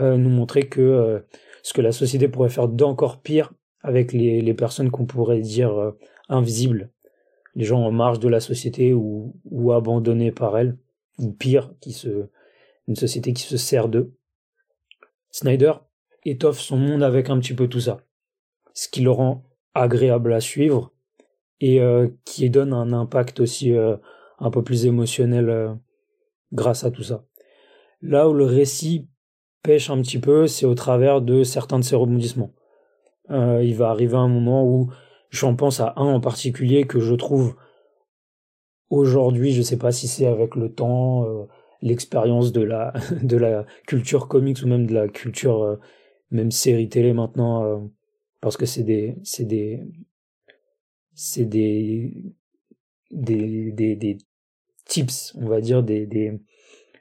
euh, 0.00 0.16
nous 0.16 0.28
montrer 0.30 0.64
que 0.64 1.24
ce 1.62 1.72
que 1.72 1.80
la 1.80 1.92
société 1.92 2.28
pourrait 2.28 2.50
faire 2.50 2.68
d'encore 2.68 3.22
pire 3.22 3.52
avec 3.82 4.12
les, 4.12 4.42
les 4.42 4.54
personnes 4.54 4.90
qu'on 4.90 5.06
pourrait 5.06 5.40
dire 5.40 5.92
invisibles 6.28 6.90
les 7.56 7.64
gens 7.64 7.82
en 7.82 7.90
marge 7.90 8.20
de 8.20 8.28
la 8.28 8.38
société 8.38 8.92
ou, 8.92 9.32
abandonnés 9.72 10.30
par 10.30 10.56
elle, 10.58 10.76
ou 11.18 11.32
pire, 11.32 11.72
qui 11.80 11.92
se, 11.92 12.28
une 12.86 12.96
société 12.96 13.32
qui 13.32 13.42
se 13.42 13.56
sert 13.56 13.88
d'eux. 13.88 14.14
Snyder 15.30 15.72
étoffe 16.24 16.60
son 16.60 16.76
monde 16.76 17.02
avec 17.02 17.30
un 17.30 17.38
petit 17.40 17.54
peu 17.54 17.66
tout 17.66 17.80
ça, 17.80 18.02
ce 18.74 18.88
qui 18.88 19.00
le 19.00 19.10
rend 19.10 19.42
agréable 19.74 20.34
à 20.34 20.40
suivre 20.40 20.92
et 21.60 21.80
euh, 21.80 22.08
qui 22.26 22.48
donne 22.50 22.74
un 22.74 22.92
impact 22.92 23.40
aussi 23.40 23.74
euh, 23.74 23.96
un 24.38 24.50
peu 24.50 24.62
plus 24.62 24.84
émotionnel 24.84 25.48
euh, 25.48 25.72
grâce 26.52 26.84
à 26.84 26.90
tout 26.90 27.02
ça. 27.02 27.24
Là 28.02 28.28
où 28.28 28.34
le 28.34 28.44
récit 28.44 29.08
pêche 29.62 29.88
un 29.88 30.00
petit 30.02 30.18
peu, 30.18 30.46
c'est 30.46 30.66
au 30.66 30.74
travers 30.74 31.22
de 31.22 31.42
certains 31.42 31.78
de 31.78 31.84
ses 31.84 31.96
rebondissements. 31.96 32.52
il 33.30 33.74
va 33.74 33.88
arriver 33.88 34.16
un 34.16 34.28
moment 34.28 34.64
où 34.64 34.90
J'en 35.30 35.54
pense 35.56 35.80
à 35.80 35.94
un 35.96 36.04
en 36.14 36.20
particulier 36.20 36.86
que 36.86 37.00
je 37.00 37.14
trouve 37.14 37.56
aujourd'hui, 38.90 39.52
je 39.52 39.62
sais 39.62 39.78
pas 39.78 39.92
si 39.92 40.08
c'est 40.08 40.26
avec 40.26 40.54
le 40.54 40.72
temps, 40.72 41.24
euh, 41.24 41.44
l'expérience 41.82 42.52
de 42.52 42.62
la 42.62 42.92
de 43.22 43.36
la 43.36 43.66
culture 43.86 44.28
comics 44.28 44.58
ou 44.62 44.66
même 44.66 44.86
de 44.86 44.94
la 44.94 45.08
culture 45.08 45.62
euh, 45.62 45.76
même 46.30 46.50
série 46.50 46.88
télé 46.88 47.12
maintenant 47.12 47.64
euh, 47.64 47.78
parce 48.40 48.56
que 48.56 48.66
c'est 48.66 48.82
des 48.82 49.16
c'est 49.22 49.44
des 49.44 49.82
c'est 51.14 51.44
des 51.44 52.34
des, 53.10 53.72
des 53.72 53.96
des 53.96 54.18
tips, 54.84 55.34
on 55.36 55.46
va 55.48 55.60
dire 55.60 55.82
des 55.82 56.06
des 56.06 56.40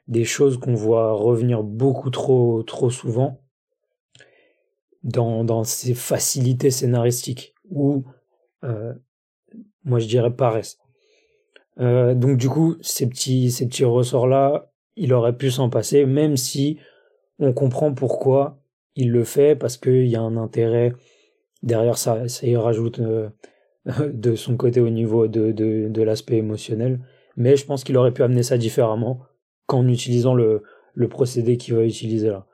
des 0.07 0.23
choses 0.25 0.57
qu'on 0.59 0.75
voit 0.75 1.13
revenir 1.13 1.63
beaucoup 1.63 2.09
trop 2.11 2.63
trop 2.63 2.89
souvent 2.89 3.41
dans 5.03 5.43
dans 5.43 5.63
ces 5.63 5.93
facilités 5.93 6.71
scénaristiques 6.71 7.53
où 7.69 8.05
moi 9.84 9.99
je 9.99 10.08
dirais 10.08 10.32
paresse. 10.32 10.78
Euh, 11.80 12.13
donc 12.15 12.38
du 12.38 12.49
coup, 12.49 12.75
ces 12.82 13.08
petits, 13.08 13.51
ces 13.51 13.67
petits 13.67 13.86
ressorts-là, 13.86 14.71
il 14.95 15.13
aurait 15.13 15.36
pu 15.38 15.51
s'en 15.51 15.69
passer, 15.69 16.06
même 16.06 16.38
si 16.38 16.80
on 17.39 17.54
comprend 17.54 17.93
pourquoi 17.93 18.62
il 18.95 19.12
le 19.12 19.23
fait, 19.23 19.56
parce 19.56 19.78
qu'il 19.78 20.08
y 20.08 20.15
a 20.15 20.21
un 20.21 20.38
intérêt 20.38 20.93
derrière 21.63 21.97
ça, 21.97 22.28
ça 22.30 22.47
y 22.47 22.56
rajoute 22.56 22.99
euh, 22.99 23.30
de 24.13 24.36
son 24.36 24.56
côté 24.56 24.80
au 24.80 24.89
niveau 24.89 25.28
de, 25.28 25.51
de, 25.51 25.88
de 25.89 26.01
l'aspect 26.01 26.38
émotionnel. 26.38 26.99
Mais 27.36 27.58
je 27.58 27.65
pense 27.65 27.84
qu'il 27.84 27.97
aurait 27.97 28.13
pu 28.13 28.23
amener 28.23 28.43
ça 28.43 28.58
différemment 28.58 29.19
qu'en 29.65 29.88
utilisant 29.88 30.34
le, 30.34 30.63
le 30.93 31.10
procédé 31.10 31.58
qu'il 31.58 31.73
va 31.73 31.84
utiliser 31.84 32.30
là. 32.30 32.45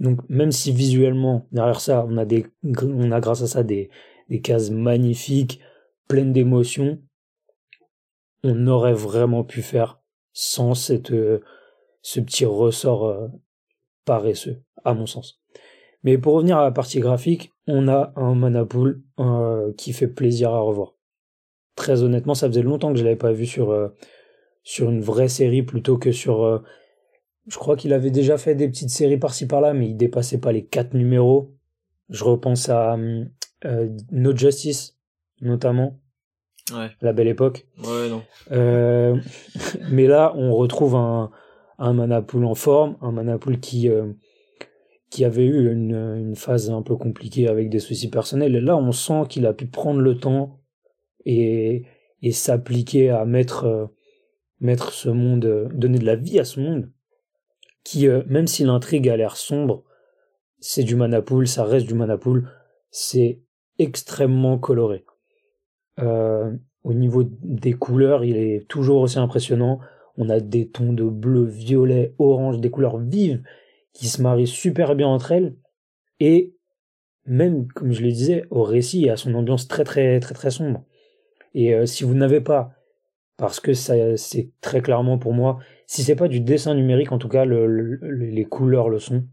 Donc 0.00 0.20
même 0.28 0.52
si 0.52 0.70
visuellement 0.70 1.48
derrière 1.50 1.80
ça 1.80 2.06
on 2.08 2.18
a 2.18 2.24
des 2.24 2.46
on 2.62 3.10
a 3.10 3.18
grâce 3.18 3.42
à 3.42 3.48
ça 3.48 3.64
des 3.64 3.90
des 4.28 4.40
cases 4.40 4.70
magnifiques, 4.70 5.60
pleines 6.06 6.32
d'émotions, 6.32 7.00
on 8.42 8.66
aurait 8.66 8.94
vraiment 8.94 9.44
pu 9.44 9.62
faire 9.62 10.00
sans 10.32 10.74
cette, 10.74 11.10
euh, 11.12 11.40
ce 12.02 12.20
petit 12.20 12.44
ressort 12.44 13.06
euh, 13.06 13.28
paresseux, 14.04 14.62
à 14.84 14.94
mon 14.94 15.06
sens. 15.06 15.40
Mais 16.04 16.16
pour 16.16 16.34
revenir 16.34 16.58
à 16.58 16.64
la 16.64 16.70
partie 16.70 17.00
graphique, 17.00 17.52
on 17.66 17.88
a 17.88 18.12
un 18.16 18.34
Manapool 18.34 19.02
euh, 19.18 19.72
qui 19.76 19.92
fait 19.92 20.06
plaisir 20.06 20.50
à 20.50 20.60
revoir. 20.60 20.94
Très 21.74 22.02
honnêtement, 22.02 22.34
ça 22.34 22.48
faisait 22.48 22.62
longtemps 22.62 22.92
que 22.92 22.98
je 22.98 23.04
l'avais 23.04 23.16
pas 23.16 23.32
vu 23.32 23.46
sur, 23.46 23.72
une 24.78 25.00
vraie 25.00 25.28
série 25.28 25.62
plutôt 25.62 25.96
que 25.96 26.10
sur... 26.10 26.64
je 27.46 27.56
crois 27.56 27.76
qu'il 27.76 27.92
avait 27.92 28.10
déjà 28.10 28.36
fait 28.36 28.56
des 28.56 28.68
petites 28.68 28.90
séries 28.90 29.16
par-ci 29.16 29.46
par-là, 29.46 29.74
mais 29.74 29.88
il 29.88 29.96
dépassait 29.96 30.40
pas 30.40 30.50
les 30.50 30.64
quatre 30.64 30.94
numéros. 30.94 31.54
Je 32.08 32.24
repense 32.24 32.68
à 32.68 32.96
euh, 33.64 33.88
no 34.10 34.36
Justice, 34.36 34.98
notamment. 35.40 36.00
Ouais. 36.72 36.90
La 37.00 37.12
belle 37.12 37.28
époque. 37.28 37.66
Ouais, 37.78 38.08
non. 38.08 38.22
Euh, 38.52 39.16
mais 39.90 40.06
là, 40.06 40.32
on 40.36 40.54
retrouve 40.54 40.96
un, 40.96 41.30
un 41.78 41.92
Manapool 41.92 42.44
en 42.44 42.54
forme, 42.54 42.96
un 43.00 43.12
Manapool 43.12 43.58
qui, 43.58 43.88
euh, 43.88 44.12
qui 45.10 45.24
avait 45.24 45.46
eu 45.46 45.72
une, 45.72 45.94
une 45.94 46.36
phase 46.36 46.70
un 46.70 46.82
peu 46.82 46.96
compliquée 46.96 47.48
avec 47.48 47.70
des 47.70 47.78
soucis 47.78 48.10
personnels. 48.10 48.54
Et 48.54 48.60
là, 48.60 48.76
on 48.76 48.92
sent 48.92 49.22
qu'il 49.28 49.46
a 49.46 49.54
pu 49.54 49.66
prendre 49.66 50.00
le 50.00 50.18
temps 50.18 50.60
et, 51.24 51.84
et 52.22 52.32
s'appliquer 52.32 53.10
à 53.10 53.24
mettre, 53.24 53.64
euh, 53.64 53.86
mettre 54.60 54.92
ce 54.92 55.08
monde, 55.08 55.70
donner 55.72 55.98
de 55.98 56.06
la 56.06 56.16
vie 56.16 56.38
à 56.38 56.44
ce 56.44 56.60
monde, 56.60 56.90
qui, 57.82 58.06
même 58.26 58.46
si 58.46 58.64
l'intrigue 58.64 59.08
a 59.08 59.16
l'air 59.16 59.36
sombre, 59.36 59.84
c'est 60.60 60.82
du 60.82 60.94
Manapool, 60.94 61.48
ça 61.48 61.64
reste 61.64 61.86
du 61.86 61.94
Manapool, 61.94 62.50
c'est 62.90 63.40
extrêmement 63.78 64.58
coloré. 64.58 65.04
Euh, 66.00 66.52
au 66.84 66.94
niveau 66.94 67.24
des 67.24 67.72
couleurs, 67.72 68.24
il 68.24 68.36
est 68.36 68.66
toujours 68.68 69.02
aussi 69.02 69.18
impressionnant. 69.18 69.80
On 70.16 70.28
a 70.28 70.40
des 70.40 70.68
tons 70.68 70.92
de 70.92 71.04
bleu, 71.04 71.44
violet, 71.44 72.14
orange, 72.18 72.60
des 72.60 72.70
couleurs 72.70 72.98
vives 72.98 73.42
qui 73.92 74.08
se 74.08 74.22
marient 74.22 74.46
super 74.46 74.94
bien 74.94 75.08
entre 75.08 75.32
elles. 75.32 75.54
Et 76.20 76.54
même, 77.26 77.68
comme 77.72 77.92
je 77.92 78.02
le 78.02 78.08
disais, 78.08 78.44
au 78.50 78.62
récit, 78.62 79.02
il 79.02 79.10
a 79.10 79.16
son 79.16 79.34
ambiance 79.34 79.68
très 79.68 79.84
très 79.84 80.18
très 80.20 80.34
très 80.34 80.50
sombre. 80.50 80.84
Et 81.54 81.74
euh, 81.74 81.86
si 81.86 82.04
vous 82.04 82.14
n'avez 82.14 82.40
pas, 82.40 82.72
parce 83.36 83.60
que 83.60 83.74
ça 83.74 83.94
c'est 84.16 84.50
très 84.60 84.80
clairement 84.80 85.18
pour 85.18 85.32
moi, 85.34 85.58
si 85.86 86.02
c'est 86.02 86.16
pas 86.16 86.28
du 86.28 86.40
dessin 86.40 86.74
numérique, 86.74 87.12
en 87.12 87.18
tout 87.18 87.28
cas 87.28 87.44
les 87.44 88.44
couleurs 88.44 88.88
le 88.88 88.98
sont. 88.98 89.24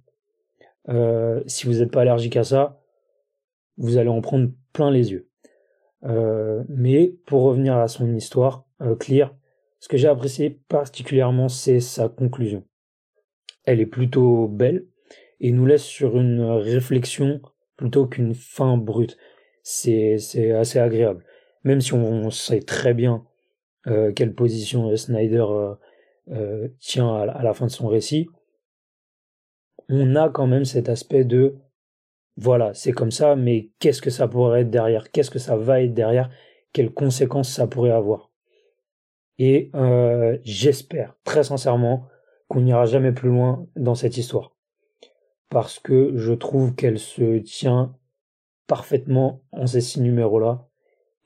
Euh, 0.90 1.42
si 1.48 1.66
vous 1.66 1.74
n'êtes 1.74 1.92
pas 1.92 2.02
allergique 2.02 2.38
à 2.38 2.44
ça, 2.44 2.80
vous 3.78 3.98
allez 3.98 4.10
en 4.10 4.22
prendre 4.22 4.50
plein 4.74 4.92
les 4.92 5.12
yeux. 5.12 5.30
Euh, 6.04 6.64
mais 6.70 7.16
pour 7.26 7.44
revenir 7.44 7.76
à 7.78 7.88
son 7.88 8.14
histoire, 8.14 8.66
euh, 8.82 8.96
Clear, 8.96 9.36
ce 9.80 9.88
que 9.88 9.98
j'ai 9.98 10.08
apprécié 10.08 10.50
particulièrement, 10.50 11.50
c'est 11.50 11.80
sa 11.80 12.10
conclusion. 12.10 12.64
Elle 13.64 13.82
est 13.82 13.86
plutôt 13.86 14.48
belle 14.48 14.86
et 15.40 15.52
nous 15.52 15.66
laisse 15.66 15.84
sur 15.84 16.18
une 16.18 16.42
réflexion 16.42 17.42
plutôt 17.78 18.06
qu'une 18.06 18.36
fin 18.36 18.78
brute. 18.78 19.18
C'est, 19.64 20.18
c'est 20.20 20.52
assez 20.52 20.80
agréable. 20.80 21.26
Même 21.64 21.82
si 21.82 21.94
on, 21.94 22.30
sait 22.30 22.62
très 22.62 22.94
bien 22.94 23.26
euh, 23.88 24.12
quelle 24.12 24.36
position 24.36 24.96
Snyder 24.96 25.46
tient 26.80 27.16
à 27.16 27.44
la 27.44 27.54
fin 27.54 27.66
de 27.68 27.72
son 27.72 27.88
récit, 27.88 28.28
on 29.90 30.16
a 30.16 30.30
quand 30.30 30.48
même 30.48 30.66
cet 30.66 30.90
aspect 30.90 31.24
de 31.24 31.56
voilà, 32.38 32.74
c'est 32.74 32.92
comme 32.92 33.12
ça, 33.12 33.36
mais 33.36 33.70
qu'est-ce 33.80 34.02
que 34.02 34.10
ça 34.10 34.28
pourrait 34.28 34.62
être 34.62 34.70
derrière? 34.70 35.12
Qu'est-ce 35.12 35.32
que 35.32 35.40
ça 35.40 35.56
va 35.56 35.82
être 35.82 35.94
derrière? 35.94 36.30
Quelles 36.74 36.94
conséquences 36.94 37.50
ça 37.50 37.68
pourrait 37.68 37.92
avoir? 37.92 38.32
Et 39.38 39.72
euh, 39.76 40.38
j'espère 40.44 41.16
très 41.24 41.44
sincèrement 41.44 42.08
qu'on 42.48 42.62
n'ira 42.62 42.86
jamais 42.86 43.12
plus 43.12 43.30
loin 43.30 43.68
dans 43.76 43.96
cette 43.96 44.18
histoire. 44.18 44.56
Parce 45.50 45.80
que 45.80 46.18
je 46.18 46.34
trouve 46.34 46.76
qu'elle 46.76 47.00
se 47.00 47.40
tient 47.40 47.96
parfaitement 48.68 49.44
en 49.52 49.68
ces 49.68 49.82
six 49.82 50.02
numéros-là. 50.02 50.68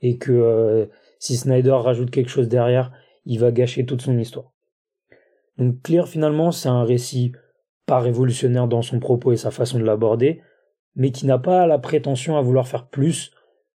et 0.02 0.16
que 0.18 0.32
euh, 0.32 0.86
si 1.18 1.36
Snyder 1.36 1.72
rajoute 1.72 2.10
quelque 2.10 2.30
chose 2.30 2.48
derrière, 2.48 2.92
il 3.26 3.38
va 3.38 3.52
gâcher 3.52 3.84
toute 3.84 4.02
son 4.02 4.18
histoire. 4.18 4.52
Donc 5.58 5.82
Clear 5.82 6.08
finalement 6.08 6.52
c'est 6.52 6.68
un 6.68 6.84
récit 6.84 7.32
pas 7.86 8.00
révolutionnaire 8.00 8.68
dans 8.68 8.82
son 8.82 9.00
propos 9.00 9.32
et 9.32 9.36
sa 9.36 9.50
façon 9.50 9.78
de 9.78 9.84
l'aborder, 9.84 10.40
mais 10.94 11.10
qui 11.10 11.26
n'a 11.26 11.38
pas 11.38 11.66
la 11.66 11.78
prétention 11.78 12.36
à 12.36 12.42
vouloir 12.42 12.68
faire 12.68 12.88
plus 12.88 13.32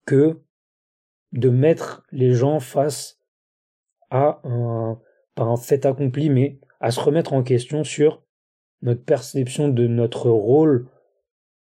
que 0.05 0.41
de 1.31 1.49
mettre 1.49 2.03
les 2.11 2.33
gens 2.33 2.59
face 2.59 3.21
à 4.09 4.41
un, 4.43 4.97
fait 5.57 5.85
accompli, 5.85 6.29
mais 6.29 6.59
à 6.79 6.91
se 6.91 6.99
remettre 6.99 7.33
en 7.33 7.43
question 7.43 7.83
sur 7.83 8.23
notre 8.81 9.03
perception 9.03 9.69
de 9.69 9.87
notre 9.87 10.29
rôle 10.29 10.87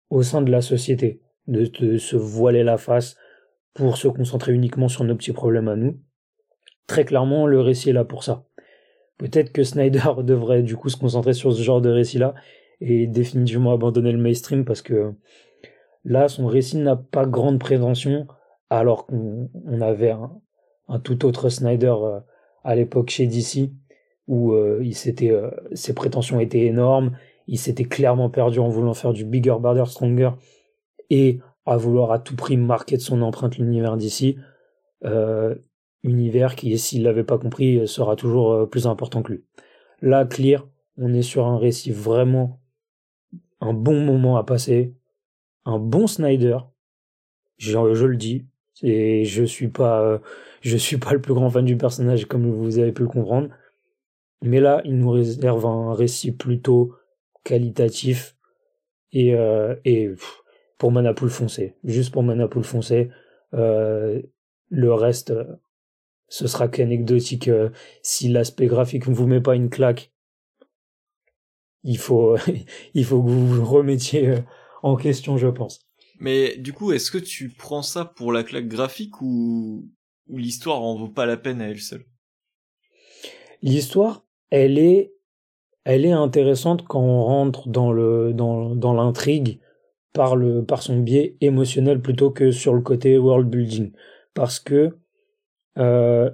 au 0.09 0.23
sein 0.23 0.41
de 0.41 0.51
la 0.51 0.61
société, 0.61 1.21
de, 1.47 1.65
de 1.65 1.97
se 1.97 2.15
voiler 2.15 2.63
la 2.63 2.77
face 2.77 3.17
pour 3.73 3.97
se 3.97 4.07
concentrer 4.07 4.53
uniquement 4.53 4.87
sur 4.87 5.03
nos 5.03 5.15
petits 5.15 5.33
problèmes 5.33 5.67
à 5.67 5.75
nous. 5.75 5.99
Très 6.87 7.05
clairement, 7.05 7.47
le 7.47 7.61
récit 7.61 7.89
est 7.89 7.93
là 7.93 8.05
pour 8.05 8.23
ça. 8.23 8.45
Peut-être 9.17 9.51
que 9.51 9.63
Snyder 9.63 10.09
devrait 10.23 10.63
du 10.63 10.75
coup 10.75 10.89
se 10.89 10.97
concentrer 10.97 11.33
sur 11.33 11.53
ce 11.53 11.61
genre 11.61 11.81
de 11.81 11.89
récit-là 11.89 12.33
et 12.81 13.07
définitivement 13.07 13.71
abandonner 13.71 14.11
le 14.11 14.17
mainstream 14.17 14.65
parce 14.65 14.81
que 14.81 15.13
là, 16.03 16.27
son 16.27 16.47
récit 16.47 16.77
n'a 16.77 16.95
pas 16.95 17.25
grande 17.25 17.59
prétention 17.59 18.27
alors 18.69 19.05
qu'on 19.05 19.49
avait 19.81 20.15
un, 20.87 20.99
tout 20.99 21.25
autre 21.25 21.49
Snyder 21.49 21.93
euh, 22.01 22.19
à 22.63 22.75
l'époque 22.75 23.09
chez 23.09 23.27
DC 23.27 23.71
où 24.27 24.53
euh, 24.53 24.81
il 24.83 24.95
euh, 25.29 25.51
ses 25.73 25.93
prétentions 25.93 26.39
étaient 26.39 26.65
énormes, 26.65 27.17
il 27.47 27.59
s'était 27.59 27.85
clairement 27.85 28.29
perdu 28.29 28.59
en 28.59 28.69
voulant 28.69 28.93
faire 28.93 29.13
du 29.13 29.25
bigger, 29.25 29.55
better, 29.61 29.85
stronger 29.85 30.31
et 31.09 31.39
à 31.65 31.77
vouloir 31.77 32.11
à 32.11 32.19
tout 32.19 32.35
prix 32.35 32.57
marquer 32.57 32.97
de 32.97 33.01
son 33.01 33.21
empreinte 33.21 33.57
l'univers 33.57 33.97
d'ici, 33.97 34.37
univers 36.03 36.55
qui, 36.55 36.77
s'il 36.77 37.03
l'avait 37.03 37.23
pas 37.23 37.37
compris, 37.37 37.87
sera 37.87 38.15
toujours 38.15 38.69
plus 38.69 38.87
important 38.87 39.21
que 39.21 39.33
lui. 39.33 39.43
Là, 40.01 40.25
Clear, 40.25 40.67
on 40.97 41.13
est 41.13 41.21
sur 41.21 41.45
un 41.45 41.57
récit 41.57 41.91
vraiment 41.91 42.60
un 43.61 43.73
bon 43.73 44.03
moment 44.03 44.37
à 44.37 44.43
passer, 44.43 44.93
un 45.65 45.79
bon 45.79 46.07
Snyder, 46.07 46.57
je, 47.57 47.77
le 47.77 48.17
dis, 48.17 48.45
et 48.81 49.23
je 49.23 49.43
suis 49.43 49.67
pas, 49.67 50.01
euh, 50.01 50.19
suis 50.63 50.97
pas 50.97 51.13
le 51.13 51.21
plus 51.21 51.35
grand 51.35 51.49
fan 51.49 51.63
du 51.63 51.77
personnage 51.77 52.25
comme 52.25 52.51
vous 52.51 52.79
avez 52.79 52.91
pu 52.91 53.03
le 53.03 53.07
comprendre. 53.07 53.49
Mais 54.41 54.59
là, 54.59 54.81
il 54.83 54.97
nous 54.97 55.11
réserve 55.11 55.65
un 55.67 55.93
récit 55.93 56.31
plutôt 56.31 56.95
qualitatif 57.43 58.35
et, 59.11 59.35
euh, 59.35 59.75
pour 60.79 60.91
Manapool 60.91 61.29
foncé. 61.29 61.75
Juste 61.83 62.11
pour 62.11 62.23
Manapool 62.23 62.63
foncé. 62.63 63.11
Euh, 63.53 64.19
le 64.69 64.93
reste, 64.93 65.33
ce 66.27 66.47
sera 66.47 66.67
qu'anecdotique. 66.67 67.51
Si 68.01 68.29
l'aspect 68.29 68.65
graphique 68.65 69.07
ne 69.07 69.13
vous 69.13 69.27
met 69.27 69.41
pas 69.41 69.55
une 69.55 69.69
claque, 69.69 70.10
il 71.83 71.97
faut, 71.97 72.37
il 72.93 73.05
faut 73.05 73.21
que 73.21 73.29
vous 73.29 73.47
vous 73.47 73.65
remettiez 73.65 74.29
euh, 74.29 74.39
en 74.83 74.95
question, 74.95 75.37
je 75.37 75.47
pense. 75.47 75.87
Mais 76.19 76.57
du 76.57 76.73
coup, 76.73 76.91
est-ce 76.91 77.11
que 77.11 77.17
tu 77.17 77.49
prends 77.49 77.81
ça 77.81 78.05
pour 78.05 78.31
la 78.31 78.43
claque 78.43 78.67
graphique 78.67 79.21
ou, 79.21 79.89
ou 80.27 80.37
l'histoire 80.37 80.81
en 80.81 80.95
vaut 80.95 81.07
pas 81.07 81.25
la 81.25 81.37
peine 81.37 81.61
à 81.61 81.69
elle 81.69 81.79
seule? 81.79 82.05
L'histoire, 83.63 84.23
elle 84.49 84.77
est, 84.77 85.13
elle 85.83 86.05
est 86.05 86.11
intéressante 86.11 86.85
quand 86.87 87.01
on 87.01 87.23
rentre 87.23 87.69
dans 87.69 87.91
le, 87.91 88.33
dans, 88.33 88.75
dans 88.75 88.93
l'intrigue 88.93 89.59
par 90.13 90.35
le, 90.35 90.63
par 90.63 90.83
son 90.83 90.99
biais 90.99 91.37
émotionnel 91.41 92.01
plutôt 92.01 92.31
que 92.31 92.51
sur 92.51 92.73
le 92.73 92.81
côté 92.81 93.17
world 93.17 93.49
building. 93.49 93.91
Parce 94.33 94.59
que, 94.59 94.97
euh, 95.77 96.29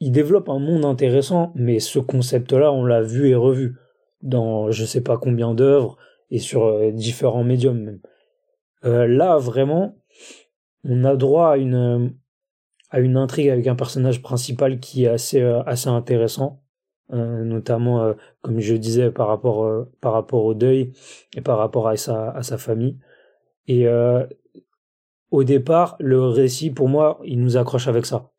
il 0.00 0.12
développe 0.12 0.48
un 0.48 0.58
monde 0.58 0.84
intéressant, 0.84 1.52
mais 1.54 1.80
ce 1.80 1.98
concept-là, 1.98 2.72
on 2.72 2.84
l'a 2.84 3.02
vu 3.02 3.28
et 3.28 3.34
revu 3.34 3.76
dans 4.22 4.70
je 4.70 4.84
sais 4.84 5.02
pas 5.02 5.16
combien 5.16 5.54
d'œuvres 5.54 5.96
et 6.30 6.38
sur 6.38 6.64
euh, 6.64 6.90
différents 6.90 7.44
médiums. 7.44 8.00
Euh, 8.84 9.06
là, 9.06 9.38
vraiment, 9.38 9.96
on 10.84 11.04
a 11.04 11.16
droit 11.16 11.52
à 11.52 11.56
une, 11.56 12.14
à 12.90 13.00
une 13.00 13.16
intrigue 13.16 13.48
avec 13.48 13.66
un 13.66 13.74
personnage 13.74 14.22
principal 14.22 14.78
qui 14.80 15.04
est 15.04 15.08
assez, 15.08 15.40
euh, 15.40 15.62
assez 15.64 15.88
intéressant, 15.88 16.62
euh, 17.12 17.44
notamment, 17.44 18.14
comme 18.42 18.60
je 18.60 18.74
disais, 18.74 19.10
par 19.10 19.28
rapport, 19.28 19.86
par 20.00 20.12
rapport 20.12 20.44
au 20.44 20.54
deuil 20.54 20.92
et 21.36 21.40
par 21.40 21.58
rapport 21.58 21.88
à 21.88 21.96
sa, 21.96 22.30
à 22.30 22.42
sa 22.42 22.58
famille. 22.58 22.98
Et 23.66 23.86
au 25.30 25.44
départ, 25.44 25.96
le 25.98 26.22
récit, 26.22 26.70
pour 26.70 26.88
moi, 26.88 27.20
il 27.24 27.40
nous 27.40 27.56
accroche 27.56 27.88
avec 27.88 28.06
ça. 28.06 28.30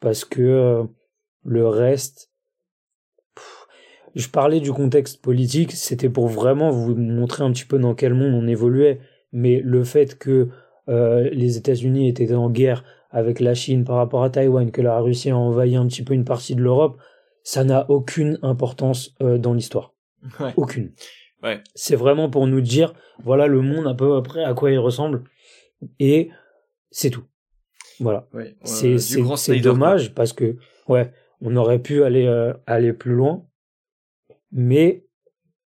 Parce 0.00 0.24
que 0.24 0.86
le 1.44 1.68
reste, 1.68 2.29
je 4.14 4.28
parlais 4.28 4.60
du 4.60 4.72
contexte 4.72 5.22
politique, 5.22 5.72
c'était 5.72 6.08
pour 6.08 6.28
vraiment 6.28 6.70
vous 6.70 6.94
montrer 6.94 7.44
un 7.44 7.52
petit 7.52 7.64
peu 7.64 7.78
dans 7.78 7.94
quel 7.94 8.14
monde 8.14 8.34
on 8.34 8.46
évoluait 8.46 9.00
mais 9.32 9.60
le 9.60 9.84
fait 9.84 10.18
que 10.18 10.48
euh, 10.88 11.28
les 11.32 11.56
États-Unis 11.56 12.08
étaient 12.08 12.34
en 12.34 12.50
guerre 12.50 12.84
avec 13.10 13.40
la 13.40 13.54
Chine 13.54 13.84
par 13.84 13.96
rapport 13.96 14.22
à 14.22 14.30
Taïwan, 14.30 14.70
que 14.70 14.82
la 14.82 14.98
Russie 15.00 15.30
a 15.30 15.36
envahi 15.36 15.76
un 15.76 15.86
petit 15.86 16.04
peu 16.04 16.14
une 16.14 16.24
partie 16.24 16.54
de 16.54 16.62
l'Europe, 16.62 16.98
ça 17.42 17.64
n'a 17.64 17.90
aucune 17.90 18.38
importance 18.42 19.14
euh, 19.22 19.38
dans 19.38 19.52
l'histoire. 19.52 19.94
Aucune. 20.56 20.92
Ouais. 21.42 21.62
C'est 21.74 21.96
vraiment 21.96 22.28
pour 22.28 22.46
nous 22.46 22.60
dire, 22.60 22.92
voilà 23.22 23.46
le 23.46 23.62
monde 23.62 23.86
à 23.86 23.94
peu 23.94 24.22
près 24.22 24.44
à 24.44 24.54
quoi 24.54 24.70
il 24.70 24.78
ressemble, 24.78 25.24
et 25.98 26.30
c'est 26.90 27.10
tout. 27.10 27.24
Voilà. 27.98 28.28
Ouais. 28.32 28.56
c'est 28.64 28.98
c'est 28.98 29.60
dommage 29.60 30.14
parce 30.14 30.32
que 30.32 30.56
ouais, 30.88 31.12
on 31.42 31.56
aurait 31.56 31.78
pu 31.78 32.02
aller 32.02 32.26
euh, 32.26 32.52
aller 32.66 32.92
plus 32.92 33.14
loin, 33.14 33.46
mais 34.52 35.06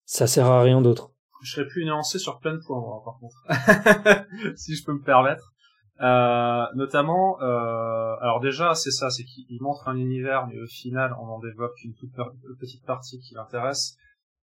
ça 0.05 0.27
sert 0.27 0.47
à 0.47 0.61
rien 0.61 0.81
d'autre 0.81 1.13
je 1.43 1.51
serais 1.51 1.67
plus 1.67 1.85
nuancé 1.85 2.19
sur 2.19 2.39
plein 2.39 2.53
de 2.53 2.61
points, 2.65 2.79
moi, 2.79 3.01
par 3.03 3.19
contre, 3.19 3.35
si 4.55 4.75
je 4.75 4.83
peux 4.85 4.93
me 4.93 5.03
permettre. 5.03 5.53
Euh, 6.01 6.65
notamment, 6.75 7.39
euh, 7.41 8.15
alors 8.19 8.39
déjà, 8.39 8.73
c'est 8.73 8.91
ça, 8.91 9.09
c'est 9.09 9.23
qu'il 9.23 9.61
montre 9.61 9.87
un 9.87 9.95
univers, 9.95 10.47
mais 10.47 10.59
au 10.59 10.67
final, 10.67 11.13
on 11.19 11.25
en 11.25 11.39
développe 11.39 11.73
une 11.83 11.93
toute 11.93 12.11
petite 12.59 12.85
partie 12.85 13.19
qui 13.19 13.35
l'intéresse. 13.35 13.95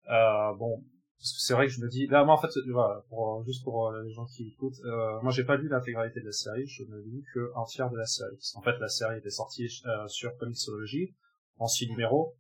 Euh, 0.10 0.54
bon, 0.56 0.84
c'est 1.20 1.54
vrai 1.54 1.68
que 1.68 1.74
je 1.74 1.82
me 1.82 1.88
dis, 1.88 2.08
là, 2.08 2.26
moi, 2.26 2.34
en 2.34 2.38
fait, 2.38 2.52
voilà, 2.72 3.04
pour, 3.10 3.44
juste 3.46 3.64
pour 3.64 3.92
les 3.92 4.12
gens 4.12 4.26
qui 4.26 4.50
écoutent, 4.50 4.80
euh, 4.86 5.22
moi, 5.22 5.32
j'ai 5.32 5.46
pas 5.46 5.56
lu 5.56 5.70
l'intégralité 5.70 6.20
de 6.20 6.26
la 6.26 6.32
série, 6.32 6.66
je 6.68 6.84
n'ai 6.84 7.04
lu 7.04 7.24
que 7.34 7.52
un 7.56 7.64
tiers 7.66 7.90
de 7.90 7.98
la 7.98 8.06
série. 8.06 8.38
En 8.56 8.62
fait, 8.62 8.78
la 8.80 8.90
série 8.90 9.20
était 9.20 9.30
sortie 9.30 9.68
euh, 9.86 10.08
sur 10.08 10.36
Comixology 10.38 11.16
en 11.60 11.68
six 11.68 11.88
numéros, 11.88 12.36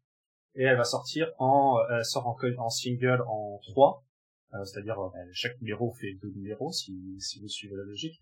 et 0.58 0.64
elle 0.64 0.78
va 0.78 0.84
sortir 0.84 1.28
en, 1.38 1.78
elle 1.90 2.04
sort 2.04 2.28
en, 2.28 2.70
single 2.70 3.22
en 3.28 3.60
trois, 3.64 4.04
euh, 4.54 4.64
c'est-à-dire 4.66 5.00
euh, 5.00 5.10
ben, 5.14 5.28
chaque 5.32 5.60
numéro 5.62 5.94
fait 5.94 6.14
deux 6.22 6.32
numéros 6.32 6.72
si, 6.72 6.94
si 7.20 7.40
vous 7.40 7.48
suivez 7.48 7.76
la 7.76 7.84
logique. 7.84 8.20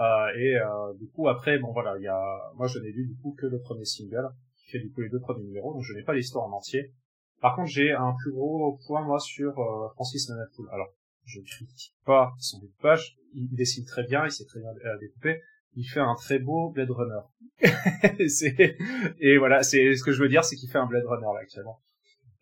Euh, 0.00 0.26
et 0.36 0.56
du 0.98 1.08
coup 1.10 1.28
après 1.28 1.56
bon 1.60 1.70
voilà 1.70 1.96
il 1.98 2.02
y 2.02 2.08
a 2.08 2.52
moi 2.56 2.66
je 2.66 2.80
n'ai 2.80 2.90
lu 2.90 3.06
du 3.06 3.16
coup 3.16 3.36
que 3.38 3.46
le 3.46 3.60
premier 3.60 3.84
single 3.84 4.28
qui 4.56 4.70
fait 4.72 4.80
du 4.80 4.90
coup 4.90 5.02
les 5.02 5.08
deux 5.08 5.20
premiers 5.20 5.44
numéros 5.44 5.72
donc 5.72 5.84
je 5.84 5.92
n'ai 5.92 6.02
pas 6.02 6.14
l'histoire 6.14 6.46
en 6.46 6.52
entier. 6.56 6.92
Par 7.40 7.54
contre 7.54 7.68
j'ai 7.68 7.92
un 7.92 8.12
plus 8.20 8.32
gros 8.32 8.76
point 8.88 9.02
moi 9.02 9.20
sur 9.20 9.52
Francis 9.94 10.28
Nanapool. 10.28 10.68
Alors 10.72 10.88
je 11.26 11.38
ne 11.38 11.44
critique 11.44 11.94
pas 12.04 12.32
son 12.38 12.58
découpage, 12.58 13.16
il 13.34 13.48
dessine 13.54 13.84
très 13.84 14.02
bien, 14.02 14.24
il 14.24 14.32
sait 14.32 14.44
très 14.44 14.60
bien 14.60 14.70
découper, 15.00 15.40
il 15.76 15.84
fait 15.84 16.00
un 16.00 16.14
très 16.14 16.38
beau 16.38 16.70
Blade 16.70 16.90
Runner. 16.90 17.20
et 19.20 19.38
voilà, 19.38 19.62
c'est 19.62 19.94
ce 19.94 20.02
que 20.02 20.12
je 20.12 20.22
veux 20.22 20.28
dire, 20.28 20.44
c'est 20.44 20.56
qu'il 20.56 20.70
fait 20.70 20.78
un 20.78 20.86
Blade 20.86 21.06
Runner 21.06 21.26
là 21.34 21.40
actuellement. 21.40 21.80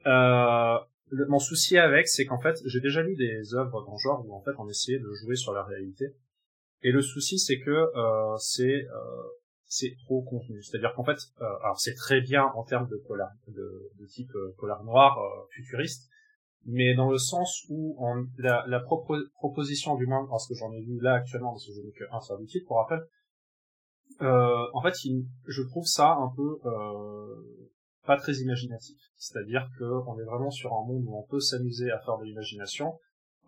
Euh, 0.06 0.78
mon 1.28 1.38
souci 1.38 1.78
avec, 1.78 2.08
c'est 2.08 2.24
qu'en 2.24 2.40
fait, 2.40 2.56
j'ai 2.64 2.80
déjà 2.80 3.02
lu 3.02 3.14
des 3.16 3.54
œuvres 3.54 3.84
dans 3.84 3.92
le 3.92 3.98
genre 3.98 4.24
où 4.26 4.34
en 4.34 4.40
fait 4.42 4.52
on 4.58 4.68
essayait 4.68 4.98
de 4.98 5.12
jouer 5.20 5.36
sur 5.36 5.52
la 5.52 5.62
réalité. 5.62 6.14
Et 6.82 6.90
le 6.90 7.02
souci, 7.02 7.38
c'est 7.38 7.60
que 7.60 7.70
euh, 7.70 8.36
c'est 8.38 8.86
euh, 8.86 9.22
c'est 9.72 9.96
trop 10.04 10.20
contenu. 10.20 10.62
C'est-à-dire 10.62 10.92
qu'en 10.94 11.04
fait, 11.04 11.16
euh, 11.40 11.46
alors 11.64 11.80
c'est 11.80 11.94
très 11.94 12.20
bien 12.20 12.44
en 12.54 12.62
termes 12.62 12.88
de 12.88 12.96
polar, 13.08 13.30
de, 13.48 14.06
type 14.06 14.30
euh, 14.34 14.54
polar 14.58 14.84
noir 14.84 15.18
euh, 15.18 15.46
futuriste, 15.50 16.10
mais 16.66 16.94
dans 16.94 17.10
le 17.10 17.16
sens 17.16 17.64
où 17.70 17.96
on, 17.98 18.26
la, 18.36 18.64
la 18.68 18.80
proposition 18.80 19.96
du 19.96 20.06
moins, 20.06 20.26
parce 20.28 20.46
que 20.46 20.54
j'en 20.54 20.70
ai 20.72 20.82
vu 20.82 21.00
là 21.00 21.14
actuellement, 21.14 21.52
parce 21.52 21.66
que 21.66 21.72
je 21.72 21.80
n'ai 21.80 21.92
qu'un 21.92 22.20
seul 22.20 22.44
titre 22.44 22.66
pour 22.66 22.76
rappel, 22.76 23.00
en 24.20 24.82
fait, 24.82 24.94
je 25.46 25.62
trouve 25.62 25.86
ça 25.86 26.12
un 26.12 26.32
peu 26.36 26.58
pas 28.04 28.16
très 28.16 28.34
imaginatif. 28.34 28.98
C'est-à-dire 29.16 29.68
qu'on 29.78 30.18
est 30.18 30.24
vraiment 30.24 30.50
sur 30.50 30.72
un 30.72 30.84
monde 30.86 31.04
où 31.06 31.16
on 31.16 31.26
peut 31.26 31.40
s'amuser 31.40 31.90
à 31.90 32.00
faire 32.00 32.18
de 32.18 32.24
l'imagination. 32.24 32.98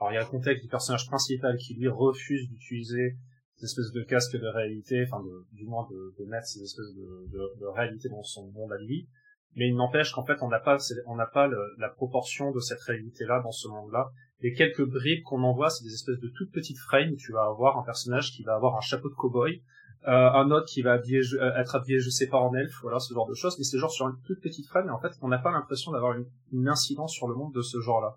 Alors 0.01 0.13
il 0.13 0.15
y 0.15 0.19
a 0.19 0.23
le 0.23 0.29
contexte 0.31 0.63
du 0.63 0.69
personnage 0.69 1.07
principal 1.07 1.57
qui 1.57 1.75
lui 1.75 1.89
refuse 1.89 2.49
d'utiliser 2.49 3.17
des 3.59 3.65
espèces 3.65 3.93
de 3.93 4.03
casques 4.03 4.37
de 4.37 4.47
réalité, 4.47 5.05
enfin 5.07 5.23
du 5.53 5.65
moins 5.65 5.87
de, 5.91 6.15
de, 6.19 6.29
mettre 6.29 6.47
ces 6.47 6.63
espèces 6.63 6.93
de, 6.95 7.29
de, 7.33 7.61
de, 7.61 7.67
réalité 7.67 8.09
dans 8.09 8.23
son 8.23 8.51
monde 8.51 8.73
à 8.73 8.79
lui. 8.79 9.09
Mais 9.55 9.69
il 9.69 9.77
n'empêche 9.77 10.13
qu'en 10.13 10.25
fait 10.25 10.43
on 10.43 10.49
n'a 10.49 10.59
pas 10.59 10.79
on 11.07 11.15
n'a 11.15 11.27
pas 11.27 11.49
la 11.79 11.89
proportion 11.89 12.51
de 12.51 12.59
cette 12.59 12.81
réalité-là 12.81 13.41
dans 13.43 13.53
ce 13.53 13.69
monde-là. 13.69 14.11
Les 14.41 14.53
quelques 14.53 14.85
bribes 14.85 15.23
qu'on 15.23 15.43
envoie, 15.45 15.71
c'est 15.71 15.85
des 15.85 15.95
espèces 15.95 16.19
de 16.19 16.31
toutes 16.37 16.53
petites 16.53 16.79
frames 16.79 17.11
où 17.13 17.17
tu 17.17 17.33
vas 17.33 17.45
avoir 17.45 17.79
un 17.79 17.85
personnage 17.85 18.33
qui 18.33 18.43
va 18.43 18.57
avoir 18.57 18.77
un 18.77 18.81
chapeau 18.81 19.09
de 19.09 19.15
cow-boy, 19.15 19.63
un 20.05 20.51
autre 20.51 20.67
qui 20.67 20.83
va 20.83 20.93
habiller, 20.93 21.21
être 21.57 21.75
habillé, 21.77 21.99
je 21.99 22.11
sais 22.11 22.27
pas, 22.27 22.39
en 22.39 22.55
elfe, 22.55 22.79
voilà, 22.83 22.99
ce 22.99 23.15
genre 23.15 23.27
de 23.27 23.35
choses, 23.35 23.57
mais 23.59 23.65
c'est 23.65 23.79
genre 23.79 23.91
sur 23.91 24.07
une 24.07 24.21
toute 24.25 24.41
petite 24.41 24.67
frame, 24.67 24.89
et 24.89 24.91
en 24.91 25.01
fait, 25.01 25.13
on 25.23 25.29
n'a 25.29 25.39
pas 25.39 25.51
l'impression 25.51 25.93
d'avoir 25.93 26.15
une, 26.53 26.69
incidence 26.69 27.13
sur 27.13 27.27
le 27.27 27.35
monde 27.35 27.55
de 27.55 27.63
ce 27.63 27.81
genre-là. 27.81 28.17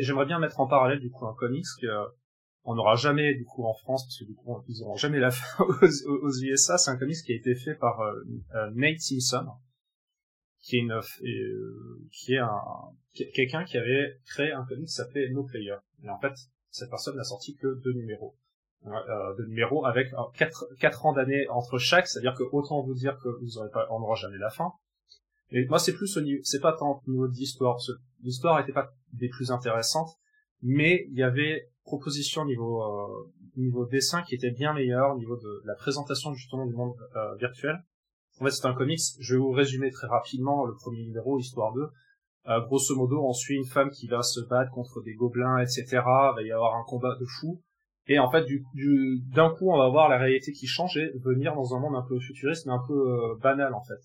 J'aimerais 0.00 0.26
bien 0.26 0.38
mettre 0.38 0.60
en 0.60 0.66
parallèle, 0.66 1.00
du 1.00 1.10
coup, 1.10 1.26
un 1.26 1.34
comics 1.34 1.64
que 1.80 1.86
on 2.64 2.74
n'aura 2.74 2.96
jamais, 2.96 3.34
du 3.34 3.44
coup, 3.44 3.64
en 3.64 3.74
France, 3.74 4.04
parce 4.04 4.18
que 4.18 4.24
du 4.24 4.34
coup, 4.34 4.60
ils 4.68 4.82
auront 4.82 4.96
jamais 4.96 5.20
la 5.20 5.30
fin 5.30 5.64
aux, 5.64 6.10
aux 6.10 6.42
USA, 6.42 6.76
c'est 6.76 6.90
un 6.90 6.96
comics 6.96 7.16
qui 7.24 7.32
a 7.32 7.36
été 7.36 7.54
fait 7.54 7.74
par 7.74 8.00
Nate 8.74 9.00
Simpson, 9.00 9.46
qui 10.66 10.78
est 10.78 10.90
euh, 10.90 11.00
qui 12.10 12.34
est 12.34 12.38
un, 12.38 12.60
quelqu'un 13.14 13.64
qui 13.64 13.78
avait 13.78 14.18
créé 14.26 14.52
un 14.52 14.64
comic 14.64 14.86
qui 14.86 14.94
s'appelait 14.94 15.30
No 15.30 15.44
Player. 15.44 15.76
Et 16.02 16.10
en 16.10 16.18
fait, 16.18 16.34
cette 16.70 16.90
personne 16.90 17.16
n'a 17.16 17.24
sorti 17.24 17.56
que 17.56 17.80
deux 17.82 17.92
numéros. 17.92 18.36
Euh, 18.86 19.34
deux 19.36 19.46
numéros 19.46 19.84
avec 19.84 20.12
euh, 20.12 20.18
quatre, 20.34 20.64
quatre 20.78 21.06
ans 21.06 21.12
d'années 21.12 21.48
entre 21.48 21.76
chaque, 21.76 22.06
c'est-à-dire 22.06 22.34
que 22.34 22.44
autant 22.52 22.82
vous 22.82 22.94
dire 22.94 23.18
que 23.18 23.28
vous 23.40 23.58
aurez 23.58 23.70
pas, 23.70 23.86
on 23.90 23.98
n'aura 23.98 24.14
jamais 24.14 24.38
la 24.38 24.50
fin. 24.50 24.72
Et 25.50 25.66
moi, 25.66 25.78
c'est 25.78 25.92
plus 25.92 26.16
au 26.16 26.20
niveau, 26.20 26.40
c'est 26.44 26.60
pas 26.60 26.72
tant 26.72 27.02
au 27.04 27.10
niveau 27.10 27.26
de 27.26 27.34
l'histoire, 27.34 27.78
l'histoire 28.22 28.60
était 28.60 28.72
pas 28.72 28.92
des 29.12 29.28
plus 29.28 29.50
intéressantes, 29.50 30.10
mais 30.62 31.06
il 31.10 31.18
y 31.18 31.22
avait 31.22 31.68
proposition 31.84 32.44
niveau 32.44 32.82
euh, 32.82 33.32
niveau 33.56 33.86
dessin 33.86 34.22
qui 34.22 34.34
était 34.34 34.50
bien 34.50 34.72
meilleur, 34.72 35.14
au 35.14 35.18
niveau 35.18 35.36
de 35.36 35.62
la 35.64 35.74
présentation 35.74 36.34
justement 36.34 36.66
du 36.66 36.74
monde 36.74 36.94
euh, 37.16 37.34
virtuel. 37.36 37.82
En 38.40 38.44
fait, 38.44 38.50
c'est 38.50 38.66
un 38.66 38.74
comics. 38.74 39.00
Je 39.18 39.34
vais 39.34 39.40
vous 39.40 39.52
résumer 39.52 39.90
très 39.90 40.06
rapidement 40.06 40.64
le 40.66 40.74
premier 40.74 41.02
numéro, 41.04 41.38
histoire 41.38 41.72
de. 41.72 41.88
Euh, 42.48 42.60
grosso 42.60 42.94
modo, 42.94 43.24
on 43.24 43.32
suit 43.32 43.56
une 43.56 43.64
femme 43.64 43.90
qui 43.90 44.06
va 44.06 44.22
se 44.22 44.40
battre 44.40 44.70
contre 44.70 45.02
des 45.02 45.14
gobelins, 45.14 45.58
etc. 45.58 45.86
Il 45.92 46.00
va 46.36 46.42
y 46.42 46.52
avoir 46.52 46.76
un 46.76 46.84
combat 46.84 47.16
de 47.18 47.24
fou. 47.24 47.62
Et 48.08 48.18
en 48.18 48.30
fait, 48.30 48.44
du, 48.44 48.64
du 48.74 49.20
d'un 49.34 49.50
coup, 49.50 49.70
on 49.70 49.78
va 49.78 49.88
voir 49.88 50.08
la 50.08 50.18
réalité 50.18 50.52
qui 50.52 50.66
change 50.66 50.96
et 50.96 51.10
venir 51.24 51.54
dans 51.54 51.74
un 51.74 51.80
monde 51.80 51.96
un 51.96 52.06
peu 52.08 52.18
futuriste, 52.20 52.66
mais 52.66 52.72
un 52.72 52.82
peu 52.86 52.94
euh, 52.94 53.34
banal 53.42 53.74
en 53.74 53.82
fait. 53.82 54.00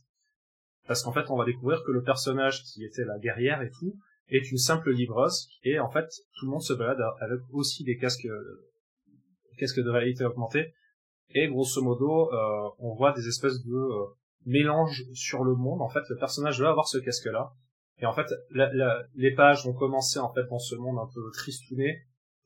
Parce 0.88 1.04
qu'en 1.04 1.12
fait, 1.12 1.30
on 1.30 1.38
va 1.38 1.45
découvrir 1.45 1.84
que 1.86 1.91
le 1.91 2.02
personnage 2.02 2.64
qui 2.64 2.84
était 2.84 3.06
la 3.06 3.20
guerrière 3.20 3.62
et 3.62 3.70
tout 3.70 3.95
est 4.30 4.49
une 4.52 4.58
simple 4.58 4.91
livreuse. 4.91 5.47
Et 5.64 5.80
en 5.80 5.89
fait, 5.89 6.08
tout 6.36 6.45
le 6.45 6.52
monde 6.52 6.64
se 6.64 6.74
balade 6.74 6.99
avec 7.20 7.39
aussi 7.52 7.84
des 7.84 7.97
casques, 7.97 8.26
euh, 8.26 8.70
casques 9.60 9.80
de 9.80 9.89
réalité 9.89 10.26
augmentée. 10.26 10.74
Et 11.34 11.47
grosso 11.47 11.82
modo, 11.82 12.34
euh, 12.34 12.70
on 12.80 12.95
voit 12.95 13.14
des 13.14 13.28
espèces 13.28 13.64
de 13.64 13.88
mélange 14.45 15.04
sur 15.14 15.43
le 15.43 15.54
monde. 15.54 15.82
En 15.82 15.89
fait, 15.89 16.02
le 16.10 16.18
personnage 16.18 16.60
va 16.60 16.70
avoir 16.70 16.88
ce 16.88 16.97
casque-là. 16.97 17.52
Et 17.99 18.08
en 18.08 18.14
fait, 18.14 18.26
les 19.14 19.32
pages 19.36 19.64
vont 19.64 19.74
commencer 19.74 20.18
en 20.18 20.34
fait 20.34 20.43
dans 20.49 20.58
ce 20.58 20.76
monde 20.76 20.97
un 20.97 21.08
peu 21.14 21.22
tristouné 21.34 22.02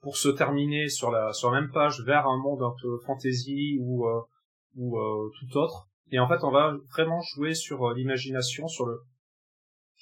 pour 0.06 0.18
se 0.18 0.30
terminer 0.30 0.88
sur 0.88 1.10
la 1.10 1.34
sur 1.34 1.50
la 1.50 1.62
même 1.62 1.72
page 1.72 2.00
vers 2.02 2.28
un 2.28 2.38
monde 2.38 2.62
un 2.62 2.76
peu 2.80 3.00
fantasy 3.08 3.80
ou 3.82 4.06
euh, 4.06 4.22
ou 4.76 5.00
euh, 5.00 5.32
tout 5.40 5.58
autre. 5.58 5.90
Et 6.12 6.20
en 6.20 6.28
fait, 6.28 6.44
on 6.44 6.52
va 6.52 6.76
vraiment 6.92 7.22
jouer 7.22 7.56
sur 7.56 7.88
euh, 7.88 7.96
l'imagination, 7.96 8.68
sur 8.68 8.86
le 8.86 9.02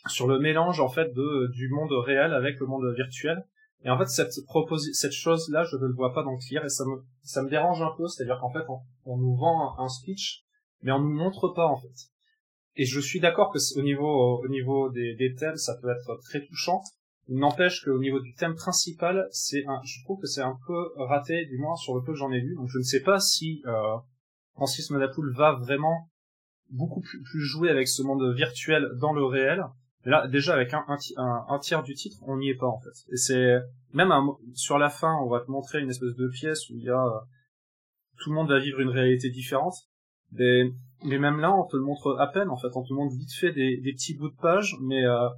sur 0.08 0.28
le 0.28 0.39
mélange 0.39 0.82
en 0.82 0.89
fait 0.89 1.14
de 1.14 1.47
du 1.54 1.70
monde 1.70 1.93
réel 1.93 2.34
avec 2.34 2.60
le 2.60 2.66
monde 2.66 2.86
virtuel. 2.93 3.45
Et 3.86 3.89
en 3.89 3.97
fait, 3.97 4.08
cette 4.08 4.34
cette 4.91 5.14
chose 5.14 5.49
là, 5.49 5.64
je 5.64 5.78
ne 5.78 5.86
le 5.86 5.93
vois 5.93 6.14
pas 6.14 6.24
dans 6.24 6.34
le 6.34 6.47
clair 6.49 6.66
et 6.66 6.70
ça 6.70 6.84
me 6.84 7.01
ça 7.22 7.41
me 7.41 7.49
dérange 7.49 7.82
un 7.82 7.93
peu. 7.97 8.06
C'est-à-dire 8.10 8.39
qu'en 8.41 8.51
fait, 8.51 8.66
on, 9.06 9.16
nous 9.18 9.38
vend 9.38 9.74
un 9.80 9.88
speech 9.88 10.43
mais 10.82 10.91
on 10.91 10.99
nous 10.99 11.14
montre 11.14 11.47
pas 11.47 11.68
en 11.68 11.78
fait. 11.78 11.95
Et 12.76 12.84
je 12.84 12.99
suis 12.99 13.22
d'accord 13.22 13.54
que 13.54 13.80
au 13.80 13.84
niveau 13.84 14.41
au 14.43 14.49
niveau 14.49 14.89
des, 14.89 15.16
des 15.16 15.34
thèmes, 15.34 15.56
ça 15.56 15.78
peut 15.82 15.91
être 15.91 16.20
très 16.26 16.45
touchant. 16.45 16.82
N'empêche 17.30 17.84
qu'au 17.86 17.99
niveau 17.99 18.19
du 18.19 18.34
thème 18.34 18.55
principal, 18.55 19.28
c'est 19.32 19.65
un, 19.65 19.80
je 19.84 20.03
trouve 20.03 20.19
que 20.19 20.28
c'est 20.28 20.41
un 20.41 20.57
peu 20.67 20.91
raté, 20.97 21.45
du 21.45 21.57
moins 21.57 21.76
sur 21.76 21.95
le 21.95 22.01
peu 22.01 22.11
que 22.11 22.17
j'en 22.17 22.32
ai 22.32 22.41
vu. 22.41 22.55
Donc 22.55 22.67
je 22.67 22.78
ne 22.78 22.84
sais 22.84 23.01
pas 23.01 23.19
si 23.19 23.63
euh, 23.65 23.97
Francis 24.55 24.89
Madapoul 24.89 25.34
va 25.34 25.53
vraiment 25.53 26.09
beaucoup 26.69 27.01
plus, 27.01 27.41
jouer 27.41 27.69
avec 27.69 27.88
ce 27.88 28.01
monde 28.03 28.36
virtuel 28.36 28.89
dans 28.99 29.13
le 29.13 29.24
réel. 29.24 29.63
Là, 30.05 30.28
déjà 30.28 30.53
avec 30.53 30.74
un, 30.74 31.59
tiers 31.59 31.82
du 31.84 31.93
titre, 31.93 32.17
on 32.24 32.38
n'y 32.38 32.49
est 32.49 32.55
pas 32.55 32.67
en 32.67 32.80
fait. 32.80 33.13
Et 33.13 33.15
c'est 33.15 33.57
même 33.93 34.11
sur 34.53 34.78
la 34.78 34.89
fin, 34.89 35.15
on 35.24 35.30
va 35.30 35.39
te 35.39 35.49
montrer 35.49 35.80
une 35.80 35.89
espèce 35.89 36.15
de 36.15 36.28
pièce 36.28 36.69
où 36.69 36.74
il 36.76 36.84
y 36.84 36.89
a 36.89 37.05
euh, 37.05 37.19
tout 38.19 38.32
le 38.32 38.36
monde 38.36 38.49
va 38.49 38.59
vivre 38.59 38.82
une 38.82 38.89
réalité 38.89 39.30
différente. 39.30 39.76
Mais, 40.34 40.63
mais 41.05 41.19
même 41.19 41.39
là, 41.39 41.53
on 41.53 41.65
te 41.65 41.78
le 41.78 41.84
montre 41.84 42.17
à 42.19 42.28
peine, 42.28 42.49
en 42.49 42.57
fait. 42.57 42.76
On 42.76 42.84
te 42.84 42.93
montre 42.93 43.15
vite 43.15 43.34
fait 43.34 43.51
des, 43.51 43.78
des 43.78 43.93
petits 43.93 44.17
bouts 44.17 44.30
de 44.30 44.36
page, 44.36 44.76
mais, 44.82 45.05
euh, 45.05 45.30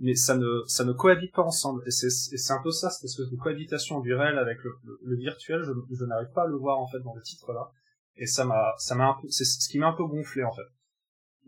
mais 0.00 0.14
ça 0.14 0.36
ne, 0.36 0.62
ça 0.66 0.84
ne 0.84 0.92
cohabite 0.92 1.32
pas 1.32 1.42
ensemble. 1.42 1.82
Et 1.86 1.90
c'est, 1.90 2.10
c'est 2.10 2.52
un 2.52 2.62
peu 2.62 2.70
ça, 2.70 2.90
cette 2.90 3.04
espèce 3.04 3.28
de 3.28 3.36
cohabitation 3.36 4.00
du 4.00 4.14
réel 4.14 4.38
avec 4.38 4.58
le, 4.64 5.16
virtuel. 5.16 5.62
Je, 5.62 5.72
je 5.94 6.04
n'arrive 6.04 6.32
pas 6.34 6.44
à 6.44 6.46
le 6.46 6.56
voir, 6.56 6.78
en 6.78 6.88
fait, 6.88 7.00
dans 7.00 7.14
le 7.14 7.22
titre 7.22 7.52
là. 7.52 7.70
Et 8.16 8.26
ça 8.26 8.44
m'a, 8.44 8.74
ça 8.78 8.94
m'a 8.94 9.16
c'est 9.28 9.44
ce 9.44 9.68
qui 9.68 9.78
m'a 9.78 9.88
un 9.88 9.92
peu 9.92 10.04
gonflé, 10.04 10.42
en 10.42 10.52
fait. 10.52 10.66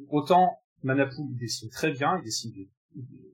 Autant, 0.09 0.59
Manapu, 0.83 1.17
il 1.31 1.37
dessine 1.37 1.71
très 1.71 1.91
bien, 1.93 2.19
il 2.19 2.25
dessine 2.25 2.53
des, 2.53 2.71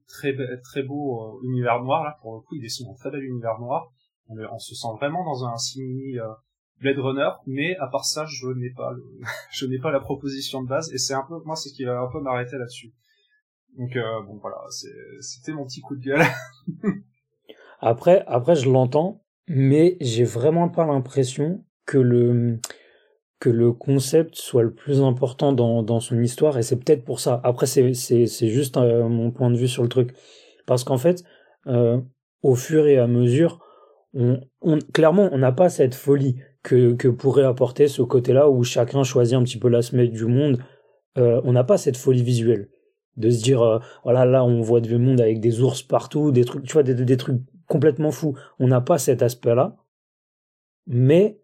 très, 0.06 0.34
très 0.62 0.82
beau 0.82 1.22
euh, 1.22 1.46
univers 1.48 1.82
noir, 1.82 2.04
là, 2.04 2.16
pour 2.22 2.34
le 2.36 2.40
coup, 2.40 2.54
il 2.56 2.62
dessine 2.62 2.88
un 2.88 2.94
très 2.94 3.10
bel 3.10 3.22
univers 3.22 3.58
noir. 3.58 3.88
On, 4.28 4.36
on 4.38 4.58
se 4.58 4.74
sent 4.74 4.88
vraiment 4.98 5.24
dans 5.24 5.44
un 5.44 5.56
simili, 5.56 6.18
euh, 6.18 6.28
Blade 6.80 6.98
Runner, 6.98 7.30
mais 7.46 7.76
à 7.76 7.88
part 7.88 8.04
ça, 8.04 8.24
je 8.26 8.46
n'ai 8.48 8.70
pas 8.70 8.92
le, 8.92 9.02
je 9.52 9.66
n'ai 9.66 9.78
pas 9.78 9.90
la 9.90 10.00
proposition 10.00 10.62
de 10.62 10.68
base, 10.68 10.92
et 10.92 10.98
c'est 10.98 11.14
un 11.14 11.24
peu, 11.28 11.40
moi, 11.44 11.56
c'est 11.56 11.70
ce 11.70 11.74
qui 11.74 11.84
va 11.84 12.00
un 12.00 12.10
peu 12.10 12.20
m'arrêter 12.20 12.56
là-dessus. 12.56 12.92
Donc, 13.76 13.94
euh, 13.96 14.22
bon, 14.26 14.38
voilà, 14.40 14.56
c'était 15.20 15.52
mon 15.52 15.64
petit 15.64 15.80
coup 15.80 15.96
de 15.96 16.02
gueule. 16.02 16.22
après, 17.80 18.24
après, 18.26 18.56
je 18.56 18.68
l'entends, 18.68 19.22
mais 19.46 19.96
j'ai 20.00 20.24
vraiment 20.24 20.68
pas 20.68 20.84
l'impression 20.84 21.64
que 21.86 21.98
le, 21.98 22.58
que 23.38 23.50
le 23.50 23.72
concept 23.72 24.34
soit 24.34 24.64
le 24.64 24.74
plus 24.74 25.00
important 25.00 25.52
dans, 25.52 25.84
dans 25.84 26.00
son 26.00 26.20
histoire, 26.20 26.58
et 26.58 26.62
c'est 26.62 26.76
peut-être 26.76 27.04
pour 27.04 27.20
ça. 27.20 27.40
Après, 27.44 27.66
c'est, 27.66 27.92
juste 28.26 28.76
euh, 28.76 29.08
mon 29.08 29.30
point 29.30 29.50
de 29.50 29.56
vue 29.56 29.68
sur 29.68 29.84
le 29.84 29.88
truc. 29.88 30.12
Parce 30.66 30.82
qu'en 30.82 30.98
fait, 30.98 31.22
euh, 31.68 32.00
au 32.42 32.56
fur 32.56 32.86
et 32.88 32.98
à 32.98 33.06
mesure, 33.06 33.64
on, 34.14 34.40
clairement, 34.92 35.28
on 35.30 35.38
n'a 35.38 35.52
pas 35.52 35.68
cette 35.68 35.94
folie 35.94 36.40
que, 36.64 36.94
que 36.94 37.06
pourrait 37.06 37.44
apporter 37.44 37.86
ce 37.86 38.02
côté-là 38.02 38.50
où 38.50 38.64
chacun 38.64 39.04
choisit 39.04 39.36
un 39.36 39.44
petit 39.44 39.58
peu 39.58 39.68
la 39.68 39.82
semaine 39.82 40.10
du 40.10 40.24
monde. 40.24 40.58
On 41.16 41.52
n'a 41.52 41.64
pas 41.64 41.78
cette 41.78 41.96
folie 41.96 42.22
visuelle 42.22 42.68
de 43.18 43.30
se 43.30 43.42
dire 43.42 43.62
euh, 43.62 43.78
voilà 44.04 44.24
là 44.24 44.44
on 44.44 44.60
voit 44.60 44.80
du 44.80 44.96
monde 44.96 45.20
avec 45.20 45.40
des 45.40 45.60
ours 45.60 45.82
partout, 45.82 46.30
des 46.30 46.44
trucs 46.44 46.64
tu 46.64 46.72
vois 46.72 46.82
des, 46.82 46.94
des 46.94 47.16
trucs 47.16 47.40
complètement 47.66 48.10
fous. 48.10 48.36
On 48.58 48.68
n'a 48.68 48.80
pas 48.80 48.98
cet 48.98 49.22
aspect-là, 49.22 49.76
mais 50.86 51.40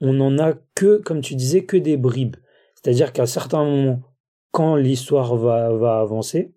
on 0.00 0.12
n'en 0.12 0.38
a 0.38 0.54
que 0.74 0.98
comme 0.98 1.20
tu 1.20 1.34
disais 1.36 1.64
que 1.64 1.76
des 1.76 1.96
bribes. 1.96 2.36
C'est-à-dire 2.74 3.12
qu'à 3.12 3.26
certains 3.26 3.64
moments, 3.64 4.02
quand 4.50 4.74
l'histoire 4.74 5.36
va, 5.36 5.72
va 5.72 6.00
avancer, 6.00 6.54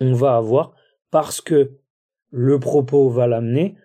on 0.00 0.12
va 0.12 0.36
avoir 0.36 0.74
parce 1.10 1.40
que 1.40 1.78
le 2.30 2.60
propos 2.60 3.08
va 3.10 3.26
l'amener 3.26 3.76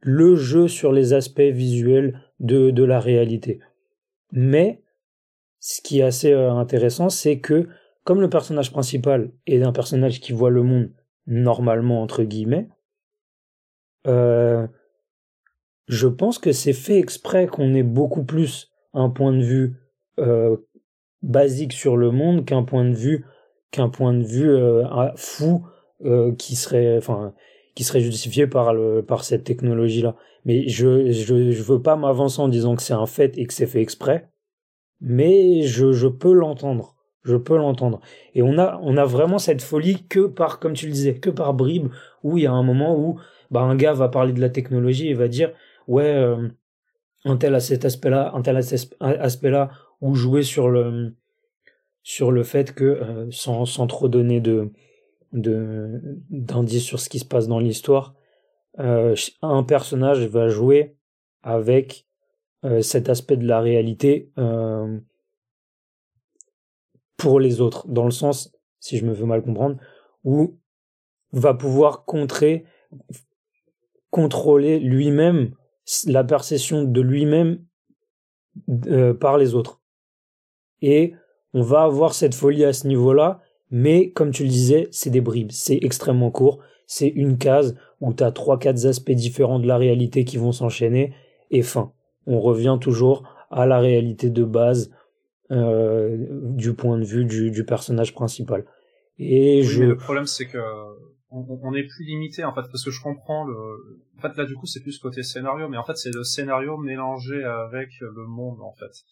le 0.00 0.36
jeu 0.36 0.68
sur 0.68 0.92
les 0.92 1.14
aspects 1.14 1.40
visuels 1.40 2.20
de, 2.38 2.70
de 2.70 2.84
la 2.84 3.00
réalité. 3.00 3.60
Mais 4.30 4.82
ce 5.58 5.80
qui 5.80 6.00
est 6.00 6.04
assez 6.04 6.32
euh, 6.32 6.52
intéressant, 6.52 7.08
c'est 7.08 7.40
que 7.40 7.68
comme 8.06 8.20
le 8.20 8.30
personnage 8.30 8.70
principal 8.70 9.32
est 9.48 9.64
un 9.64 9.72
personnage 9.72 10.20
qui 10.20 10.32
voit 10.32 10.50
le 10.50 10.62
monde 10.62 10.92
normalement 11.26 12.02
entre 12.02 12.22
guillemets, 12.22 12.68
euh, 14.06 14.64
je 15.88 16.06
pense 16.06 16.38
que 16.38 16.52
c'est 16.52 16.72
fait 16.72 17.00
exprès 17.00 17.48
qu'on 17.48 17.74
ait 17.74 17.82
beaucoup 17.82 18.22
plus 18.22 18.70
un 18.94 19.10
point 19.10 19.32
de 19.32 19.42
vue 19.42 19.74
euh, 20.20 20.56
basique 21.22 21.72
sur 21.72 21.96
le 21.96 22.12
monde 22.12 22.44
qu'un 22.44 22.62
point 22.62 22.84
de 22.84 22.94
vue 22.94 23.24
qu'un 23.72 23.88
point 23.88 24.14
de 24.14 24.22
vue 24.22 24.56
fou 25.16 25.66
qui 26.38 26.54
serait 26.54 26.96
enfin 26.98 27.34
qui 27.74 27.82
serait 27.82 28.00
justifié 28.00 28.46
par 28.46 28.72
le 28.72 29.04
par 29.04 29.24
cette 29.24 29.42
technologie 29.42 30.02
là 30.02 30.14
mais 30.44 30.68
je 30.68 31.10
je 31.10 31.50
je 31.50 31.62
veux 31.64 31.82
pas 31.82 31.96
m'avancer 31.96 32.40
en 32.40 32.48
disant 32.48 32.76
que 32.76 32.82
c'est 32.82 32.94
un 32.94 33.06
fait 33.06 33.36
et 33.36 33.46
que 33.46 33.52
c'est 33.52 33.66
fait 33.66 33.82
exprès 33.82 34.30
mais 35.00 35.62
je 35.62 35.90
je 35.90 36.06
peux 36.06 36.32
l'entendre 36.32 36.95
je 37.26 37.36
peux 37.36 37.56
l'entendre. 37.56 38.00
Et 38.34 38.42
on 38.42 38.58
a 38.58 38.78
on 38.82 38.96
a 38.96 39.04
vraiment 39.04 39.38
cette 39.38 39.62
folie 39.62 40.04
que 40.08 40.26
par 40.26 40.58
comme 40.58 40.72
tu 40.72 40.86
le 40.86 40.92
disais 40.92 41.14
que 41.16 41.30
par 41.30 41.54
bribes 41.54 41.88
où 42.22 42.38
il 42.38 42.44
y 42.44 42.46
a 42.46 42.52
un 42.52 42.62
moment 42.62 42.98
où 42.98 43.18
bah 43.50 43.60
un 43.60 43.76
gars 43.76 43.92
va 43.92 44.08
parler 44.08 44.32
de 44.32 44.40
la 44.40 44.48
technologie 44.48 45.08
et 45.08 45.14
va 45.14 45.28
dire 45.28 45.52
ouais 45.88 46.04
euh, 46.04 46.48
un 47.24 47.36
tel 47.36 47.54
a 47.54 47.60
cet 47.60 47.84
aspect 47.84 48.10
là 48.10 48.32
un 48.34 48.42
tel 48.42 48.56
a 48.56 48.62
cet 48.62 48.96
aspect 49.00 49.50
là 49.50 49.70
ou 50.00 50.14
jouer 50.14 50.42
sur 50.42 50.68
le 50.68 51.14
sur 52.02 52.30
le 52.30 52.44
fait 52.44 52.72
que 52.72 52.84
euh, 52.84 53.26
sans 53.30 53.64
sans 53.66 53.86
trop 53.86 54.08
donner 54.08 54.40
de 54.40 54.70
de 55.32 56.00
d'indices 56.30 56.84
sur 56.84 57.00
ce 57.00 57.08
qui 57.08 57.18
se 57.18 57.24
passe 57.24 57.48
dans 57.48 57.58
l'histoire, 57.58 58.14
euh, 58.78 59.14
un 59.42 59.62
personnage 59.64 60.24
va 60.26 60.48
jouer 60.48 60.96
avec 61.42 62.06
euh, 62.64 62.80
cet 62.80 63.08
aspect 63.08 63.36
de 63.36 63.46
la 63.46 63.60
réalité 63.60 64.30
pour 67.16 67.40
les 67.40 67.60
autres, 67.60 67.86
dans 67.88 68.04
le 68.04 68.10
sens, 68.10 68.52
si 68.80 68.98
je 68.98 69.04
me 69.04 69.12
veux 69.12 69.26
mal 69.26 69.42
comprendre, 69.42 69.76
où 70.24 70.58
va 71.32 71.54
pouvoir 71.54 72.04
contrer, 72.04 72.64
contrôler 74.10 74.78
lui-même 74.78 75.54
la 76.06 76.24
perception 76.24 76.84
de 76.84 77.00
lui-même 77.00 77.64
euh, 78.86 79.14
par 79.14 79.38
les 79.38 79.54
autres. 79.54 79.80
Et 80.82 81.14
on 81.52 81.62
va 81.62 81.82
avoir 81.82 82.14
cette 82.14 82.34
folie 82.34 82.64
à 82.64 82.72
ce 82.72 82.86
niveau-là, 82.86 83.40
mais 83.70 84.10
comme 84.10 84.30
tu 84.30 84.44
le 84.44 84.48
disais, 84.48 84.88
c'est 84.90 85.10
des 85.10 85.20
bribes, 85.20 85.52
c'est 85.52 85.78
extrêmement 85.82 86.30
court, 86.30 86.60
c'est 86.86 87.08
une 87.08 87.38
case 87.38 87.76
où 88.00 88.12
tu 88.12 88.22
as 88.22 88.30
trois 88.30 88.58
quatre 88.58 88.86
aspects 88.86 89.10
différents 89.12 89.58
de 89.58 89.66
la 89.66 89.76
réalité 89.76 90.24
qui 90.24 90.36
vont 90.36 90.52
s'enchaîner 90.52 91.12
et 91.50 91.62
fin. 91.62 91.92
On 92.26 92.40
revient 92.40 92.78
toujours 92.80 93.24
à 93.50 93.66
la 93.66 93.78
réalité 93.78 94.30
de 94.30 94.44
base 94.44 94.90
du 95.50 96.74
point 96.74 96.98
de 96.98 97.04
vue 97.04 97.24
du, 97.24 97.50
du 97.50 97.64
personnage 97.64 98.14
principal. 98.14 98.64
Et 99.18 99.62
je... 99.62 99.82
le 99.82 99.96
problème 99.96 100.26
c'est 100.26 100.46
que 100.46 100.58
on, 101.30 101.74
est 101.74 101.84
plus 101.84 102.04
limité 102.04 102.44
en 102.44 102.54
fait 102.54 102.62
parce 102.62 102.84
que 102.84 102.90
je 102.90 103.02
comprends 103.02 103.44
le. 103.44 103.54
En 104.16 104.20
fait 104.20 104.36
là 104.36 104.44
du 104.44 104.54
coup 104.54 104.66
c'est 104.66 104.80
plus 104.80 104.98
côté 104.98 105.22
scénario, 105.22 105.68
mais 105.68 105.76
en 105.76 105.84
fait 105.84 105.96
c'est 105.96 106.14
le 106.14 106.24
scénario 106.24 106.76
mélangé 106.76 107.42
avec 107.44 107.90
le 108.00 108.26
monde 108.26 108.60
en 108.62 108.72
fait. 108.72 109.04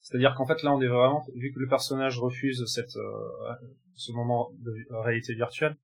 C'est-à-dire 0.00 0.34
qu'en 0.34 0.46
fait 0.46 0.62
là 0.62 0.74
on 0.74 0.80
est 0.80 0.88
vraiment 0.88 1.24
vu 1.34 1.52
que 1.52 1.58
le 1.58 1.68
personnage 1.68 2.18
refuse 2.18 2.64
cette 2.66 2.96
euh, 2.96 3.52
ce 3.94 4.12
moment 4.12 4.50
de 4.58 4.74
réalité 4.90 5.34
virtuelle, 5.34 5.76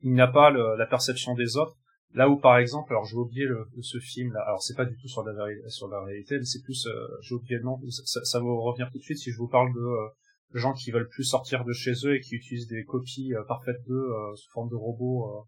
il 0.00 0.14
n'a 0.14 0.28
pas 0.28 0.50
la 0.50 0.86
perception 0.86 1.34
des 1.34 1.56
autres. 1.56 1.76
Là 2.12 2.28
où 2.28 2.38
par 2.38 2.58
exemple, 2.58 2.92
alors 2.92 3.04
j'ai 3.04 3.16
oublié 3.16 3.44
le, 3.44 3.68
ce 3.82 3.98
film 3.98 4.32
là, 4.32 4.40
alors 4.40 4.60
c'est 4.62 4.74
pas 4.74 4.84
du 4.84 4.96
tout 4.96 5.06
sur 5.06 5.22
la, 5.22 5.32
sur 5.68 5.86
la 5.86 6.02
réalité, 6.02 6.38
mais 6.38 6.44
c'est 6.44 6.62
plus, 6.62 6.86
euh, 6.86 7.06
j'ai 7.22 7.36
oublié 7.36 7.56
le 7.56 7.90
ça, 7.90 8.24
ça, 8.24 8.40
va 8.40 8.46
revenir 8.46 8.90
tout 8.90 8.98
de 8.98 9.02
suite 9.02 9.18
si 9.18 9.30
je 9.30 9.38
vous 9.38 9.46
parle 9.46 9.72
de 9.72 9.78
euh, 9.78 10.08
gens 10.54 10.72
qui 10.72 10.90
veulent 10.90 11.08
plus 11.08 11.22
sortir 11.22 11.64
de 11.64 11.72
chez 11.72 11.92
eux 12.04 12.16
et 12.16 12.20
qui 12.20 12.34
utilisent 12.34 12.66
des 12.66 12.84
copies 12.84 13.32
euh, 13.34 13.44
parfaites 13.44 13.80
d'eux 13.86 14.10
euh, 14.10 14.34
sous 14.34 14.50
forme 14.50 14.68
de 14.70 14.74
robots. 14.74 15.46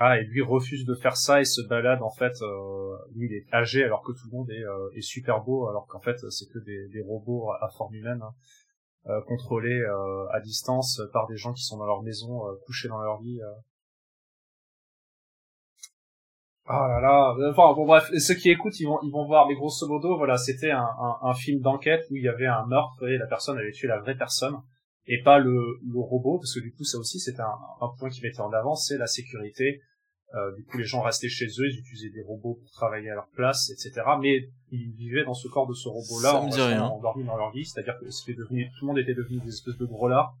Ah, 0.00 0.20
et 0.20 0.24
lui 0.24 0.42
refuse 0.42 0.84
de 0.84 0.94
faire 0.94 1.16
ça 1.16 1.40
et 1.40 1.44
se 1.44 1.60
balade 1.62 2.02
en 2.02 2.10
fait, 2.10 2.34
lui 3.16 3.26
il 3.26 3.34
est 3.34 3.52
âgé 3.52 3.82
alors 3.82 4.02
que 4.02 4.12
tout 4.12 4.28
le 4.30 4.36
monde 4.36 4.50
est, 4.50 4.62
est 4.96 5.02
super 5.02 5.42
beau 5.42 5.66
alors 5.66 5.88
qu'en 5.88 5.98
fait 5.98 6.18
c'est 6.30 6.46
que 6.46 6.60
des, 6.60 6.88
des, 6.88 7.02
robots 7.02 7.50
à 7.50 7.68
forme 7.76 7.94
humaine. 7.94 8.20
Hein. 8.22 8.32
Contrôlés 9.26 9.82
à 10.32 10.40
distance 10.40 11.00
par 11.12 11.26
des 11.26 11.36
gens 11.36 11.52
qui 11.52 11.64
sont 11.64 11.78
dans 11.78 11.86
leur 11.86 12.02
maison, 12.02 12.40
couchés 12.66 12.88
dans 12.88 13.00
leur 13.00 13.20
lit. 13.20 13.40
Ah 16.70 16.86
là 16.86 17.00
là, 17.00 17.34
enfin 17.50 17.72
bon 17.72 17.86
bref, 17.86 18.10
ceux 18.18 18.34
qui 18.34 18.50
écoutent, 18.50 18.78
ils 18.78 18.84
vont 18.84 18.98
ils 19.02 19.10
vont 19.10 19.24
voir, 19.24 19.48
mais 19.48 19.54
grosso 19.54 19.88
modo, 19.88 20.18
voilà, 20.18 20.36
c'était 20.36 20.70
un, 20.70 20.86
un, 21.22 21.32
film 21.32 21.62
d'enquête 21.62 22.04
où 22.10 22.16
il 22.16 22.22
y 22.24 22.28
avait 22.28 22.46
un 22.46 22.66
meurtre 22.66 23.08
et 23.08 23.16
la 23.16 23.26
personne 23.26 23.56
avait 23.56 23.72
tué 23.72 23.88
la 23.88 23.98
vraie 23.98 24.18
personne 24.18 24.54
et 25.06 25.22
pas 25.22 25.38
le, 25.38 25.50
le 25.50 25.98
robot, 25.98 26.38
parce 26.38 26.54
que 26.54 26.60
du 26.60 26.70
coup 26.74 26.84
ça 26.84 26.98
aussi 26.98 27.20
c'était 27.20 27.40
un, 27.40 27.56
un 27.80 27.88
point 27.98 28.10
qui 28.10 28.20
mettait 28.20 28.42
en 28.42 28.52
avant, 28.52 28.74
c'est 28.74 28.98
la 28.98 29.06
sécurité. 29.06 29.80
Euh, 30.34 30.54
du 30.54 30.64
coup 30.64 30.76
les 30.76 30.84
gens 30.84 31.00
restaient 31.00 31.30
chez 31.30 31.46
eux, 31.46 31.68
ils 31.68 31.78
utilisaient 31.78 32.10
des 32.10 32.22
robots 32.22 32.58
pour 32.60 32.70
travailler 32.72 33.08
à 33.08 33.14
leur 33.14 33.28
place, 33.28 33.70
etc. 33.70 34.02
Mais 34.20 34.50
ils 34.70 34.92
vivaient 34.92 35.24
dans 35.24 35.32
ce 35.32 35.48
corps 35.48 35.66
de 35.66 35.72
ce 35.72 35.88
robot-là 35.88 36.34
en 36.36 36.44
restant 36.46 36.96
endormis 36.96 37.24
dans 37.24 37.36
leur 37.36 37.50
vie, 37.50 37.64
c'est-à-dire 37.64 37.98
que 37.98 38.10
c'était 38.10 38.34
devenu, 38.34 38.68
tout 38.78 38.84
le 38.84 38.88
monde 38.88 38.98
était 38.98 39.14
devenu 39.14 39.40
des 39.40 39.48
espèces 39.48 39.78
de 39.78 39.86
gros 39.86 40.06
lards, 40.06 40.36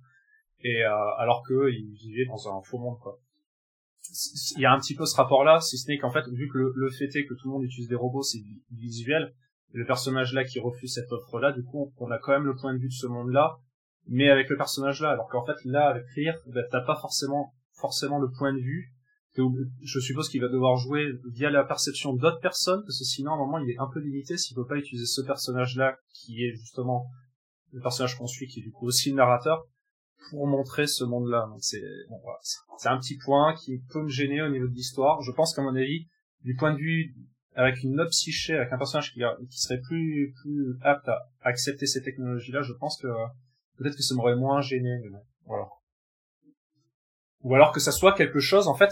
et 0.60 0.84
euh, 0.84 0.90
alors 1.16 1.42
que 1.48 1.70
ils 1.70 1.94
vivaient 1.94 2.26
dans 2.26 2.54
un 2.54 2.60
faux 2.62 2.78
monde 2.78 2.98
quoi. 3.00 3.18
Il 4.56 4.60
y 4.60 4.66
a 4.66 4.72
un 4.72 4.78
petit 4.78 4.94
peu 4.94 5.06
ce 5.06 5.16
rapport-là, 5.16 5.60
si 5.60 5.78
ce 5.78 5.90
n'est 5.90 5.98
qu'en 5.98 6.10
fait, 6.10 6.26
vu 6.32 6.48
que 6.48 6.58
le, 6.74 6.90
fait 6.90 7.08
est 7.16 7.26
que 7.26 7.34
tout 7.34 7.48
le 7.48 7.52
monde 7.52 7.64
utilise 7.64 7.88
des 7.88 7.94
robots, 7.94 8.22
c'est 8.22 8.40
visuel, 8.70 9.34
le 9.72 9.86
personnage 9.86 10.34
là 10.34 10.44
qui 10.44 10.60
refuse 10.60 10.94
cette 10.94 11.10
offre-là, 11.12 11.52
du 11.52 11.62
coup, 11.62 11.92
on 11.98 12.10
a 12.10 12.18
quand 12.18 12.32
même 12.32 12.44
le 12.46 12.54
point 12.54 12.74
de 12.74 12.78
vue 12.78 12.88
de 12.88 12.92
ce 12.92 13.06
monde-là, 13.06 13.58
mais 14.06 14.28
avec 14.30 14.48
le 14.48 14.56
personnage 14.56 15.00
là, 15.00 15.10
alors 15.10 15.28
qu'en 15.28 15.44
fait, 15.44 15.56
là, 15.64 15.88
avec 15.88 16.06
Rire, 16.14 16.38
bah, 16.46 16.62
t'as 16.70 16.80
pas 16.80 16.96
forcément, 16.96 17.54
forcément 17.72 18.18
le 18.18 18.30
point 18.30 18.52
de 18.52 18.60
vue, 18.60 18.92
je 19.82 20.00
suppose 20.00 20.28
qu'il 20.28 20.40
va 20.40 20.48
devoir 20.48 20.76
jouer 20.76 21.06
via 21.32 21.50
la 21.50 21.64
perception 21.64 22.12
d'autres 22.14 22.40
personnes, 22.40 22.82
parce 22.82 22.98
que 22.98 23.04
sinon, 23.04 23.32
à 23.32 23.34
un 23.34 23.38
moment, 23.38 23.58
il 23.58 23.70
est 23.70 23.78
un 23.78 23.88
peu 23.92 24.00
limité 24.00 24.36
s'il 24.36 24.54
peut 24.54 24.66
pas 24.66 24.76
utiliser 24.76 25.06
ce 25.06 25.22
personnage-là, 25.22 25.96
qui 26.12 26.44
est 26.44 26.54
justement 26.54 27.06
le 27.72 27.80
personnage 27.80 28.16
qu'on 28.16 28.26
suit, 28.26 28.46
qui 28.46 28.60
est 28.60 28.62
du 28.62 28.72
coup 28.72 28.86
aussi 28.86 29.10
le 29.10 29.16
narrateur, 29.16 29.64
pour 30.30 30.46
montrer 30.46 30.86
ce 30.86 31.04
monde-là. 31.04 31.46
Donc 31.48 31.62
c'est 31.62 31.82
bon, 32.08 32.18
voilà. 32.22 32.38
c'est 32.78 32.88
un 32.88 32.98
petit 32.98 33.16
point 33.18 33.54
qui 33.54 33.78
peut 33.90 34.02
me 34.02 34.08
gêner 34.08 34.42
au 34.42 34.48
niveau 34.48 34.66
de 34.66 34.74
l'histoire. 34.74 35.20
Je 35.22 35.32
pense 35.32 35.54
qu'à 35.54 35.62
mon 35.62 35.74
avis, 35.74 36.06
du 36.42 36.54
point 36.54 36.72
de 36.72 36.78
vue 36.78 37.14
avec 37.54 37.82
une 37.82 38.04
psyché, 38.10 38.54
avec 38.54 38.72
un 38.72 38.78
personnage 38.78 39.12
qui, 39.12 39.20
serait 39.58 39.80
plus 39.80 40.34
apte 40.82 41.08
à 41.08 41.18
accepter 41.42 41.86
ces 41.86 42.02
technologies-là, 42.02 42.62
je 42.62 42.72
pense 42.72 43.00
que 43.00 43.08
peut-être 43.78 43.96
que 43.96 44.02
ça 44.02 44.14
m'aurait 44.14 44.36
moins 44.36 44.60
gêné. 44.60 45.00
Voilà. 45.44 45.66
Ou 47.42 47.54
alors 47.54 47.72
que 47.72 47.78
ça 47.78 47.92
soit 47.92 48.14
quelque 48.14 48.40
chose, 48.40 48.66
en 48.66 48.74
fait, 48.74 48.90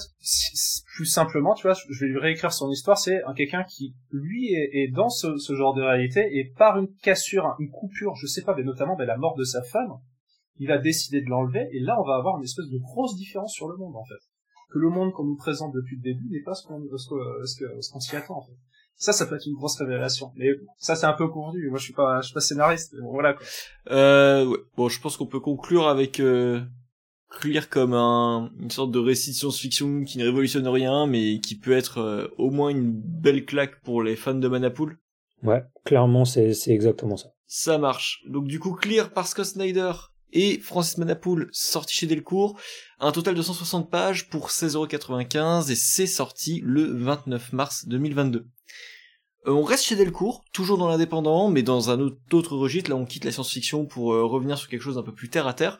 plus 0.94 1.06
simplement, 1.06 1.54
tu 1.54 1.66
vois, 1.66 1.76
je 1.90 2.04
vais 2.04 2.10
lui 2.10 2.18
réécrire 2.18 2.52
son 2.52 2.70
histoire, 2.70 2.96
c'est 2.96 3.20
quelqu'un 3.36 3.64
qui, 3.64 3.94
lui, 4.12 4.54
est, 4.54 4.70
est 4.72 4.88
dans 4.88 5.08
ce, 5.08 5.36
ce, 5.36 5.54
genre 5.56 5.74
de 5.74 5.82
réalité, 5.82 6.38
et 6.38 6.52
par 6.56 6.78
une 6.78 6.88
cassure, 7.02 7.56
une 7.58 7.70
coupure, 7.70 8.14
je 8.14 8.26
sais 8.26 8.42
pas, 8.42 8.54
mais 8.54 8.62
notamment 8.62 8.94
ben, 8.96 9.04
la 9.04 9.16
mort 9.16 9.34
de 9.34 9.42
sa 9.42 9.62
femme, 9.62 9.98
il 10.58 10.70
a 10.70 10.78
décidé 10.78 11.20
de 11.20 11.28
l'enlever, 11.28 11.68
et 11.72 11.80
là 11.80 12.00
on 12.00 12.04
va 12.04 12.14
avoir 12.14 12.38
une 12.38 12.44
espèce 12.44 12.68
de 12.68 12.78
grosse 12.78 13.16
différence 13.16 13.52
sur 13.52 13.68
le 13.68 13.76
monde 13.76 13.96
en 13.96 14.04
fait. 14.04 14.22
Que 14.72 14.78
le 14.78 14.90
monde 14.90 15.12
qu'on 15.12 15.24
nous 15.24 15.36
présente 15.36 15.74
depuis 15.74 15.96
le 15.96 16.02
début 16.02 16.28
n'est 16.30 16.42
pas 16.42 16.54
ce 16.54 16.66
qu'on 16.66 16.80
ce 16.96 17.92
qu'on 17.92 18.00
s'y 18.00 18.16
attend 18.16 18.38
en 18.38 18.42
fait. 18.42 18.56
Ça, 18.98 19.12
ça 19.12 19.26
peut 19.26 19.36
être 19.36 19.46
une 19.46 19.54
grosse 19.54 19.78
révélation. 19.78 20.32
Mais 20.36 20.48
ça, 20.78 20.96
c'est 20.96 21.06
un 21.06 21.12
peu 21.12 21.28
convenu. 21.28 21.68
Moi, 21.68 21.78
je 21.78 21.84
suis 21.84 21.92
pas, 21.92 22.20
je 22.22 22.26
suis 22.28 22.34
pas 22.34 22.40
scénariste. 22.40 22.96
voilà. 23.12 23.34
Quoi. 23.34 23.46
Euh, 23.90 24.46
ouais. 24.46 24.58
Bon, 24.76 24.88
je 24.88 25.00
pense 25.00 25.18
qu'on 25.18 25.26
peut 25.26 25.40
conclure 25.40 25.86
avec 25.86 26.18
euh, 26.18 26.62
Clear 27.28 27.68
comme 27.68 27.92
un, 27.92 28.50
une 28.60 28.70
sorte 28.70 28.92
de 28.92 28.98
récit 28.98 29.30
de 29.30 29.36
science-fiction 29.36 30.04
qui 30.04 30.18
ne 30.18 30.24
révolutionne 30.24 30.68
rien, 30.68 31.06
mais 31.06 31.40
qui 31.40 31.58
peut 31.58 31.72
être 31.72 31.98
euh, 31.98 32.28
au 32.38 32.50
moins 32.50 32.70
une 32.70 32.92
belle 32.92 33.44
claque 33.44 33.80
pour 33.82 34.02
les 34.02 34.16
fans 34.16 34.34
de 34.34 34.48
Manapool. 34.48 34.98
Ouais, 35.42 35.64
clairement, 35.84 36.24
c'est 36.24 36.54
c'est 36.54 36.72
exactement 36.72 37.16
ça. 37.16 37.34
Ça 37.46 37.78
marche. 37.78 38.22
Donc 38.28 38.46
du 38.46 38.58
coup, 38.58 38.72
Clear 38.72 39.12
par 39.12 39.26
Scott 39.26 39.44
Snyder, 39.44 39.92
et 40.32 40.58
Francis 40.60 40.98
Manapoul 40.98 41.48
sorti 41.52 41.94
chez 41.94 42.06
Delcourt, 42.06 42.58
un 43.00 43.12
total 43.12 43.34
de 43.34 43.42
160 43.42 43.90
pages 43.90 44.28
pour 44.28 44.50
16,95€ 44.50 45.70
et 45.70 45.74
c'est 45.74 46.06
sorti 46.06 46.60
le 46.64 46.84
29 46.84 47.52
mars 47.52 47.86
2022. 47.86 48.46
Euh, 49.46 49.52
on 49.52 49.62
reste 49.62 49.84
chez 49.84 49.96
Delcourt, 49.96 50.44
toujours 50.52 50.78
dans 50.78 50.88
l'indépendant, 50.88 51.48
mais 51.48 51.62
dans 51.62 51.90
un 51.90 52.00
autre, 52.00 52.56
registre, 52.56 52.90
là 52.90 52.96
on 52.96 53.06
quitte 53.06 53.24
la 53.24 53.32
science-fiction 53.32 53.86
pour 53.86 54.12
euh, 54.12 54.24
revenir 54.24 54.58
sur 54.58 54.68
quelque 54.68 54.82
chose 54.82 54.96
d'un 54.96 55.02
peu 55.02 55.14
plus 55.14 55.28
terre 55.28 55.46
à 55.46 55.54
terre, 55.54 55.78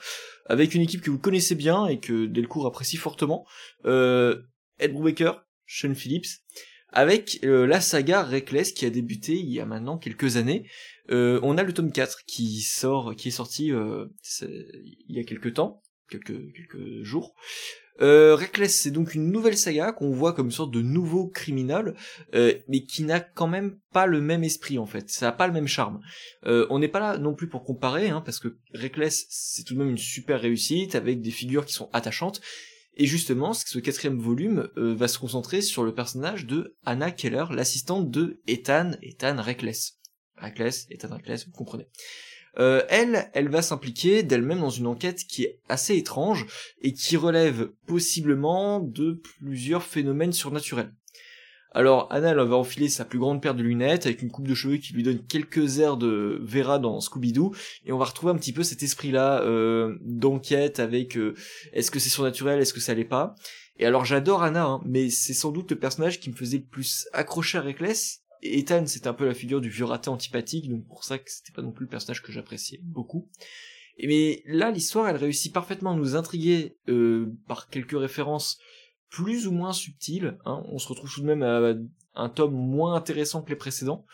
avec 0.49 0.75
une 0.75 0.83
équipe 0.83 1.01
que 1.01 1.11
vous 1.11 1.19
connaissez 1.19 1.55
bien 1.55 1.87
et 1.87 2.01
que 2.01 2.27
Delcourt 2.27 2.67
apprécie 2.67 2.97
fortement, 2.97 3.47
euh, 3.85 4.43
Ed 4.79 4.93
Brubaker, 4.93 5.45
Sean 5.67 5.95
Phillips, 5.95 6.43
avec 6.89 7.41
la 7.43 7.81
saga 7.81 8.23
Reckless 8.23 8.73
qui 8.73 8.87
a 8.87 8.91
débuté 8.91 9.35
il 9.35 9.53
y 9.53 9.61
a 9.61 9.67
maintenant 9.67 9.99
quelques 9.99 10.37
années, 10.37 10.67
euh, 11.11 11.39
on 11.43 11.57
a 11.59 11.63
le 11.63 11.73
tome 11.73 11.93
4 11.93 12.25
qui 12.27 12.63
sort, 12.63 13.15
qui 13.15 13.29
est 13.29 13.33
sorti 13.33 13.73
euh, 13.73 14.07
il 14.41 15.17
y 15.17 15.21
a 15.21 15.25
quelques 15.25 15.55
temps, 15.55 15.83
quelques, 16.09 16.53
quelques 16.53 17.03
jours. 17.03 17.35
Euh, 18.01 18.35
Reckless, 18.35 18.79
c'est 18.81 18.91
donc 18.91 19.15
une 19.15 19.31
nouvelle 19.31 19.57
saga 19.57 19.93
qu'on 19.93 20.11
voit 20.11 20.33
comme 20.33 20.47
une 20.47 20.53
sorte 20.53 20.71
de 20.71 20.83
nouveau 20.83 21.29
criminel, 21.29 21.95
euh, 22.35 22.55
mais 22.69 22.85
qui 22.85 23.03
n'a 23.05 23.21
quand 23.21 23.47
même 23.47 23.79
pas 23.93 24.07
le 24.07 24.21
même 24.21 24.45
esprit 24.45 24.79
en 24.79 24.87
fait. 24.87 25.09
Ça 25.11 25.27
n'a 25.27 25.33
pas 25.33 25.47
le 25.47 25.53
même 25.53 25.69
charme. 25.69 26.01
Euh, 26.45 26.67
on 26.71 26.79
n'est 26.79 26.89
pas 26.89 27.01
là 27.01 27.19
non 27.19 27.35
plus 27.35 27.49
pour 27.49 27.65
comparer, 27.65 28.09
hein, 28.09 28.23
parce 28.25 28.39
que 28.39 28.59
Reckless, 28.75 29.27
c'est 29.31 29.65
tout 29.65 29.75
de 29.75 29.79
même 29.79 29.91
une 29.91 29.99
super 29.99 30.41
réussite 30.41 30.95
avec 30.95 31.21
des 31.21 31.31
figures 31.31 31.65
qui 31.65 31.73
sont 31.73 31.91
attachantes. 31.93 32.41
Et 32.99 33.07
justement, 33.07 33.53
ce 33.53 33.79
quatrième 33.79 34.19
volume 34.19 34.71
va 34.75 35.07
se 35.07 35.19
concentrer 35.19 35.61
sur 35.61 35.85
le 35.85 35.95
personnage 35.95 36.47
de 36.47 36.79
Anna 36.87 37.11
Keller, 37.11 37.45
l'assistante 37.51 38.11
de 38.11 38.41
Ethan, 38.47 38.93
Ethan 39.03 39.37
Reckless. 39.39 39.99
Reckless, 40.39 40.87
Ethan 40.91 41.15
Reckless, 41.15 41.45
vous 41.45 41.53
comprenez. 41.53 41.89
Euh, 42.59 42.83
elle, 42.89 43.31
elle 43.35 43.49
va 43.49 43.63
s'impliquer 43.63 44.23
d'elle-même 44.23 44.61
dans 44.61 44.71
une 44.71 44.87
enquête 44.87 45.25
qui 45.27 45.45
est 45.45 45.61
assez 45.69 45.97
étrange 45.97 46.47
et 46.83 46.93
qui 46.93 47.17
relève 47.17 47.71
possiblement 47.87 48.81
de 48.81 49.21
plusieurs 49.41 49.83
phénomènes 49.83 50.33
surnaturels. 50.33 50.93
Alors 51.77 52.09
Anna 52.11 52.31
elle 52.31 52.39
va 52.39 52.57
enfiler 52.57 52.89
sa 52.89 53.05
plus 53.05 53.19
grande 53.19 53.43
paire 53.43 53.55
de 53.55 53.63
lunettes 53.63 54.07
avec 54.07 54.23
une 54.23 54.31
coupe 54.31 54.49
de 54.49 54.55
cheveux 54.55 54.79
qui 54.79 54.95
lui 54.95 55.03
donne 55.03 55.23
quelques 55.27 55.79
airs 55.79 55.99
de 55.99 56.41
Vera 56.43 56.79
dans 56.79 57.01
Scooby-Doo 57.01 57.55
et 57.85 57.93
on 57.93 57.99
va 57.99 58.07
retrouver 58.07 58.33
un 58.33 58.37
petit 58.37 58.55
peu 58.55 58.63
cet 58.63 58.83
esprit-là 58.83 59.43
euh, 59.43 59.99
d'enquête 60.01 60.81
avec 60.81 61.19
euh, 61.19 61.35
est-ce 61.75 61.91
que 61.91 61.99
c'est 61.99 62.09
surnaturel, 62.09 62.61
est-ce 62.61 62.73
que 62.73 62.81
ça 62.81 62.95
l'est 62.95 63.05
pas? 63.05 63.35
Et 63.79 63.85
alors 63.85 64.07
j'adore 64.07 64.43
Anna, 64.43 64.65
hein, 64.65 64.81
mais 64.87 65.11
c'est 65.11 65.35
sans 65.35 65.53
doute 65.53 65.71
le 65.71 65.79
personnage 65.79 66.19
qui 66.19 66.31
me 66.31 66.35
faisait 66.35 66.59
le 66.59 66.65
plus 66.65 67.09
accrocher 67.13 67.59
à 67.59 67.61
Reckless 67.61 68.23
Ethan, 68.43 68.87
c'était 68.87 69.09
un 69.09 69.15
peu 69.15 69.27
la 69.27 69.35
figure 69.35 69.61
du 69.61 69.71
vieux 69.71 69.85
raté 69.85 70.09
antipathique, 70.09 70.69
donc 70.69 70.87
pour 70.87 71.05
ça 71.05 71.19
que 71.19 71.31
c'était 71.31 71.53
pas 71.53 71.63
non 71.63 71.73
plus 71.73 71.85
le 71.85 71.91
personnage 71.91 72.23
que 72.23 72.33
j'appréciais 72.33 72.81
beaucoup. 72.83 73.29
Mais 73.99 74.43
là, 74.47 74.71
l'histoire, 74.71 75.09
elle 75.09 75.17
réussit 75.17 75.53
parfaitement 75.53 75.93
à 75.93 75.97
nous 75.97 76.17
intriguer 76.17 76.77
euh, 76.89 77.33
par 77.49 77.69
quelques 77.69 77.99
références 77.99 78.59
plus 79.09 79.47
ou 79.47 79.53
moins 79.53 79.73
subtiles. 79.73 80.39
Hein. 80.45 80.63
On 80.69 80.79
se 80.79 80.89
retrouve 80.89 81.13
tout 81.13 81.23
de 81.23 81.27
même 81.27 81.43
à 81.43 81.75
un 82.15 82.29
tome 82.29 82.55
moins 82.55 82.95
intéressant 82.95 83.43
que 83.43 83.51
les 83.51 83.57
précédents. 83.57 84.05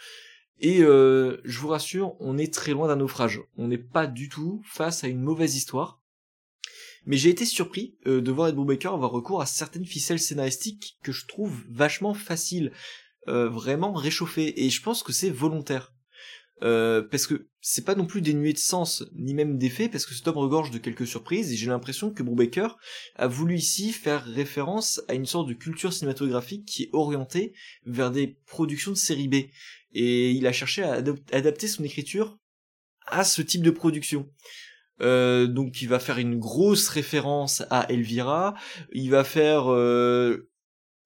Et 0.61 0.83
euh, 0.83 1.41
je 1.45 1.59
vous 1.59 1.69
rassure, 1.69 2.15
on 2.21 2.39
est 2.39 2.53
très 2.53 2.73
loin 2.73 2.87
d'un 2.87 2.97
naufrage. 2.97 3.41
On 3.57 3.67
n'est 3.67 3.79
pas 3.79 4.07
du 4.07 4.29
tout 4.29 4.63
face 4.65 5.03
à 5.03 5.09
une 5.09 5.21
mauvaise 5.21 5.57
histoire. 5.57 6.01
Mais 7.05 7.17
j'ai 7.17 7.31
été 7.31 7.45
surpris 7.45 7.97
euh, 8.07 8.21
de 8.21 8.31
voir 8.31 8.49
Ed 8.49 8.55
Brubaker 8.55 8.93
avoir 8.93 9.11
recours 9.11 9.43
à 9.43 9.47
certaines 9.47 9.87
ficelles 9.87 10.21
scénaristiques 10.21 10.99
que 11.03 11.11
je 11.11 11.27
trouve 11.27 11.65
vachement 11.69 12.15
faciles 12.15 12.71
vraiment 13.27 13.93
réchauffé 13.93 14.65
et 14.65 14.71
je 14.71 14.83
pense 14.83 15.03
que 15.03 15.13
c'est 15.13 15.31
volontaire. 15.31 15.93
Euh, 16.63 17.03
parce 17.03 17.27
que 17.27 17.49
c'est 17.61 17.85
pas 17.85 17.97
non 17.97 18.07
plus 18.07 18.21
dénué 18.21 18.53
de 18.53 18.59
sens 18.59 19.05
ni 19.17 19.35
même 19.35 19.59
d'effet 19.59 19.89
parce 19.89 20.07
que 20.07 20.15
ce 20.15 20.23
tome 20.23 20.39
regorge 20.39 20.71
de 20.71 20.79
quelques 20.79 21.09
surprises 21.09 21.53
et 21.53 21.57
j'ai 21.57 21.67
l'impression 21.67 22.13
que 22.13 22.23
Brubaker 22.23 22.77
a 23.17 23.27
voulu 23.27 23.57
ici 23.57 23.93
faire 23.93 24.25
référence 24.25 25.03
à 25.09 25.15
une 25.15 25.27
sorte 25.27 25.49
de 25.49 25.55
culture 25.55 25.93
cinématographique 25.93 26.65
qui 26.65 26.85
est 26.85 26.91
orientée 26.93 27.53
vers 27.85 28.13
des 28.13 28.39
productions 28.47 28.93
de 28.93 28.97
série 28.97 29.27
B 29.27 29.35
et 29.93 30.31
il 30.31 30.47
a 30.47 30.53
cherché 30.53 30.85
à 30.85 31.03
adapter 31.33 31.67
son 31.67 31.83
écriture 31.83 32.39
à 33.07 33.25
ce 33.25 33.43
type 33.43 33.63
de 33.63 33.73
production. 33.73 34.31
Euh, 35.01 35.49
donc 35.49 35.83
il 35.83 35.89
va 35.89 35.99
faire 35.99 36.19
une 36.19 36.39
grosse 36.39 36.89
référence 36.89 37.65
à 37.71 37.91
Elvira, 37.91 38.55
il 38.93 39.11
va 39.11 39.25
faire 39.25 39.73
euh, 39.73 40.49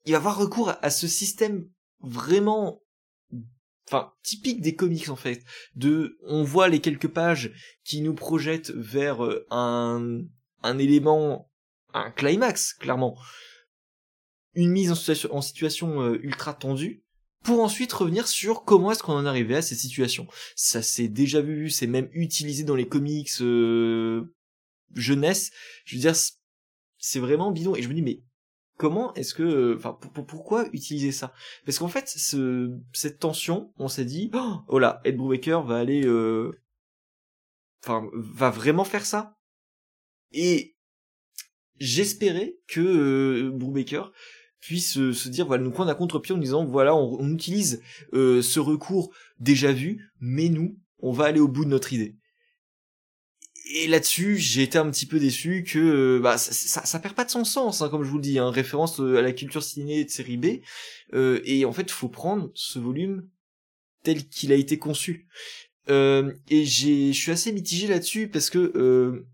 il 0.05 0.12
va 0.12 0.19
avoir 0.19 0.37
recours 0.37 0.75
à 0.83 0.91
ce 0.91 1.09
système 1.09 1.67
vraiment 2.01 2.82
enfin 3.88 4.12
typique 4.22 4.61
des 4.61 4.74
comics 4.74 5.09
en 5.09 5.16
fait. 5.16 5.44
De 5.74 6.18
on 6.22 6.42
voit 6.42 6.68
les 6.68 6.80
quelques 6.80 7.09
pages 7.09 7.53
qui 7.84 8.01
nous 8.01 8.14
projettent 8.14 8.70
vers 8.70 9.24
euh, 9.24 9.47
un 9.51 10.20
un 10.62 10.78
élément 10.78 11.51
un 11.94 12.11
climax 12.11 12.74
clairement. 12.74 13.18
Une 14.55 14.70
mise 14.70 14.90
en 14.90 14.94
situation 14.94 15.34
en 15.34 15.40
situation 15.40 16.03
euh, 16.03 16.18
ultra 16.22 16.55
tendue 16.55 17.05
pour 17.44 17.62
ensuite 17.62 17.92
revenir 17.92 18.26
sur 18.26 18.64
comment 18.64 18.90
est-ce 18.90 19.03
qu'on 19.03 19.12
en 19.12 19.24
est 19.24 19.28
arrivé 19.28 19.55
à 19.55 19.62
cette 19.62 19.78
situation. 19.78 20.26
Ça 20.57 20.82
s'est 20.82 21.09
déjà 21.09 21.40
vu 21.40 21.70
c'est 21.70 21.86
même 21.86 22.09
utilisé 22.12 22.64
dans 22.64 22.74
les 22.74 22.88
comics 22.88 23.30
euh, 23.40 24.34
jeunesse. 24.94 25.53
Je 25.84 25.97
veux 25.97 26.01
dire 26.01 26.16
c'est 26.99 27.20
vraiment 27.20 27.53
bidon. 27.53 27.76
Et 27.76 27.82
je 27.82 27.88
me 27.88 27.94
dis 27.94 28.03
mais 28.03 28.22
comment 28.77 29.14
est-ce 29.14 29.35
que 29.35 29.77
enfin 29.77 29.99
pourquoi 30.27 30.66
utiliser 30.72 31.12
ça? 31.12 31.33
Parce 31.64 31.79
qu'en 31.79 31.89
fait 31.89 32.09
ce, 32.09 32.70
cette 32.93 33.18
tension 33.18 33.72
on 33.79 33.89
s'est 33.89 34.05
dit 34.05 34.31
oh, 34.35 34.57
oh 34.68 34.79
là 34.79 35.01
Ed 35.05 35.16
Brubaker 35.16 35.62
va 35.64 35.77
aller 35.79 36.07
euh, 36.07 36.53
enfin 37.85 38.09
va 38.12 38.51
vraiment 38.51 38.85
faire 38.85 39.07
ça. 39.07 39.37
Et 40.33 40.77
j'espérais 41.79 42.57
que 42.68 42.81
euh, 42.81 43.59
puisse 44.61 44.99
euh, 44.99 45.12
se 45.12 45.29
dire 45.29 45.47
voilà 45.47 45.62
nous 45.62 45.70
prendre 45.70 45.91
à 45.91 45.95
contre-pied 45.95 46.35
en 46.35 46.39
disant 46.39 46.64
voilà 46.64 46.95
on, 46.95 47.16
on 47.20 47.33
utilise 47.33 47.83
euh, 48.14 48.43
ce 48.43 48.59
recours 48.59 49.14
déjà 49.39 49.72
vu 49.72 50.11
mais 50.20 50.49
nous 50.49 50.79
on 50.99 51.12
va 51.12 51.27
aller 51.27 51.41
au 51.41 51.49
bout 51.49 51.64
de 51.64 51.70
notre 51.70 51.93
idée 51.93 52.16
et 53.69 53.89
là-dessus, 53.89 54.37
j'ai 54.39 54.62
été 54.62 54.79
un 54.79 54.89
petit 54.91 55.07
peu 55.07 55.19
déçu 55.19 55.64
que 55.64 55.79
euh, 55.79 56.21
bah, 56.21 56.39
ça, 56.39 56.85
ça, 56.85 56.99
perd 57.01 57.14
pas 57.14 57.25
de 57.25 57.31
son 57.31 57.45
sens, 57.45 57.83
hein, 57.83 57.89
comme 57.89 58.05
je 58.05 58.11
vous 58.11 58.19
le 58.19 58.23
dis, 58.23 58.39
hein, 58.39 58.51
référence 58.51 59.01
euh, 59.01 59.19
à 59.19 59.23
la 59.23 59.33
culture 59.33 59.62
ciné 59.62 60.05
de 60.05 60.11
série 60.11 60.37
B. 60.37 60.61
Euh, 61.14 61.41
et 61.45 61.64
en 61.64 61.73
fait, 61.73 61.91
faut 61.91 62.09
prendre 62.09 62.51
ce 62.55 62.79
volume 62.79 63.29
tel 64.05 64.29
qu'il 64.29 64.53
a 64.53 64.57
été 64.57 64.79
conçu. 64.79 65.27
Et 65.89 66.64
j'ai, 66.64 67.12
je 67.12 67.19
suis 67.19 67.31
assez 67.31 67.53
mitigé 67.53 67.87
là-dessus 67.87 68.29
parce 68.29 68.51
que 68.51 69.25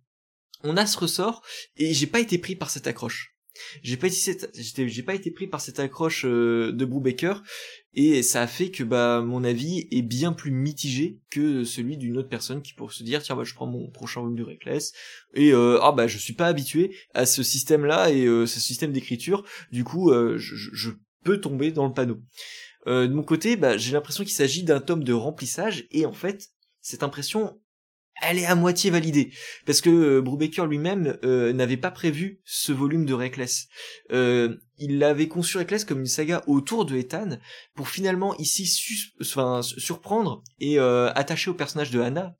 on 0.64 0.76
a 0.76 0.86
ce 0.86 0.98
ressort 0.98 1.42
et 1.78 1.94
j'ai 1.94 2.06
pas 2.06 2.20
été 2.20 2.36
pris 2.36 2.56
par 2.56 2.70
cette 2.70 2.86
accroche. 2.86 3.34
J'ai 3.82 3.96
pas 3.96 4.08
été, 4.08 4.48
j'ai 4.52 5.02
pas 5.02 5.14
été 5.14 5.30
pris 5.30 5.46
par 5.46 5.62
cette 5.62 5.78
accroche 5.78 6.26
de 6.26 6.84
Brubaker 6.84 7.42
et 7.94 8.22
ça 8.22 8.42
a 8.42 8.46
fait 8.46 8.70
que 8.70 8.84
bah 8.84 9.20
mon 9.20 9.44
avis 9.44 9.86
est 9.90 10.02
bien 10.02 10.32
plus 10.32 10.50
mitigé 10.50 11.20
que 11.30 11.62
celui 11.64 11.98
d'une 11.98 12.16
autre 12.16 12.28
personne 12.28 12.62
qui 12.62 12.72
pourrait 12.72 12.94
se 12.94 13.02
dire 13.02 13.22
tiens 13.22 13.36
bah 13.36 13.44
je 13.44 13.52
prends 13.54 13.66
mon 13.66 13.90
prochain 13.90 14.22
volume 14.22 14.36
de 14.36 14.44
Reckless. 14.44 14.92
Et 15.34 15.52
euh, 15.52 15.78
ah 15.82 15.92
bah 15.92 16.06
je 16.06 16.16
suis 16.16 16.32
pas 16.32 16.46
habitué 16.46 16.96
à 17.12 17.26
ce 17.26 17.42
système 17.42 17.84
là 17.84 18.10
et 18.10 18.24
euh, 18.24 18.46
ce 18.46 18.60
système 18.60 18.92
d'écriture. 18.92 19.44
Du 19.72 19.84
coup 19.84 20.10
euh, 20.10 20.38
je, 20.38 20.90
peux 21.24 21.40
tomber 21.40 21.70
dans 21.70 21.86
le 21.86 21.92
panneau. 21.92 22.18
Euh, 22.88 23.06
de 23.06 23.12
mon 23.12 23.22
côté 23.22 23.56
bah 23.56 23.76
j'ai 23.76 23.92
l'impression 23.92 24.24
qu'il 24.24 24.32
s'agit 24.32 24.64
d'un 24.64 24.80
tome 24.80 25.04
de 25.04 25.12
remplissage 25.12 25.86
et 25.90 26.06
en 26.06 26.12
fait 26.12 26.48
cette 26.80 27.04
impression 27.04 27.60
elle 28.22 28.38
est 28.38 28.46
à 28.46 28.54
moitié 28.54 28.90
validée. 28.90 29.32
Parce 29.66 29.80
que 29.80 30.20
Brubaker 30.20 30.66
lui-même 30.66 31.18
n'avait 31.22 31.76
pas 31.76 31.90
prévu 31.90 32.40
ce 32.44 32.72
volume 32.72 33.04
de 33.04 33.14
Reckless. 33.14 33.68
Euh, 34.82 34.86
il 34.92 34.98
l'avait 34.98 35.28
conçu 35.28 35.58
Reckless 35.58 35.84
comme 35.84 36.00
une 36.00 36.06
saga 36.06 36.42
autour 36.46 36.84
de 36.84 36.96
Ethan 36.96 37.38
pour 37.74 37.88
finalement 37.88 38.36
ici 38.36 38.66
surprendre 38.66 40.42
et 40.58 40.78
attacher 40.78 41.50
au 41.50 41.54
personnage 41.54 41.90
de 41.90 42.00
Hannah 42.00 42.36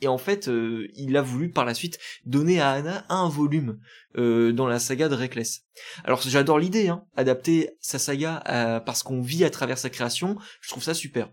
et 0.00 0.06
en 0.06 0.18
fait, 0.18 0.48
il 0.94 1.16
a 1.16 1.22
voulu 1.22 1.50
par 1.50 1.64
la 1.64 1.74
suite 1.74 1.98
donner 2.24 2.60
à 2.60 2.70
Anna 2.70 3.04
un 3.08 3.28
volume 3.28 3.80
dans 4.14 4.66
la 4.68 4.78
saga 4.78 5.08
de 5.08 5.16
Reckless. 5.16 5.62
Alors 6.04 6.22
j'adore 6.22 6.60
l'idée, 6.60 6.88
hein, 6.88 7.04
adapter 7.16 7.70
sa 7.80 7.98
saga 7.98 8.80
parce 8.86 9.02
qu'on 9.02 9.20
vit 9.20 9.44
à 9.44 9.50
travers 9.50 9.78
sa 9.78 9.90
création, 9.90 10.36
je 10.60 10.68
trouve 10.68 10.84
ça 10.84 10.94
super 10.94 11.30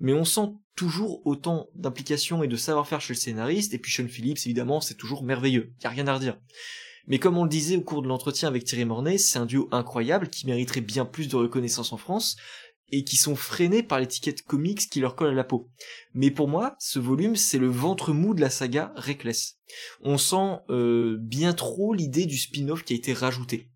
mais 0.00 0.12
on 0.12 0.24
sent 0.24 0.52
toujours 0.76 1.26
autant 1.26 1.68
d'implication 1.74 2.42
et 2.42 2.48
de 2.48 2.56
savoir-faire 2.56 3.00
chez 3.00 3.14
le 3.14 3.18
scénariste, 3.18 3.74
et 3.74 3.78
puis 3.78 3.90
Sean 3.90 4.08
Phillips, 4.08 4.38
évidemment, 4.44 4.80
c'est 4.80 4.94
toujours 4.94 5.24
merveilleux, 5.24 5.72
y 5.82 5.86
a 5.86 5.90
rien 5.90 6.06
à 6.06 6.14
redire. 6.14 6.38
Mais 7.08 7.18
comme 7.18 7.36
on 7.36 7.44
le 7.44 7.50
disait 7.50 7.76
au 7.76 7.82
cours 7.82 8.02
de 8.02 8.08
l'entretien 8.08 8.48
avec 8.48 8.64
Thierry 8.64 8.84
Mornay, 8.84 9.18
c'est 9.18 9.38
un 9.38 9.46
duo 9.46 9.68
incroyable 9.72 10.28
qui 10.28 10.46
mériterait 10.46 10.80
bien 10.80 11.04
plus 11.04 11.28
de 11.28 11.36
reconnaissance 11.36 11.92
en 11.92 11.96
France, 11.96 12.36
et 12.90 13.04
qui 13.04 13.16
sont 13.16 13.36
freinés 13.36 13.82
par 13.82 14.00
l'étiquette 14.00 14.42
comics 14.42 14.88
qui 14.88 15.00
leur 15.00 15.14
colle 15.14 15.30
à 15.30 15.34
la 15.34 15.44
peau. 15.44 15.70
Mais 16.14 16.30
pour 16.30 16.48
moi, 16.48 16.76
ce 16.78 16.98
volume, 16.98 17.36
c'est 17.36 17.58
le 17.58 17.68
ventre 17.68 18.12
mou 18.12 18.34
de 18.34 18.40
la 18.40 18.50
saga 18.50 18.92
Reckless. 18.96 19.58
On 20.00 20.16
sent 20.16 20.60
euh, 20.70 21.16
bien 21.20 21.52
trop 21.52 21.92
l'idée 21.92 22.26
du 22.26 22.38
spin-off 22.38 22.84
qui 22.84 22.94
a 22.94 22.96
été 22.96 23.12
rajouté. 23.12 23.70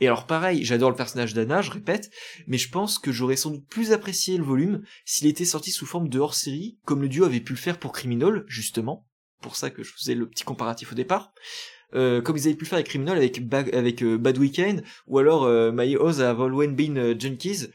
Et 0.00 0.06
alors 0.06 0.26
pareil, 0.26 0.64
j'adore 0.64 0.88
le 0.88 0.96
personnage 0.96 1.34
d'Anna, 1.34 1.60
je 1.60 1.70
répète, 1.70 2.10
mais 2.46 2.56
je 2.56 2.70
pense 2.70 2.98
que 2.98 3.12
j'aurais 3.12 3.36
sans 3.36 3.50
doute 3.50 3.66
plus 3.68 3.92
apprécié 3.92 4.38
le 4.38 4.44
volume 4.44 4.82
s'il 5.04 5.26
était 5.26 5.44
sorti 5.44 5.70
sous 5.70 5.84
forme 5.84 6.08
de 6.08 6.18
hors-série, 6.18 6.78
comme 6.86 7.02
le 7.02 7.08
duo 7.10 7.26
avait 7.26 7.40
pu 7.40 7.52
le 7.52 7.58
faire 7.58 7.78
pour 7.78 7.92
Criminal, 7.92 8.44
justement. 8.46 9.06
Pour 9.42 9.56
ça 9.56 9.68
que 9.68 9.82
je 9.82 9.92
faisais 9.92 10.14
le 10.14 10.28
petit 10.28 10.44
comparatif 10.44 10.92
au 10.92 10.94
départ. 10.94 11.34
Euh, 11.94 12.20
comme 12.22 12.36
ils 12.36 12.46
avaient 12.46 12.56
pu 12.56 12.66
faire 12.66 12.76
avec 12.76 12.88
Criminal 12.88 13.16
avec, 13.18 14.02
euh, 14.02 14.18
Bad 14.18 14.38
Weekend, 14.38 14.82
ou 15.06 15.18
alors 15.18 15.44
euh, 15.44 15.72
My 15.72 15.96
Oz 15.96 16.20
have 16.20 16.40
always 16.40 16.68
been 16.68 17.18
junkies. 17.18 17.68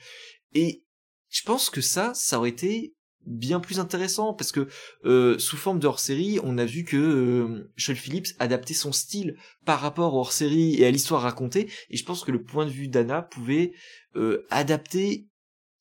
Et 0.53 0.83
je 1.29 1.43
pense 1.43 1.69
que 1.69 1.81
ça, 1.81 2.13
ça 2.13 2.39
aurait 2.39 2.49
été 2.49 2.95
bien 3.25 3.59
plus 3.59 3.79
intéressant 3.79 4.33
parce 4.33 4.51
que 4.51 4.67
euh, 5.03 5.37
sous 5.39 5.57
forme 5.57 5.79
de 5.79 5.87
hors-série, 5.87 6.39
on 6.43 6.57
a 6.57 6.65
vu 6.65 6.83
que 6.83 6.97
euh, 6.97 7.71
Phillips 7.77 8.35
adaptait 8.39 8.73
son 8.73 8.91
style 8.91 9.35
par 9.65 9.81
rapport 9.81 10.13
au 10.13 10.19
hors-série 10.19 10.75
et 10.75 10.85
à 10.85 10.91
l'histoire 10.91 11.21
racontée 11.21 11.69
et 11.89 11.97
je 11.97 12.05
pense 12.05 12.23
que 12.23 12.31
le 12.31 12.43
point 12.43 12.65
de 12.65 12.71
vue 12.71 12.87
d'Anna 12.87 13.21
pouvait 13.21 13.73
euh, 14.15 14.45
adapter 14.49 15.27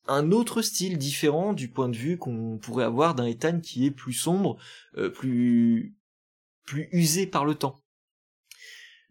un 0.07 0.31
autre 0.31 0.61
style 0.61 0.97
différent 0.97 1.53
du 1.53 1.69
point 1.69 1.89
de 1.89 1.97
vue 1.97 2.17
qu'on 2.17 2.57
pourrait 2.57 2.85
avoir 2.85 3.15
d'un 3.15 3.25
Ethan 3.25 3.59
qui 3.59 3.85
est 3.85 3.91
plus 3.91 4.13
sombre, 4.13 4.57
euh, 4.97 5.09
plus 5.09 5.95
plus 6.65 6.89
usé 6.91 7.27
par 7.27 7.45
le 7.45 7.53
temps. 7.53 7.84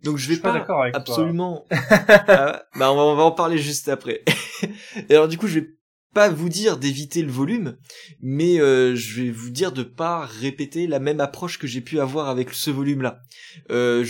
Donc 0.05 0.19
je 0.19 0.29
vais 0.29 0.37
pas, 0.37 0.61
pas 0.61 0.91
absolument. 0.93 1.65
ah, 1.71 2.63
bah 2.77 2.93
on 2.93 2.97
va, 2.97 3.03
on 3.03 3.17
va 3.17 3.23
en 3.25 3.33
parler 3.33 3.59
juste 3.59 3.89
après. 3.89 4.23
et 5.09 5.15
alors 5.15 5.29
du 5.29 5.39
coup 5.39 5.49
je 5.49 5.61
vais 5.61 5.69
pas 6.13 6.29
vous 6.29 6.49
dire 6.49 6.77
d'éviter 6.77 7.23
le 7.23 7.33
volume, 7.33 7.77
mais 8.21 8.61
euh, 8.61 8.95
je 8.95 9.23
vais 9.23 9.31
vous 9.31 9.51
dire 9.51 9.73
de 9.73 9.83
pas 9.83 10.27
répéter 10.27 10.87
la 10.87 11.01
même 11.01 11.21
approche 11.21 11.59
que 11.59 11.67
j'ai 11.67 11.81
pu 11.81 12.01
avoir 12.01 12.29
avec 12.29 12.53
ce 12.53 12.71
volume-là. 12.71 13.21
Euh, 13.71 14.07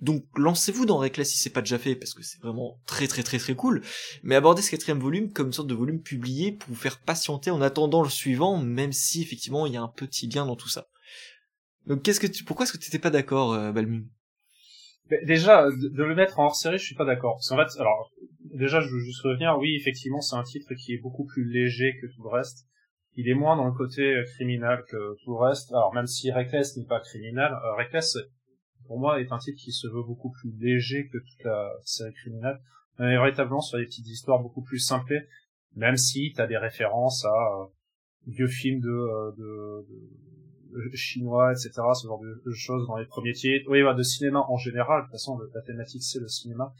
donc 0.00 0.24
lancez-vous 0.36 0.86
dans 0.86 0.98
Reckless 0.98 1.30
si 1.30 1.38
c'est 1.38 1.50
pas 1.50 1.62
déjà 1.62 1.78
fait, 1.78 1.96
parce 1.96 2.14
que 2.14 2.22
c'est 2.22 2.40
vraiment 2.40 2.80
très 2.86 3.08
très 3.08 3.22
très 3.22 3.38
très 3.38 3.54
cool, 3.54 3.82
mais 4.22 4.36
abordez 4.36 4.62
ce 4.62 4.70
quatrième 4.70 5.00
volume 5.00 5.32
comme 5.32 5.48
une 5.48 5.52
sorte 5.52 5.68
de 5.68 5.74
volume 5.74 6.00
publié 6.00 6.52
pour 6.52 6.68
vous 6.70 6.80
faire 6.80 7.00
patienter 7.00 7.50
en 7.50 7.60
attendant 7.60 8.02
le 8.02 8.08
suivant, 8.08 8.56
même 8.58 8.92
si 8.92 9.20
effectivement 9.20 9.66
il 9.66 9.72
y 9.72 9.76
a 9.76 9.82
un 9.82 9.88
petit 9.88 10.28
lien 10.28 10.46
dans 10.46 10.56
tout 10.56 10.68
ça. 10.68 10.86
Donc 11.86 12.02
qu'est-ce 12.02 12.20
que 12.20 12.26
tu, 12.26 12.44
pourquoi 12.44 12.64
est-ce 12.64 12.72
que 12.72 12.78
tu 12.78 12.86
t'étais 12.86 12.98
pas 12.98 13.10
d'accord, 13.10 13.52
euh, 13.52 13.72
Déjà, 15.10 15.68
de 15.70 16.02
le 16.02 16.14
mettre 16.14 16.40
en 16.40 16.46
hors-série, 16.46 16.78
je 16.78 16.84
suis 16.84 16.94
pas 16.94 17.04
d'accord. 17.04 17.36
Parce 17.36 17.48
fait, 17.48 17.80
alors, 17.80 18.10
déjà, 18.54 18.80
je 18.80 18.88
veux 18.88 19.00
juste 19.00 19.22
revenir. 19.22 19.56
Oui, 19.58 19.76
effectivement, 19.76 20.20
c'est 20.20 20.36
un 20.36 20.42
titre 20.42 20.74
qui 20.74 20.94
est 20.94 20.98
beaucoup 20.98 21.24
plus 21.24 21.44
léger 21.44 21.98
que 22.00 22.06
tout 22.06 22.22
le 22.22 22.30
reste. 22.30 22.66
Il 23.16 23.28
est 23.28 23.34
moins 23.34 23.56
dans 23.56 23.66
le 23.66 23.72
côté 23.72 24.02
euh, 24.02 24.24
criminel 24.34 24.82
que 24.88 25.14
tout 25.22 25.32
le 25.32 25.46
reste. 25.46 25.70
Alors, 25.72 25.94
même 25.94 26.06
si 26.06 26.32
Reckless 26.32 26.76
n'est 26.76 26.86
pas 26.86 27.00
criminel, 27.00 27.52
euh, 27.52 27.74
Reckless, 27.76 28.16
pour 28.86 28.98
moi, 28.98 29.20
est 29.20 29.30
un 29.30 29.38
titre 29.38 29.60
qui 29.62 29.72
se 29.72 29.86
veut 29.86 30.02
beaucoup 30.02 30.30
plus 30.30 30.52
léger 30.58 31.06
que 31.08 31.18
toute 31.18 31.44
la 31.44 31.70
série 31.84 32.14
criminelle. 32.14 32.58
Mais 32.98 33.16
véritablement 33.16 33.60
sur 33.60 33.78
des 33.78 33.86
petites 33.86 34.06
histoires 34.06 34.40
beaucoup 34.40 34.62
plus 34.62 34.78
simples, 34.78 35.26
même 35.74 35.96
si 35.96 36.32
t'as 36.34 36.46
des 36.46 36.56
références 36.56 37.24
à 37.24 37.28
euh, 37.28 37.66
vieux 38.26 38.46
films 38.46 38.80
de, 38.80 38.88
euh, 38.88 39.32
de, 39.32 39.86
de 39.88 40.33
chinois, 40.94 41.52
etc., 41.52 41.70
ce 41.94 42.06
genre 42.06 42.20
de, 42.20 42.52
choses 42.52 42.86
dans 42.86 42.96
les 42.96 43.06
premiers 43.06 43.32
titres. 43.32 43.66
Oui, 43.68 43.82
bah, 43.82 43.94
de 43.94 44.02
cinéma 44.02 44.44
en 44.48 44.56
général. 44.56 45.02
De 45.02 45.06
toute 45.06 45.12
façon, 45.12 45.38
la 45.54 45.62
thématique 45.62 46.02
c'est 46.02 46.20
le 46.20 46.28
cinéma. 46.28 46.72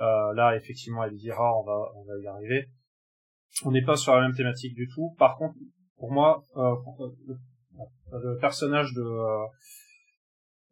Euh, 0.00 0.32
là, 0.34 0.56
effectivement, 0.56 1.04
elle 1.04 1.16
dira, 1.16 1.58
on 1.58 1.64
va, 1.64 1.92
on 1.96 2.04
va 2.04 2.18
y 2.22 2.26
arriver. 2.26 2.68
On 3.64 3.72
n'est 3.72 3.84
pas 3.84 3.96
sur 3.96 4.14
la 4.14 4.22
même 4.22 4.34
thématique 4.34 4.74
du 4.74 4.88
tout. 4.88 5.14
Par 5.18 5.36
contre, 5.36 5.54
pour 5.98 6.10
moi, 6.12 6.44
euh, 6.56 6.74
le, 8.12 8.38
personnage 8.38 8.94
de 8.94 9.02
euh, 9.02 9.46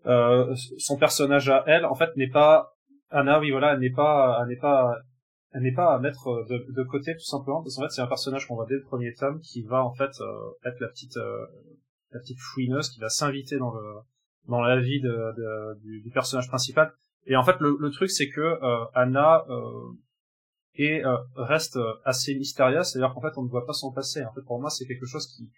euh, 0.07 0.55
son 0.79 0.97
personnage 0.97 1.51
à 1.51 1.64
elle, 1.66 1.85
en 1.85 1.95
fait, 1.95 2.16
n'est 2.16 2.31
pas 2.31 2.73
Anna. 3.11 3.39
Oui, 3.41 3.51
voilà, 3.51 3.75
elle 3.75 3.81
n'est 3.81 3.93
pas, 3.93 4.39
elle 4.41 4.49
n'est 4.49 4.57
pas 4.57 4.97
elle 5.53 5.62
n'est 5.62 5.73
pas 5.73 5.95
à 5.95 5.99
mettre 5.99 6.45
de, 6.49 6.73
de 6.73 6.83
côté 6.83 7.14
tout 7.14 7.25
simplement 7.25 7.62
parce 7.62 7.75
qu'en 7.77 7.83
fait 7.85 7.89
c'est 7.89 8.03
un 8.03 8.07
personnage 8.07 8.47
qu'on 8.47 8.55
voit 8.55 8.66
dès 8.69 8.75
le 8.75 8.83
premier 8.83 9.14
tome 9.14 9.41
qui 9.41 9.62
va 9.62 9.83
en 9.83 9.95
fait 9.95 10.11
être 10.62 10.79
la 10.79 10.89
petite 10.89 11.16
la 12.13 12.21
petite 12.21 12.39
fouineuse 12.39 12.91
qui 12.91 13.01
va 13.01 13.09
s'inviter 13.09 13.59
dans 13.59 13.73
le 13.73 14.01
dans 14.47 14.61
la 14.61 14.81
vie 14.81 15.01
de, 15.01 15.09
de 15.09 16.03
du, 16.03 16.11
personnage 16.11 16.49
principal. 16.49 16.93
Et 17.27 17.37
en 17.37 17.45
fait, 17.45 17.61
le, 17.61 17.77
le 17.79 17.91
truc, 17.91 18.11
c'est 18.11 18.31
que 18.31 18.41
euh, 18.41 18.85
Anna 18.95 19.45
euh, 19.51 19.93
est, 20.75 21.05
euh, 21.05 21.17
reste 21.37 21.79
assez 22.05 22.35
mystérieuse, 22.35 22.87
c'est-à-dire 22.87 23.13
qu'en 23.13 23.21
fait, 23.21 23.37
on 23.37 23.43
ne 23.43 23.49
voit 23.49 23.67
pas 23.67 23.75
son 23.75 23.93
passé. 23.93 24.25
En 24.25 24.33
fait, 24.33 24.41
pour 24.43 24.59
moi, 24.59 24.71
c'est 24.71 24.87
quelque 24.87 25.07
chose 25.07 25.27
qui 25.27 25.51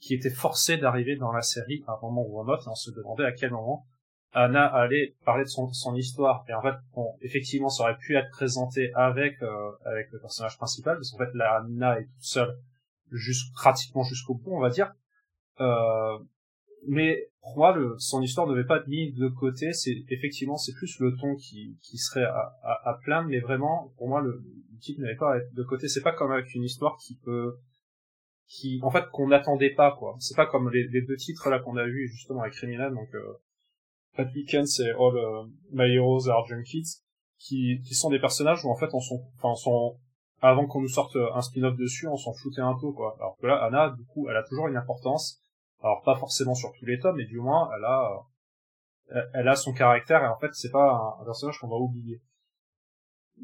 qui 0.00 0.14
était 0.14 0.30
forcé 0.30 0.76
d'arriver 0.76 1.16
dans 1.16 1.32
la 1.32 1.42
série 1.42 1.82
à 1.86 1.92
un 1.92 1.98
moment 2.00 2.24
ou 2.26 2.40
à 2.40 2.44
un 2.44 2.48
autre, 2.48 2.66
et 2.66 2.70
on 2.70 2.74
se 2.74 2.90
demandait 2.90 3.24
à 3.24 3.32
quel 3.32 3.50
moment 3.50 3.86
Anna 4.32 4.66
allait 4.66 5.16
parler 5.24 5.44
de 5.44 5.48
son, 5.48 5.72
son 5.72 5.94
histoire. 5.94 6.44
Et 6.48 6.54
en 6.54 6.60
fait, 6.60 6.74
bon, 6.94 7.16
effectivement, 7.22 7.68
ça 7.68 7.84
aurait 7.84 7.96
pu 7.96 8.16
être 8.16 8.30
présenté 8.30 8.92
avec 8.94 9.40
euh, 9.42 9.72
avec 9.84 10.10
le 10.12 10.20
personnage 10.20 10.56
principal, 10.56 10.96
parce 10.96 11.10
qu'en 11.10 11.18
fait, 11.18 11.30
la 11.34 11.56
Anna 11.56 11.98
est 11.98 12.04
toute 12.04 12.22
seule, 12.22 12.58
juste 13.12 13.52
pratiquement 13.54 14.02
jusqu'au 14.02 14.34
bout, 14.34 14.52
on 14.52 14.60
va 14.60 14.70
dire. 14.70 14.92
Euh, 15.60 16.18
mais 16.88 17.28
pour 17.40 17.56
moi, 17.56 17.76
le, 17.76 17.94
son 17.98 18.22
histoire 18.22 18.46
ne 18.46 18.54
devait 18.54 18.66
pas 18.66 18.78
être 18.78 18.88
mise 18.88 19.14
de 19.14 19.28
côté. 19.28 19.72
C'est 19.72 20.04
effectivement, 20.08 20.56
c'est 20.56 20.72
plus 20.74 20.98
le 21.00 21.16
ton 21.16 21.34
qui, 21.36 21.76
qui 21.82 21.98
serait 21.98 22.24
à, 22.24 22.52
à, 22.62 22.90
à 22.90 22.98
plaindre, 23.02 23.28
mais 23.28 23.40
vraiment, 23.40 23.92
pour 23.96 24.08
moi, 24.08 24.20
le, 24.20 24.32
le 24.32 24.78
titre 24.80 25.00
n'avait 25.00 25.16
pas 25.16 25.34
à 25.34 25.36
être 25.38 25.52
de 25.54 25.62
côté. 25.62 25.88
C'est 25.88 26.02
pas 26.02 26.12
comme 26.12 26.32
avec 26.32 26.54
une 26.54 26.64
histoire 26.64 26.96
qui 26.98 27.16
peut, 27.16 27.56
qui, 28.48 28.78
en 28.82 28.90
fait, 28.90 29.04
qu'on 29.10 29.28
n'attendait 29.28 29.74
pas, 29.74 29.92
quoi. 29.92 30.16
C'est 30.20 30.36
pas 30.36 30.46
comme 30.46 30.70
les, 30.70 31.02
deux 31.02 31.16
titres 31.16 31.48
là 31.48 31.58
qu'on 31.58 31.76
a 31.76 31.86
vus 31.86 32.08
justement 32.08 32.42
avec 32.42 32.54
Criminal, 32.54 32.94
donc 32.94 33.08
euh, 33.14 33.32
Pat 34.16 34.32
Weekend, 34.34 34.66
c'est 34.66 34.90
All 34.90 35.14
uh, 35.14 35.50
My 35.72 35.92
Heroes 35.94 36.28
Are 36.28 36.46
Junkies, 36.46 37.00
qui, 37.38 37.80
qui 37.86 37.94
sont 37.94 38.10
des 38.10 38.20
personnages 38.20 38.64
où 38.64 38.70
en 38.70 38.76
fait, 38.76 38.92
on 38.92 39.00
sont, 39.00 39.24
enfin, 39.36 39.50
on 39.50 39.56
sont 39.56 39.98
avant 40.42 40.66
qu'on 40.66 40.80
nous 40.80 40.88
sorte 40.88 41.16
un 41.16 41.40
spin-off 41.40 41.76
dessus, 41.76 42.06
on 42.06 42.16
s'en 42.16 42.32
foutait 42.34 42.60
un 42.60 42.74
peu, 42.80 42.92
quoi. 42.92 43.16
Alors 43.18 43.36
que 43.40 43.46
là, 43.46 43.56
Anna, 43.64 43.94
du 43.96 44.04
coup, 44.04 44.28
elle 44.28 44.36
a 44.36 44.42
toujours 44.42 44.68
une 44.68 44.76
importance 44.76 45.40
alors 45.80 46.02
pas 46.02 46.16
forcément 46.16 46.54
sur 46.54 46.72
tous 46.78 46.86
les 46.86 46.98
tomes, 46.98 47.16
mais 47.16 47.26
du 47.26 47.38
moins 47.38 47.68
elle 47.76 47.84
a 47.84 48.26
euh, 49.14 49.22
elle 49.34 49.48
a 49.48 49.56
son 49.56 49.72
caractère 49.72 50.22
et 50.22 50.26
en 50.26 50.38
fait 50.38 50.52
c'est 50.52 50.70
pas 50.70 51.16
un, 51.20 51.24
personnage 51.24 51.58
qu'on 51.58 51.68
va 51.68 51.76
oublier. 51.76 52.20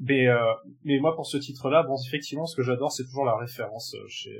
Mais 0.01 0.27
euh, 0.27 0.55
mais 0.85 0.99
moi 0.99 1.15
pour 1.15 1.27
ce 1.27 1.37
titre-là, 1.37 1.83
bon 1.83 1.97
effectivement 2.07 2.47
ce 2.47 2.57
que 2.57 2.63
j'adore 2.63 2.93
c'est 2.93 3.05
toujours 3.05 3.25
la 3.25 3.37
référence 3.37 3.95
euh, 3.95 4.07
chez 4.09 4.37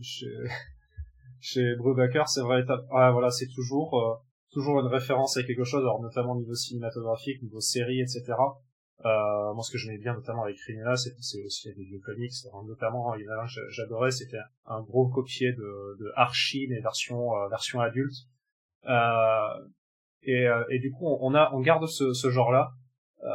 chez 0.00 0.32
chez 1.40 1.76
Brubaker, 1.76 2.28
c'est 2.28 2.42
vrai 2.42 2.64
ah, 2.92 3.10
voilà 3.10 3.30
c'est 3.30 3.48
toujours 3.48 4.24
toujours 4.50 4.80
une 4.80 4.86
référence 4.86 5.36
à 5.36 5.42
quelque 5.42 5.64
chose, 5.64 5.82
alors 5.82 6.00
notamment 6.00 6.32
au 6.32 6.38
niveau 6.38 6.54
cinématographique, 6.54 7.42
niveau 7.42 7.60
série, 7.60 8.00
etc. 8.00 8.22
Euh, 9.04 9.52
moi, 9.52 9.62
ce 9.62 9.70
que 9.70 9.78
j'aimais 9.78 9.98
bien, 9.98 10.14
notamment 10.14 10.44
avec 10.44 10.56
Criminal, 10.56 10.96
c'est 10.96 11.44
aussi 11.44 11.74
des 11.74 11.84
vieux 11.84 12.00
comics. 12.00 12.32
notamment, 12.66 13.14
il 13.14 13.24
y 13.24 13.28
en 13.28 13.32
a 13.32 13.42
un 13.42 13.46
j'adorais, 13.68 14.10
c'était 14.10 14.40
un 14.64 14.80
gros 14.80 15.08
copier 15.08 15.52
de, 15.52 15.96
de 16.00 16.12
Archie, 16.16 16.66
mais 16.70 16.80
version 16.80 17.36
euh, 17.36 17.48
version 17.48 17.80
adulte. 17.80 18.14
Euh, 18.86 19.68
et, 20.22 20.46
euh, 20.48 20.64
et 20.70 20.78
du 20.78 20.90
coup, 20.92 21.06
on, 21.06 21.34
a 21.34 21.50
on 21.52 21.60
garde 21.60 21.86
ce, 21.86 22.14
ce 22.14 22.30
genre-là. 22.30 22.70
Euh, 23.22 23.28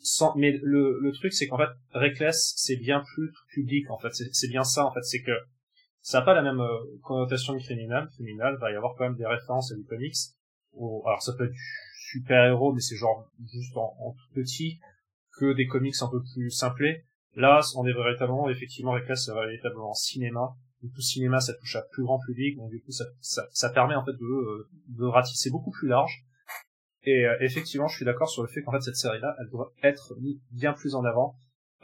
sans, 0.00 0.36
mais 0.36 0.52
le, 0.62 0.98
le 1.00 1.12
truc, 1.12 1.32
c'est 1.32 1.46
qu'en 1.46 1.56
fait, 1.56 1.70
Reckless, 1.92 2.52
c'est 2.56 2.76
bien 2.76 3.02
plus 3.14 3.32
public. 3.54 3.90
En 3.90 3.98
fait, 3.98 4.10
c'est 4.12 4.48
bien 4.48 4.64
ça. 4.64 4.84
En 4.84 4.92
fait, 4.92 5.02
c'est 5.02 5.22
que 5.22 5.32
ça 6.02 6.20
n'a 6.20 6.24
pas 6.24 6.34
la 6.34 6.42
même 6.42 6.62
connotation 7.02 7.56
que 7.56 7.62
Criminal. 7.62 8.08
Criminal, 8.14 8.58
va 8.60 8.70
y 8.70 8.76
avoir 8.76 8.94
quand 8.96 9.04
même 9.04 9.16
des 9.16 9.26
références 9.26 9.72
à 9.72 9.74
du 9.74 9.84
comics. 9.84 10.14
alors, 10.74 11.22
ça 11.22 11.32
peut 11.32 11.46
être 11.46 11.56
super 12.10 12.44
héros, 12.44 12.72
mais 12.72 12.80
c'est 12.80 12.96
genre 12.96 13.28
juste 13.50 13.76
en 13.76 14.12
tout 14.12 14.34
petit 14.34 14.78
que 15.38 15.52
des 15.54 15.66
comics 15.66 15.94
un 16.00 16.08
peu 16.08 16.22
plus 16.34 16.50
simplés. 16.50 17.04
Là, 17.34 17.60
on 17.76 17.86
est 17.86 17.92
véritablement, 17.92 18.48
effectivement, 18.48 18.92
avec 18.92 19.08
là, 19.08 19.16
c'est 19.16 19.32
véritablement 19.32 19.92
cinéma. 19.94 20.54
Du 20.82 20.90
coup, 20.90 21.00
cinéma, 21.00 21.40
ça 21.40 21.54
touche 21.54 21.76
à 21.76 21.82
plus 21.92 22.04
grand 22.04 22.18
public, 22.26 22.56
donc 22.56 22.70
du 22.70 22.80
coup, 22.82 22.92
ça, 22.92 23.04
ça, 23.20 23.46
ça 23.52 23.70
permet 23.70 23.94
en 23.94 24.04
fait 24.04 24.12
de, 24.12 24.24
euh, 24.24 24.68
de 24.88 25.04
ratisser 25.04 25.50
beaucoup 25.50 25.70
plus 25.70 25.88
large. 25.88 26.24
Et 27.02 27.26
euh, 27.26 27.36
effectivement, 27.40 27.88
je 27.88 27.96
suis 27.96 28.04
d'accord 28.04 28.28
sur 28.28 28.42
le 28.42 28.48
fait 28.48 28.62
qu'en 28.62 28.72
fait, 28.72 28.80
cette 28.80 28.96
série-là, 28.96 29.34
elle 29.38 29.48
doit 29.50 29.72
être 29.82 30.14
mise 30.20 30.40
bien 30.50 30.72
plus 30.72 30.94
en 30.94 31.04
avant. 31.04 31.34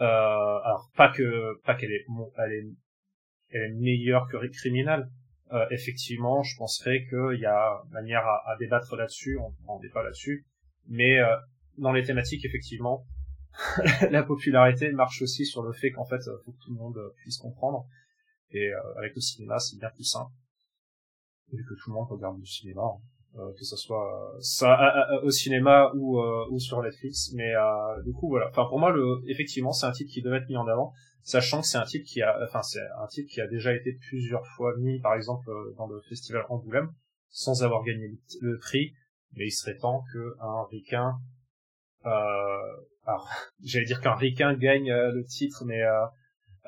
Euh, 0.00 0.05
alors, 0.05 0.90
pas 0.96 1.11
que, 1.11 1.61
pas 1.64 1.74
qu'elle 1.74 1.92
est, 1.92 2.07
elle 2.38 2.53
est, 2.53 2.66
elle 3.50 3.62
est 3.62 3.74
meilleure 3.74 4.26
que 4.28 4.36
Criminal. 4.48 5.09
Euh, 5.53 5.66
effectivement, 5.70 6.42
je 6.42 6.57
penserais 6.57 7.05
qu'il 7.09 7.38
y 7.40 7.46
a 7.46 7.82
manière 7.90 8.24
à, 8.26 8.53
à 8.53 8.57
débattre 8.57 8.96
là-dessus, 8.96 9.38
on 9.38 9.53
prend 9.64 9.78
débat 9.80 10.03
là-dessus. 10.03 10.46
Mais 10.88 11.18
euh, 11.18 11.36
dans 11.76 11.92
les 11.92 12.03
thématiques, 12.03 12.44
effectivement, 12.44 13.05
la 14.11 14.22
popularité 14.22 14.90
marche 14.92 15.22
aussi 15.22 15.44
sur 15.44 15.62
le 15.62 15.72
fait 15.72 15.90
qu'en 15.90 16.05
fait, 16.05 16.22
faut 16.44 16.53
que 16.53 16.59
tout 16.59 16.70
le 16.70 16.78
monde 16.78 16.98
puisse 17.16 17.38
comprendre. 17.38 17.86
Et 18.53 18.68
euh, 18.68 18.98
avec 18.98 19.14
le 19.14 19.20
cinéma, 19.20 19.59
c'est 19.59 19.78
bien 19.78 19.90
plus 19.90 20.05
simple. 20.05 20.30
Vu 21.53 21.64
que 21.64 21.74
tout 21.74 21.90
le 21.90 21.94
monde 21.94 22.09
regarde 22.09 22.38
du 22.38 22.46
cinéma, 22.46 22.82
hein. 22.82 23.38
euh, 23.38 23.53
que 23.59 23.64
ce 23.64 23.76
soit 23.76 24.34
euh, 24.34 24.38
ça 24.40 24.78
au 25.22 25.30
cinéma 25.30 25.90
ou 25.94 26.18
ou 26.50 26.59
sur 26.59 26.82
Netflix. 26.82 27.32
Mais 27.34 27.53
du 28.05 28.12
coup, 28.12 28.28
voilà. 28.28 28.48
Enfin, 28.48 28.66
pour 28.68 28.78
moi, 28.78 28.90
le 28.90 29.20
effectivement, 29.26 29.72
c'est 29.72 29.86
un 29.86 29.92
titre 29.92 30.12
qui 30.12 30.22
devait 30.22 30.38
être 30.38 30.48
mis 30.48 30.57
en 30.57 30.66
avant, 30.66 30.92
sachant 31.22 31.61
que 31.61 31.66
c'est 31.66 31.78
un 31.78 31.84
titre 31.84 32.09
qui 32.09 32.22
a, 32.22 32.38
enfin, 32.44 32.62
c'est 32.62 32.80
un 33.03 33.07
titre 33.07 33.30
qui 33.30 33.40
a 33.40 33.46
déjà 33.46 33.74
été 33.74 33.98
plusieurs 34.09 34.46
fois 34.57 34.74
mis, 34.78 35.00
par 35.00 35.14
exemple, 35.14 35.50
dans 35.76 35.86
le 35.86 36.00
festival 36.09 36.44
Angoulême, 36.48 36.90
sans 37.28 37.62
avoir 37.62 37.82
gagné 37.82 38.18
le, 38.40 38.59
prix. 38.59 38.92
Mais 39.34 39.46
il 39.46 39.53
serait 39.53 39.78
temps 39.78 40.05
qu'un 40.12 40.64
ricain 40.70 41.09
euh, 41.09 41.32
alors 42.05 43.28
j'allais 43.64 43.86
dire 43.86 44.00
qu'un 44.00 44.14
ricain 44.14 44.55
gagne 44.55 44.90
euh, 44.90 45.12
le 45.12 45.24
titre, 45.24 45.64
mais 45.64 45.82
euh, 45.82 46.07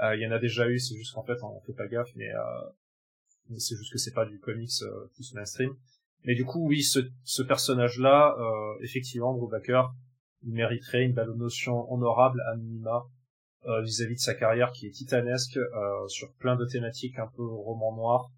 euh, 0.03 0.17
il 0.17 0.23
y 0.23 0.27
en 0.27 0.33
a 0.33 0.39
déjà 0.39 0.69
eu. 0.69 0.79
C'est 0.79 0.97
juste 0.97 1.15
qu'en 1.15 1.25
fait 1.25 1.43
on 1.43 1.61
fait 1.61 1.75
pas 1.75 1.87
gaffe, 1.87 2.11
mais, 2.17 2.29
c'est 3.59 3.77
juste 3.77 3.93
que 3.93 3.99
c'est 3.99 4.15
pas 4.15 4.25
du 4.25 4.39
comics 4.39 4.71
plus 5.15 5.35
mainstream. 5.35 5.71
Mais 6.25 6.35
du 6.35 6.47
coup, 6.47 6.67
oui, 6.67 6.83
ce, 6.83 7.01
ce 7.23 7.43
personnage-là, 7.43 8.35
effectivement, 8.81 9.35
Brubaker, 9.35 9.93
il 10.43 10.55
mériterait 10.55 11.03
une 11.03 11.13
belle 11.13 11.33
notion 11.37 11.93
honorable 11.93 12.41
à 12.51 12.57
minima 12.57 13.03
vis-à-vis 13.83 14.15
de 14.15 14.21
sa 14.21 14.35
carrière 14.35 14.73
qui 14.73 14.87
est 14.87 14.91
titanesque 14.91 15.59
sur 16.09 16.33
plein 16.37 16.57
de 16.57 16.65
thématiques 16.65 17.19
un 17.19 17.29
peu 17.37 17.45
roman 17.45 17.95
noir, 17.95 18.31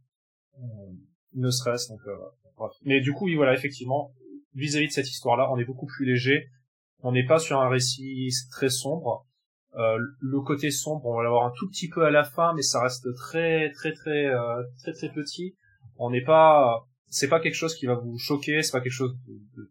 ne 1.34 1.50
serait-ce 1.50 1.88
donc. 1.88 2.00
Mais 2.82 3.00
du 3.00 3.12
coup, 3.12 3.26
oui, 3.26 3.36
voilà, 3.36 3.54
effectivement, 3.54 4.12
vis-à-vis 4.54 4.86
-vis 4.86 4.88
de 4.88 4.92
cette 4.92 5.08
histoire-là, 5.08 5.52
on 5.52 5.56
est 5.56 5.64
beaucoup 5.64 5.86
plus 5.86 6.04
léger 6.04 6.50
on 7.02 7.12
n'est 7.12 7.26
pas 7.26 7.38
sur 7.38 7.60
un 7.60 7.68
récit 7.68 8.30
très 8.50 8.68
sombre. 8.68 9.26
Euh, 9.74 9.98
le 10.20 10.40
côté 10.40 10.70
sombre, 10.70 11.04
on 11.04 11.16
va 11.16 11.22
l'avoir 11.22 11.44
un 11.44 11.52
tout 11.56 11.68
petit 11.68 11.88
peu 11.88 12.04
à 12.04 12.10
la 12.10 12.24
fin, 12.24 12.54
mais 12.54 12.62
ça 12.62 12.80
reste 12.82 13.06
très 13.14 13.70
très 13.72 13.92
très 13.92 14.26
euh, 14.26 14.62
très 14.82 14.92
très 14.92 15.12
petit. 15.12 15.54
On 15.98 16.10
n'est 16.10 16.24
pas, 16.24 16.86
c'est 17.08 17.28
pas 17.28 17.40
quelque 17.40 17.54
chose 17.54 17.74
qui 17.74 17.86
va 17.86 17.94
vous 17.94 18.18
choquer, 18.18 18.62
c'est 18.62 18.72
pas 18.72 18.80
quelque 18.80 18.92
chose 18.92 19.14
de, 19.26 19.70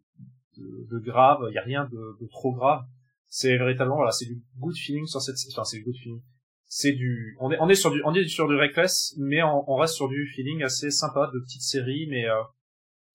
de, 0.58 0.88
de 0.90 0.98
grave. 1.00 1.40
Il 1.50 1.54
y 1.54 1.58
a 1.58 1.62
rien 1.62 1.88
de, 1.90 2.26
trop 2.30 2.52
grave. 2.54 2.82
C'est 3.28 3.56
véritablement 3.56 3.96
voilà, 3.96 4.12
c'est 4.12 4.26
du 4.26 4.40
good 4.58 4.76
feeling 4.76 5.06
sur 5.06 5.20
cette, 5.20 5.36
enfin 5.52 5.64
c'est 5.64 5.78
du 5.78 5.84
good 5.84 5.96
feeling. 5.96 6.22
C'est 6.68 6.92
du, 6.92 7.36
on 7.40 7.50
est 7.50 7.58
on 7.60 7.68
est 7.68 7.74
sur 7.74 7.90
du 7.90 8.00
on 8.04 8.14
est 8.14 8.26
sur 8.28 8.48
du 8.48 8.54
reckless, 8.54 9.14
mais 9.18 9.42
on, 9.42 9.74
reste 9.74 9.94
sur 9.94 10.08
du 10.08 10.26
feeling 10.34 10.62
assez 10.62 10.90
sympa 10.92 11.30
de 11.34 11.40
petite 11.40 11.62
série, 11.62 12.06
mais 12.08 12.28
euh, 12.28 12.42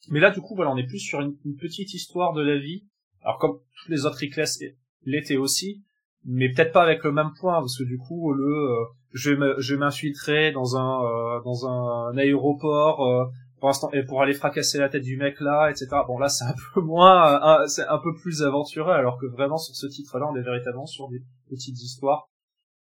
mais 0.09 0.20
là 0.20 0.32
du 0.32 0.41
coup 0.41 0.55
voilà, 0.55 0.72
on 0.72 0.78
est 0.78 0.88
plus 0.88 0.99
sur 0.99 1.22
une 1.22 1.38
petite 1.57 1.93
histoire 1.93 2.34
de 2.34 2.41
la 2.41 2.57
vie 2.59 2.86
alors 3.24 3.38
comme 3.38 3.60
tous 3.84 3.92
les 3.92 4.06
autres 4.06 4.20
Reckless 4.20 4.60
l'étaient 5.06 5.38
aussi, 5.38 5.84
mais 6.26 6.50
peut-être 6.50 6.72
pas 6.72 6.84
avec 6.84 7.04
le 7.04 7.12
même 7.12 7.32
point, 7.40 7.60
parce 7.60 7.78
que 7.78 7.84
du 7.84 7.98
coup, 7.98 8.34
le 8.34 8.46
euh, 8.46 8.86
je 9.14 9.34
vais 9.74 9.80
m'infiltrer 9.80 10.52
dans 10.52 10.78
un 10.78 11.04
euh, 11.04 11.42
dans 11.44 11.68
un, 11.68 12.18
aéroport 12.18 13.06
euh, 13.06 13.26
pour 13.60 13.68
l'instant 13.68 13.90
et 13.92 14.04
pour 14.04 14.22
aller 14.22 14.34
fracasser 14.34 14.78
la 14.78 14.90
tête 14.90 15.04
du 15.04 15.18
mec 15.18 15.40
là, 15.40 15.70
etc. 15.70 15.88
Bon 16.08 16.18
là, 16.18 16.30
c'est 16.30 16.46
un 16.46 16.56
peu 16.74 16.82
moins, 16.82 17.68
c'est 17.68 17.88
un 17.88 17.98
peu 17.98 18.14
plus 18.16 18.44
aventureux, 18.44 18.94
alors 18.94 19.20
que 19.20 19.26
vraiment 19.26 19.58
sur 19.58 19.76
ce 19.76 19.88
titre-là, 19.88 20.28
on 20.32 20.36
est 20.36 20.44
véritablement 20.44 20.86
sur 20.86 21.10
des 21.10 21.22
petites 21.50 21.82
histoires 21.82 22.30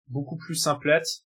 beaucoup 0.09 0.37
plus 0.37 0.55
simplettes, 0.55 1.25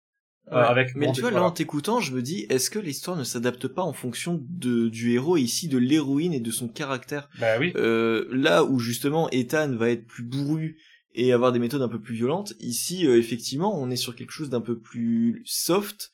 euh, 0.52 0.56
avec 0.56 0.96
mais 0.96 1.12
tu 1.12 1.22
vois, 1.22 1.32
là, 1.32 1.44
en 1.44 1.52
t'écoutant, 1.52 2.00
je 2.00 2.14
me 2.14 2.22
dis, 2.22 2.46
est-ce 2.50 2.70
que 2.70 2.80
l'histoire 2.80 3.16
ne 3.16 3.24
s'adapte 3.24 3.68
pas 3.68 3.84
en 3.84 3.94
fonction 3.94 4.44
de, 4.50 4.90
du 4.90 5.14
héros 5.14 5.38
et 5.38 5.42
ici 5.42 5.68
de 5.68 5.78
l'héroïne 5.78 6.34
et 6.34 6.40
de 6.40 6.52
son 6.52 6.68
caractère? 6.68 7.30
Bah 7.40 7.58
oui. 7.60 7.72
Euh, 7.76 8.28
là 8.32 8.64
où 8.64 8.80
justement 8.80 9.30
Ethan 9.30 9.76
va 9.76 9.90
être 9.90 10.06
plus 10.06 10.24
bourru 10.24 10.78
et 11.14 11.32
avoir 11.32 11.52
des 11.52 11.60
méthodes 11.60 11.82
un 11.82 11.88
peu 11.88 12.02
plus 12.02 12.16
violentes, 12.16 12.54
ici, 12.60 13.08
euh, 13.08 13.18
effectivement, 13.18 13.80
on 13.80 13.90
est 13.90 13.96
sur 13.96 14.16
quelque 14.16 14.32
chose 14.32 14.50
d'un 14.50 14.62
peu 14.62 14.80
plus 14.80 15.42
soft. 15.46 16.12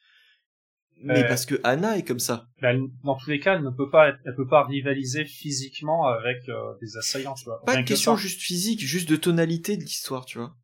Mais 1.03 1.27
parce 1.27 1.45
que 1.45 1.55
Anna 1.63 1.95
est 1.95 2.03
comme 2.03 2.19
ça. 2.19 2.47
Bah, 2.59 2.69
dans 3.03 3.15
tous 3.15 3.29
les 3.29 3.39
cas, 3.39 3.55
elle 3.55 3.63
ne 3.63 3.69
peut 3.69 3.89
pas, 3.91 4.09
être, 4.09 4.17
elle 4.25 4.35
peut 4.35 4.47
pas 4.47 4.65
rivaliser 4.65 5.25
physiquement 5.25 6.07
avec 6.07 6.37
des 6.81 6.97
assaillants, 6.97 7.35
tu 7.35 7.45
vois. 7.45 7.61
Pas 7.65 7.77
une 7.77 7.85
question 7.85 8.17
juste 8.17 8.41
physique, 8.41 8.81
juste 8.81 9.07
de 9.07 9.15
tonalité 9.15 9.77
de 9.77 9.83
l'histoire, 9.83 10.25
tu 10.25 10.39
vois. 10.39 10.55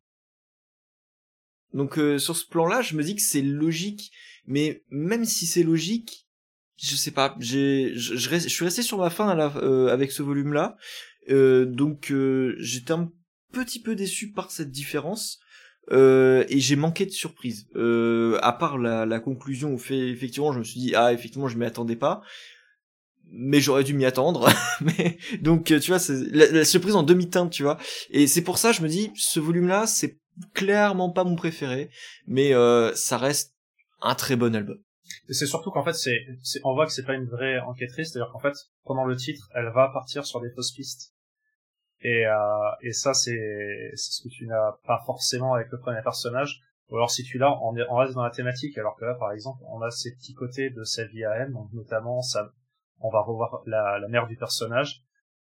Donc 1.74 1.98
euh, 1.98 2.18
sur 2.18 2.36
ce 2.36 2.46
plan-là, 2.46 2.80
je 2.80 2.94
me 2.96 3.02
dis 3.02 3.16
que 3.16 3.22
c'est 3.22 3.42
logique, 3.42 4.12
mais 4.46 4.82
même 4.90 5.24
si 5.24 5.44
c'est 5.44 5.64
logique, 5.64 6.28
je 6.76 6.94
sais 6.94 7.10
pas, 7.10 7.36
j'ai, 7.40 7.92
je, 7.96 8.38
suis 8.48 8.64
resté 8.64 8.82
sur 8.82 8.98
ma 8.98 9.10
fin 9.10 9.36
euh, 9.56 9.88
avec 9.88 10.12
ce 10.12 10.22
volume-là, 10.22 10.76
euh, 11.30 11.66
donc 11.66 12.12
j'étais 12.58 12.92
un 12.92 13.10
petit 13.52 13.80
peu 13.82 13.96
déçu 13.96 14.30
par 14.30 14.50
cette 14.50 14.70
différence. 14.70 15.40
et 15.90 16.60
j'ai 16.60 16.76
manqué 16.76 17.06
de 17.06 17.10
surprise. 17.10 17.68
À 17.74 18.52
part 18.52 18.78
la, 18.78 19.20
conclusion 19.20 19.72
où 19.72 19.78
fait 19.78 20.08
effectivement, 20.08 20.52
je 20.52 20.60
me 20.60 20.64
suis 20.64 20.80
dit 20.80 20.94
ah 20.94 21.12
effectivement 21.12 21.48
je 21.48 21.58
m'y 21.58 21.66
attendais 21.66 21.96
pas, 21.96 22.22
mais 23.32 23.60
j'aurais 23.60 23.84
dû 23.84 23.94
m'y 23.94 24.04
attendre. 24.04 24.48
mais 24.80 25.18
donc 25.40 25.64
tu 25.64 25.88
vois, 25.88 25.98
c'est 25.98 26.24
la, 26.30 26.64
surprise 26.64 26.94
en 26.94 27.02
demi-teinte, 27.02 27.50
tu 27.50 27.64
vois. 27.64 27.78
Et 28.10 28.28
c'est 28.28 28.42
pour 28.42 28.58
ça 28.58 28.70
je 28.70 28.82
me 28.82 28.88
dis 28.88 29.10
ce 29.16 29.40
volume-là 29.40 29.86
c'est 29.88 30.18
clairement 30.52 31.10
pas 31.10 31.24
mon 31.24 31.36
préféré, 31.36 31.90
mais 32.26 32.54
euh, 32.54 32.94
ça 32.94 33.18
reste 33.18 33.54
un 34.00 34.14
très 34.14 34.36
bon 34.36 34.54
album. 34.54 34.78
C'est 35.28 35.46
surtout 35.46 35.70
qu'en 35.70 35.84
fait, 35.84 35.92
c'est, 35.92 36.26
on 36.64 36.74
voit 36.74 36.86
que 36.86 36.92
c'est 36.92 37.04
pas 37.04 37.14
une 37.14 37.28
vraie 37.28 37.58
enquêtrice, 37.60 38.12
c'est-à-dire 38.12 38.32
qu'en 38.32 38.38
fait, 38.38 38.54
pendant 38.84 39.04
le 39.04 39.16
titre, 39.16 39.48
elle 39.54 39.70
va 39.70 39.88
partir 39.88 40.24
sur 40.24 40.40
des 40.40 40.50
fausses 40.50 40.72
pistes. 40.72 41.12
Et, 42.00 42.26
euh, 42.26 42.34
et 42.82 42.92
ça, 42.92 43.14
c'est, 43.14 43.92
ce 43.94 44.22
que 44.22 44.28
tu 44.28 44.46
n'as 44.46 44.72
pas 44.84 45.02
forcément 45.06 45.54
avec 45.54 45.68
le 45.70 45.78
premier 45.78 46.02
personnage. 46.02 46.60
Ou 46.90 46.96
alors 46.96 47.10
si 47.10 47.22
tu 47.22 47.38
l'as, 47.38 47.50
on, 47.62 47.74
on 47.88 47.96
reste 47.96 48.14
dans 48.14 48.22
la 48.22 48.30
thématique, 48.30 48.76
alors 48.76 48.96
que 48.96 49.04
là, 49.06 49.14
par 49.14 49.32
exemple, 49.32 49.62
on 49.68 49.80
a 49.80 49.90
ces 49.90 50.14
petits 50.14 50.34
côtés 50.34 50.68
de 50.70 50.84
sa 50.84 51.04
vie 51.06 51.24
à 51.24 51.34
elle, 51.36 51.52
donc 51.52 51.72
notamment, 51.72 52.20
ça, 52.20 52.50
on 53.00 53.10
va 53.10 53.20
revoir 53.22 53.62
la, 53.66 53.98
la 53.98 54.08
mère 54.08 54.26
du 54.26 54.36
personnage, 54.36 55.02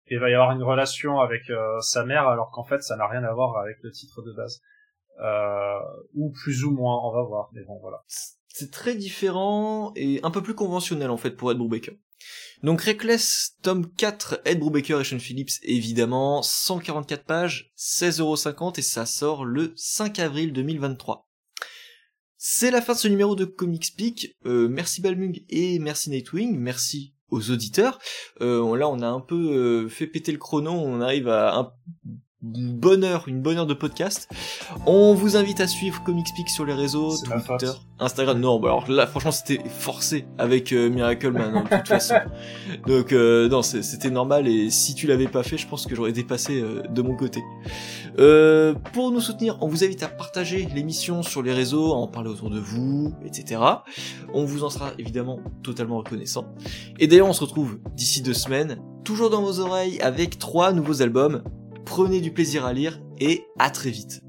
et 0.07 0.15
il 0.15 0.21
va 0.21 0.31
y 0.31 0.35
avoir 0.35 0.53
une 0.53 0.63
relation 0.63 1.19
avec 1.19 1.51
euh, 1.51 1.81
sa 1.81 2.05
mère, 2.05 2.29
alors 2.29 2.51
qu'en 2.53 2.63
fait, 2.63 2.83
ça 2.83 2.97
n'a 2.97 3.09
rien 3.09 3.25
à 3.25 3.33
voir 3.33 3.57
avec 3.59 3.79
le 3.83 3.91
titre 3.91 4.23
de 4.23 4.33
base. 4.33 4.61
Euh, 5.21 5.79
ou 6.15 6.31
plus 6.31 6.65
ou 6.65 6.73
moins, 6.73 7.01
on 7.05 7.13
va 7.13 7.23
voir, 7.23 7.51
mais 7.53 7.63
bon, 7.65 7.79
voilà 7.81 8.05
c'est 8.55 8.71
très 8.71 8.95
différent 8.95 9.93
et 9.97 10.21
un 10.23 10.31
peu 10.31 10.41
plus 10.41 10.55
conventionnel 10.55 11.11
en 11.11 11.17
fait 11.17 11.33
pour 11.33 11.51
Ed 11.51 11.59
Brubaker. 11.59 11.99
Donc 12.63 12.81
Reckless, 12.83 13.57
tome 13.63 13.91
4, 13.97 14.43
Ed 14.45 14.61
Brubaker 14.61 15.01
et 15.01 15.05
Sean 15.05 15.19
Phillips, 15.19 15.59
évidemment, 15.63 16.41
144 16.41 17.25
pages, 17.25 17.73
16,50€ 17.77 18.79
et 18.79 18.83
ça 18.83 19.07
sort 19.07 19.45
le 19.45 19.73
5 19.77 20.21
avril 20.21 20.53
2023. 20.53 21.29
C'est 22.39 22.71
la 22.71 22.81
fin 22.81 22.93
de 22.93 22.99
ce 22.99 23.09
numéro 23.09 23.35
de 23.35 23.45
Comics 23.45 23.97
Peak. 23.97 24.37
Euh, 24.47 24.69
merci 24.69 25.01
Balmung 25.01 25.43
et 25.49 25.81
merci 25.81 26.09
Nightwing, 26.11 26.57
merci 26.57 27.13
aux 27.31 27.51
auditeurs. 27.51 27.99
Euh, 28.41 28.77
là, 28.77 28.89
on 28.89 29.03
a 29.03 29.09
un 29.09 29.21
peu 29.21 29.35
euh, 29.35 29.89
fait 29.89 30.07
péter 30.07 30.31
le 30.31 30.39
chrono, 30.39 30.71
on 30.71 31.01
arrive 31.01 31.29
à 31.29 31.57
un 31.57 31.73
une 32.55 32.73
bonne 32.73 33.05
heure, 33.05 33.25
une 33.27 33.41
bonne 33.41 33.57
heure 33.57 33.67
de 33.67 33.75
podcast. 33.75 34.29
On 34.87 35.15
vous 35.15 35.37
invite 35.37 35.61
à 35.61 35.67
suivre 35.67 36.03
Comicspeak 36.03 36.49
sur 36.49 36.65
les 36.65 36.75
réseaux, 36.75 37.17
Twitter, 37.17 37.71
Instagram. 37.99 38.39
Non, 38.39 38.61
bah 38.61 38.69
alors 38.69 38.91
là, 38.91 39.07
franchement, 39.07 39.31
c'était 39.31 39.61
forcé 39.69 40.27
avec 40.39 40.73
euh, 40.73 40.91
Miracle 40.91 41.31
Man, 41.31 41.53
hein, 41.55 41.65
de 41.71 41.77
toute 41.77 41.89
façon. 41.89 42.15
Donc, 42.87 43.13
euh, 43.13 43.49
non, 43.49 43.63
c'était 43.63 44.11
normal. 44.11 44.47
Et 44.47 44.71
si 44.71 44.95
tu 44.95 45.07
l'avais 45.07 45.29
pas 45.29 45.43
fait, 45.43 45.57
je 45.57 45.67
pense 45.67 45.87
que 45.87 45.95
j'aurais 45.95 46.13
dépassé 46.13 46.61
euh, 46.61 46.83
de 46.83 47.03
mon 47.03 47.17
côté. 47.17 47.43
pour 48.93 49.11
nous 49.11 49.21
soutenir, 49.21 49.57
on 49.61 49.69
vous 49.69 49.85
invite 49.85 50.03
à 50.03 50.09
partager 50.09 50.69
l'émission 50.75 51.23
sur 51.23 51.43
les 51.43 51.53
réseaux, 51.53 51.93
à 51.93 51.97
en 51.97 52.09
parler 52.09 52.31
autour 52.31 52.51
de 52.51 52.59
vous, 52.59 53.15
etc. 53.25 53.61
On 54.33 54.45
vous 54.45 54.65
en 54.65 54.71
sera 54.71 54.93
évidemment 54.99 55.41
totalement 55.63 55.99
reconnaissant. 55.99 56.55
Et 56.99 57.07
d'ailleurs, 57.07 57.29
on 57.29 57.33
se 57.33 57.43
retrouve 57.43 57.79
d'ici 57.95 58.21
deux 58.23 58.35
semaines, 58.35 58.79
toujours 59.05 59.31
dans 59.31 59.43
vos 59.43 59.61
oreilles, 59.61 60.01
avec 60.01 60.39
trois 60.39 60.73
nouveaux 60.73 61.01
albums 61.03 61.43
prenez 61.85 62.21
du 62.21 62.33
plaisir 62.33 62.65
à 62.65 62.73
lire 62.73 63.01
et 63.19 63.45
à 63.59 63.71
très 63.71 63.91
vite. 63.91 64.23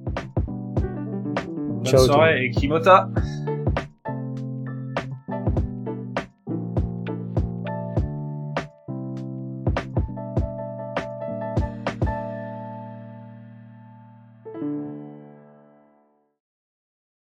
Bonne 1.84 1.98
soirée 1.98 2.46
et 2.46 2.52
Kimota 2.52 3.10